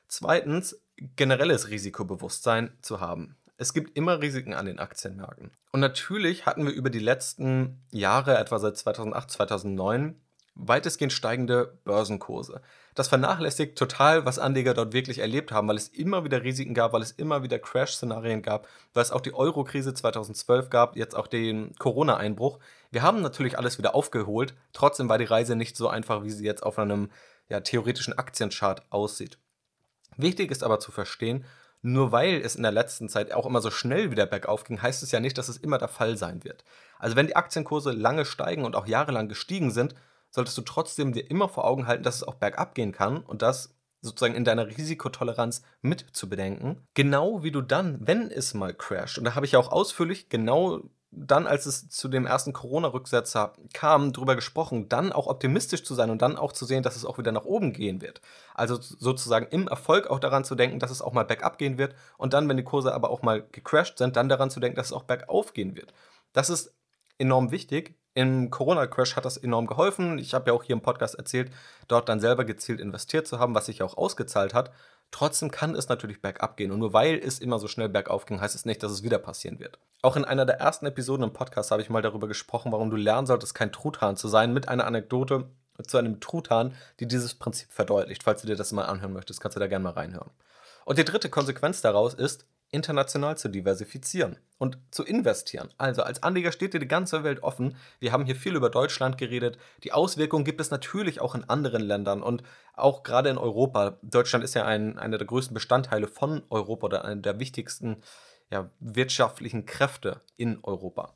Zweitens, 0.08 0.80
generelles 1.16 1.70
Risikobewusstsein 1.70 2.76
zu 2.82 3.00
haben. 3.00 3.36
Es 3.56 3.72
gibt 3.72 3.96
immer 3.96 4.20
Risiken 4.20 4.54
an 4.54 4.66
den 4.66 4.78
Aktienmärkten. 4.78 5.52
Und 5.70 5.80
natürlich 5.80 6.46
hatten 6.46 6.66
wir 6.66 6.72
über 6.72 6.90
die 6.90 6.98
letzten 6.98 7.80
Jahre, 7.90 8.36
etwa 8.36 8.58
seit 8.58 8.76
2008, 8.76 9.30
2009, 9.30 10.20
weitestgehend 10.54 11.12
steigende 11.12 11.78
Börsenkurse. 11.84 12.60
Das 12.94 13.08
vernachlässigt 13.08 13.78
total, 13.78 14.26
was 14.26 14.38
Anleger 14.38 14.74
dort 14.74 14.92
wirklich 14.92 15.18
erlebt 15.18 15.50
haben, 15.50 15.66
weil 15.66 15.76
es 15.76 15.88
immer 15.88 16.24
wieder 16.24 16.42
Risiken 16.42 16.74
gab, 16.74 16.92
weil 16.92 17.00
es 17.00 17.12
immer 17.12 17.42
wieder 17.42 17.58
Crash-Szenarien 17.58 18.42
gab, 18.42 18.68
weil 18.92 19.02
es 19.02 19.12
auch 19.12 19.22
die 19.22 19.34
Euro-Krise 19.34 19.94
2012 19.94 20.68
gab, 20.68 20.96
jetzt 20.96 21.16
auch 21.16 21.26
den 21.26 21.74
Corona-Einbruch. 21.76 22.58
Wir 22.90 23.02
haben 23.02 23.22
natürlich 23.22 23.56
alles 23.56 23.78
wieder 23.78 23.94
aufgeholt, 23.94 24.54
trotzdem 24.74 25.08
war 25.08 25.18
die 25.18 25.24
Reise 25.24 25.56
nicht 25.56 25.76
so 25.76 25.88
einfach, 25.88 26.22
wie 26.22 26.30
sie 26.30 26.44
jetzt 26.44 26.62
auf 26.62 26.78
einem 26.78 27.10
ja, 27.48 27.60
theoretischen 27.60 28.18
Aktienchart 28.18 28.82
aussieht. 28.90 29.38
Wichtig 30.16 30.50
ist 30.50 30.62
aber 30.62 30.78
zu 30.78 30.92
verstehen, 30.92 31.46
nur 31.80 32.12
weil 32.12 32.40
es 32.42 32.54
in 32.54 32.62
der 32.62 32.72
letzten 32.72 33.08
Zeit 33.08 33.32
auch 33.32 33.46
immer 33.46 33.60
so 33.60 33.70
schnell 33.70 34.10
wieder 34.10 34.26
bergauf 34.26 34.64
ging, 34.64 34.80
heißt 34.80 35.02
es 35.02 35.10
ja 35.10 35.18
nicht, 35.18 35.36
dass 35.36 35.48
es 35.48 35.56
immer 35.56 35.78
der 35.78 35.88
Fall 35.88 36.16
sein 36.16 36.44
wird. 36.44 36.62
Also 36.98 37.16
wenn 37.16 37.26
die 37.26 37.36
Aktienkurse 37.36 37.90
lange 37.90 38.24
steigen 38.24 38.64
und 38.64 38.76
auch 38.76 38.86
jahrelang 38.86 39.28
gestiegen 39.28 39.72
sind, 39.72 39.94
solltest 40.32 40.58
du 40.58 40.62
trotzdem 40.62 41.12
dir 41.12 41.30
immer 41.30 41.48
vor 41.48 41.64
Augen 41.64 41.86
halten, 41.86 42.02
dass 42.02 42.16
es 42.16 42.24
auch 42.24 42.34
bergab 42.34 42.74
gehen 42.74 42.90
kann 42.90 43.18
und 43.18 43.42
das 43.42 43.74
sozusagen 44.00 44.34
in 44.34 44.44
deiner 44.44 44.66
Risikotoleranz 44.66 45.62
mit 45.80 46.06
zu 46.12 46.28
bedenken. 46.28 46.84
Genau 46.94 47.44
wie 47.44 47.52
du 47.52 47.62
dann, 47.62 47.98
wenn 48.00 48.30
es 48.32 48.52
mal 48.52 48.74
crasht, 48.74 49.18
und 49.18 49.24
da 49.24 49.36
habe 49.36 49.46
ich 49.46 49.52
ja 49.52 49.60
auch 49.60 49.70
ausführlich 49.70 50.28
genau 50.28 50.80
dann, 51.14 51.46
als 51.46 51.66
es 51.66 51.90
zu 51.90 52.08
dem 52.08 52.26
ersten 52.26 52.54
Corona-Rücksetzer 52.54 53.52
kam, 53.74 54.14
darüber 54.14 54.34
gesprochen, 54.34 54.88
dann 54.88 55.12
auch 55.12 55.26
optimistisch 55.26 55.84
zu 55.84 55.94
sein 55.94 56.08
und 56.08 56.22
dann 56.22 56.38
auch 56.38 56.52
zu 56.52 56.64
sehen, 56.64 56.82
dass 56.82 56.96
es 56.96 57.04
auch 57.04 57.18
wieder 57.18 57.32
nach 57.32 57.44
oben 57.44 57.74
gehen 57.74 58.00
wird. 58.00 58.22
Also 58.54 58.78
sozusagen 58.80 59.46
im 59.50 59.68
Erfolg 59.68 60.06
auch 60.06 60.18
daran 60.18 60.44
zu 60.44 60.54
denken, 60.54 60.78
dass 60.78 60.90
es 60.90 61.02
auch 61.02 61.12
mal 61.12 61.24
bergab 61.24 61.58
gehen 61.58 61.76
wird 61.76 61.94
und 62.16 62.32
dann, 62.32 62.48
wenn 62.48 62.56
die 62.56 62.64
Kurse 62.64 62.94
aber 62.94 63.10
auch 63.10 63.20
mal 63.20 63.46
gecrashed 63.52 63.98
sind, 63.98 64.16
dann 64.16 64.30
daran 64.30 64.50
zu 64.50 64.58
denken, 64.58 64.76
dass 64.76 64.86
es 64.86 64.92
auch 64.92 65.04
bergauf 65.04 65.52
gehen 65.52 65.76
wird. 65.76 65.92
Das 66.32 66.48
ist 66.48 66.74
enorm 67.18 67.50
wichtig, 67.50 67.94
im 68.14 68.50
Corona-Crash 68.50 69.16
hat 69.16 69.24
das 69.24 69.36
enorm 69.36 69.66
geholfen. 69.66 70.18
Ich 70.18 70.34
habe 70.34 70.50
ja 70.50 70.56
auch 70.56 70.64
hier 70.64 70.74
im 70.74 70.82
Podcast 70.82 71.14
erzählt, 71.14 71.50
dort 71.88 72.08
dann 72.08 72.20
selber 72.20 72.44
gezielt 72.44 72.80
investiert 72.80 73.26
zu 73.26 73.38
haben, 73.38 73.54
was 73.54 73.66
sich 73.66 73.82
auch 73.82 73.96
ausgezahlt 73.96 74.54
hat. 74.54 74.70
Trotzdem 75.10 75.50
kann 75.50 75.74
es 75.74 75.88
natürlich 75.88 76.22
bergab 76.22 76.56
gehen. 76.56 76.72
Und 76.72 76.78
nur 76.78 76.92
weil 76.92 77.18
es 77.18 77.38
immer 77.38 77.58
so 77.58 77.68
schnell 77.68 77.88
bergauf 77.88 78.26
ging, 78.26 78.40
heißt 78.40 78.54
es 78.54 78.64
nicht, 78.64 78.82
dass 78.82 78.92
es 78.92 79.02
wieder 79.02 79.18
passieren 79.18 79.60
wird. 79.60 79.78
Auch 80.02 80.16
in 80.16 80.24
einer 80.24 80.46
der 80.46 80.58
ersten 80.58 80.86
Episoden 80.86 81.24
im 81.24 81.32
Podcast 81.32 81.70
habe 81.70 81.82
ich 81.82 81.90
mal 81.90 82.02
darüber 82.02 82.28
gesprochen, 82.28 82.72
warum 82.72 82.90
du 82.90 82.96
lernen 82.96 83.26
solltest, 83.26 83.54
kein 83.54 83.72
Truthahn 83.72 84.16
zu 84.16 84.28
sein, 84.28 84.52
mit 84.52 84.68
einer 84.68 84.86
Anekdote, 84.86 85.48
zu 85.86 85.98
einem 85.98 86.20
Truthahn, 86.20 86.74
die 87.00 87.06
dieses 87.06 87.34
Prinzip 87.34 87.72
verdeutlicht. 87.72 88.22
Falls 88.22 88.42
du 88.42 88.46
dir 88.46 88.56
das 88.56 88.72
mal 88.72 88.84
anhören 88.84 89.12
möchtest, 89.12 89.40
kannst 89.40 89.56
du 89.56 89.60
da 89.60 89.66
gerne 89.66 89.84
mal 89.84 89.92
reinhören. 89.92 90.30
Und 90.84 90.98
die 90.98 91.04
dritte 91.04 91.30
Konsequenz 91.30 91.80
daraus 91.80 92.14
ist, 92.14 92.46
international 92.72 93.36
zu 93.38 93.48
diversifizieren 93.48 94.38
und 94.58 94.78
zu 94.90 95.04
investieren. 95.04 95.70
Also 95.78 96.02
als 96.02 96.22
Anleger 96.22 96.50
steht 96.50 96.74
dir 96.74 96.80
die 96.80 96.88
ganze 96.88 97.22
Welt 97.22 97.42
offen. 97.42 97.76
Wir 98.00 98.12
haben 98.12 98.24
hier 98.24 98.34
viel 98.34 98.56
über 98.56 98.70
Deutschland 98.70 99.18
geredet. 99.18 99.58
Die 99.84 99.92
Auswirkungen 99.92 100.44
gibt 100.44 100.60
es 100.60 100.70
natürlich 100.70 101.20
auch 101.20 101.34
in 101.34 101.44
anderen 101.44 101.82
Ländern 101.82 102.22
und 102.22 102.42
auch 102.74 103.02
gerade 103.02 103.28
in 103.28 103.38
Europa. 103.38 103.98
Deutschland 104.02 104.44
ist 104.44 104.54
ja 104.54 104.64
ein, 104.64 104.98
einer 104.98 105.18
der 105.18 105.26
größten 105.26 105.54
Bestandteile 105.54 106.08
von 106.08 106.42
Europa 106.50 106.86
oder 106.86 107.04
einer 107.04 107.20
der 107.20 107.38
wichtigsten 107.38 108.02
ja, 108.50 108.70
wirtschaftlichen 108.80 109.66
Kräfte 109.66 110.20
in 110.36 110.58
Europa. 110.62 111.14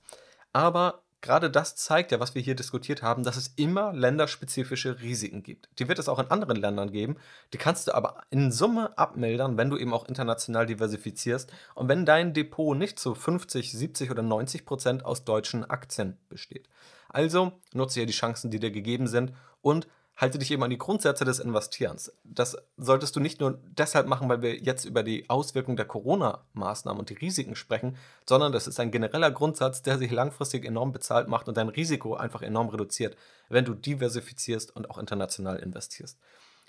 Aber 0.52 1.02
gerade 1.20 1.50
das 1.50 1.76
zeigt 1.76 2.12
ja, 2.12 2.20
was 2.20 2.34
wir 2.34 2.42
hier 2.42 2.54
diskutiert 2.54 3.02
haben, 3.02 3.24
dass 3.24 3.36
es 3.36 3.52
immer 3.56 3.92
länderspezifische 3.92 5.00
Risiken 5.00 5.42
gibt. 5.42 5.68
Die 5.78 5.88
wird 5.88 5.98
es 5.98 6.08
auch 6.08 6.18
in 6.18 6.30
anderen 6.30 6.56
Ländern 6.56 6.92
geben. 6.92 7.16
Die 7.52 7.58
kannst 7.58 7.88
du 7.88 7.94
aber 7.94 8.22
in 8.30 8.52
Summe 8.52 8.96
abmildern, 8.96 9.56
wenn 9.56 9.70
du 9.70 9.76
eben 9.76 9.92
auch 9.92 10.06
international 10.06 10.66
diversifizierst 10.66 11.52
und 11.74 11.88
wenn 11.88 12.06
dein 12.06 12.34
Depot 12.34 12.76
nicht 12.76 12.98
zu 12.98 13.14
50, 13.14 13.72
70 13.72 14.10
oder 14.10 14.22
90 14.22 14.66
Prozent 14.66 15.04
aus 15.04 15.24
deutschen 15.24 15.68
Aktien 15.68 16.18
besteht. 16.28 16.68
Also 17.08 17.52
nutze 17.72 18.00
hier 18.00 18.06
die 18.06 18.12
Chancen, 18.12 18.50
die 18.50 18.60
dir 18.60 18.70
gegeben 18.70 19.06
sind 19.06 19.32
und 19.62 19.88
halte 20.16 20.38
dich 20.38 20.50
eben 20.50 20.62
an 20.62 20.70
die 20.70 20.78
Grundsätze 20.78 21.24
des 21.24 21.38
Investierens. 21.38 22.12
Das 22.24 22.56
solltest 22.76 23.14
du 23.16 23.20
nicht 23.20 23.40
nur 23.40 23.58
deshalb 23.64 24.06
machen, 24.06 24.28
weil 24.28 24.42
wir 24.42 24.56
jetzt 24.56 24.84
über 24.84 25.02
die 25.02 25.28
Auswirkungen 25.28 25.76
der 25.76 25.86
Corona-Maßnahmen 25.86 26.98
und 26.98 27.10
die 27.10 27.14
Risiken 27.14 27.54
sprechen, 27.54 27.96
sondern 28.26 28.52
das 28.52 28.66
ist 28.66 28.80
ein 28.80 28.90
genereller 28.90 29.30
Grundsatz, 29.30 29.82
der 29.82 29.98
sich 29.98 30.10
langfristig 30.10 30.64
enorm 30.64 30.92
bezahlt 30.92 31.28
macht 31.28 31.48
und 31.48 31.56
dein 31.56 31.68
Risiko 31.68 32.14
einfach 32.14 32.42
enorm 32.42 32.68
reduziert, 32.68 33.16
wenn 33.48 33.64
du 33.64 33.74
diversifizierst 33.74 34.74
und 34.74 34.90
auch 34.90 34.98
international 34.98 35.58
investierst. 35.58 36.18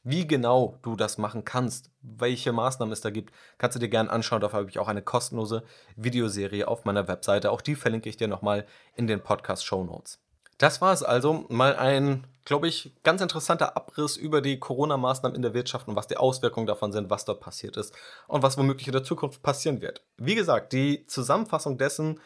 Wie 0.03 0.27
genau 0.27 0.77
du 0.83 0.95
das 0.95 1.17
machen 1.17 1.43
kannst, 1.43 1.89
welche 2.01 2.53
Maßnahmen 2.53 2.93
es 2.93 3.01
da 3.01 3.09
gibt, 3.09 3.33
kannst 3.57 3.75
du 3.75 3.79
dir 3.79 3.89
gerne 3.89 4.09
anschauen. 4.09 4.39
Dafür 4.39 4.59
habe 4.59 4.69
ich 4.69 4.79
auch 4.79 4.87
eine 4.87 5.01
kostenlose 5.01 5.63
Videoserie 5.95 6.67
auf 6.67 6.85
meiner 6.85 7.07
Webseite. 7.07 7.51
Auch 7.51 7.61
die 7.61 7.75
verlinke 7.75 8.07
ich 8.07 8.15
dir 8.15 8.27
nochmal 8.27 8.65
in 8.95 9.07
den 9.07 9.21
Podcast-Show 9.21 9.83
Notes. 9.83 10.19
Das 10.57 10.81
war 10.81 10.93
es 10.93 11.03
also. 11.03 11.45
Mal 11.49 11.75
ein, 11.75 12.25
glaube 12.47 12.69
ich, 12.69 12.93
ganz 13.03 13.21
interessanter 13.21 13.75
Abriss 13.75 14.15
über 14.15 14.39
die 14.39 14.57
Corona-Maßnahmen 14.57 15.35
in 15.35 15.41
der 15.41 15.53
Wirtschaft 15.53 15.89
und 15.89 15.97
was 15.97 16.07
die 16.07 16.15
Auswirkungen 16.15 16.65
davon 16.65 16.93
sind, 16.93 17.09
was 17.09 17.25
dort 17.25 17.41
passiert 17.41 17.75
ist 17.75 17.93
und 18.25 18.41
was 18.41 18.57
womöglich 18.57 18.87
in 18.87 18.93
der 18.93 19.03
Zukunft 19.03 19.43
passieren 19.43 19.81
wird. 19.81 20.01
Wie 20.15 20.33
gesagt, 20.33 20.71
die 20.71 21.05
Zusammenfassung 21.07 21.77
dessen 21.77 22.21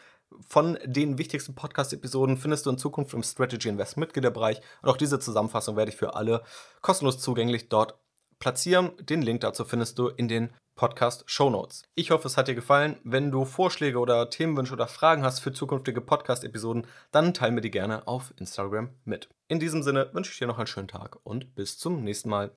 von 0.46 0.78
den 0.84 1.18
wichtigsten 1.18 1.56
Podcast-Episoden 1.56 2.36
findest 2.36 2.66
du 2.66 2.70
in 2.70 2.78
Zukunft 2.78 3.14
im 3.14 3.24
Strategy 3.24 3.68
Invest 3.68 3.96
Mitgliederbereich 3.96 4.60
und 4.82 4.90
auch 4.90 4.96
diese 4.96 5.18
Zusammenfassung 5.18 5.76
werde 5.76 5.90
ich 5.90 5.96
für 5.96 6.14
alle 6.14 6.44
kostenlos 6.82 7.18
zugänglich 7.18 7.68
dort 7.68 7.96
platzieren. 8.42 8.90
Den 8.98 9.22
Link 9.22 9.42
dazu 9.42 9.64
findest 9.64 10.00
du 10.00 10.08
in 10.08 10.26
den 10.26 10.50
Podcast 10.74 11.22
Show 11.26 11.48
Notes. 11.48 11.84
Ich 11.94 12.10
hoffe, 12.10 12.26
es 12.26 12.36
hat 12.36 12.48
dir 12.48 12.56
gefallen. 12.56 12.98
Wenn 13.04 13.30
du 13.30 13.44
Vorschläge 13.44 14.00
oder 14.00 14.30
Themenwünsche 14.30 14.72
oder 14.72 14.88
Fragen 14.88 15.22
hast 15.22 15.38
für 15.38 15.52
zukünftige 15.52 16.00
Podcast-Episoden, 16.00 16.88
dann 17.12 17.34
teile 17.34 17.52
mir 17.52 17.60
die 17.60 17.70
gerne 17.70 18.08
auf 18.08 18.34
Instagram 18.38 18.90
mit. 19.04 19.28
In 19.46 19.60
diesem 19.60 19.84
Sinne 19.84 20.10
wünsche 20.12 20.32
ich 20.32 20.38
dir 20.40 20.48
noch 20.48 20.58
einen 20.58 20.66
schönen 20.66 20.88
Tag 20.88 21.20
und 21.22 21.54
bis 21.54 21.78
zum 21.78 22.02
nächsten 22.02 22.30
Mal. 22.30 22.50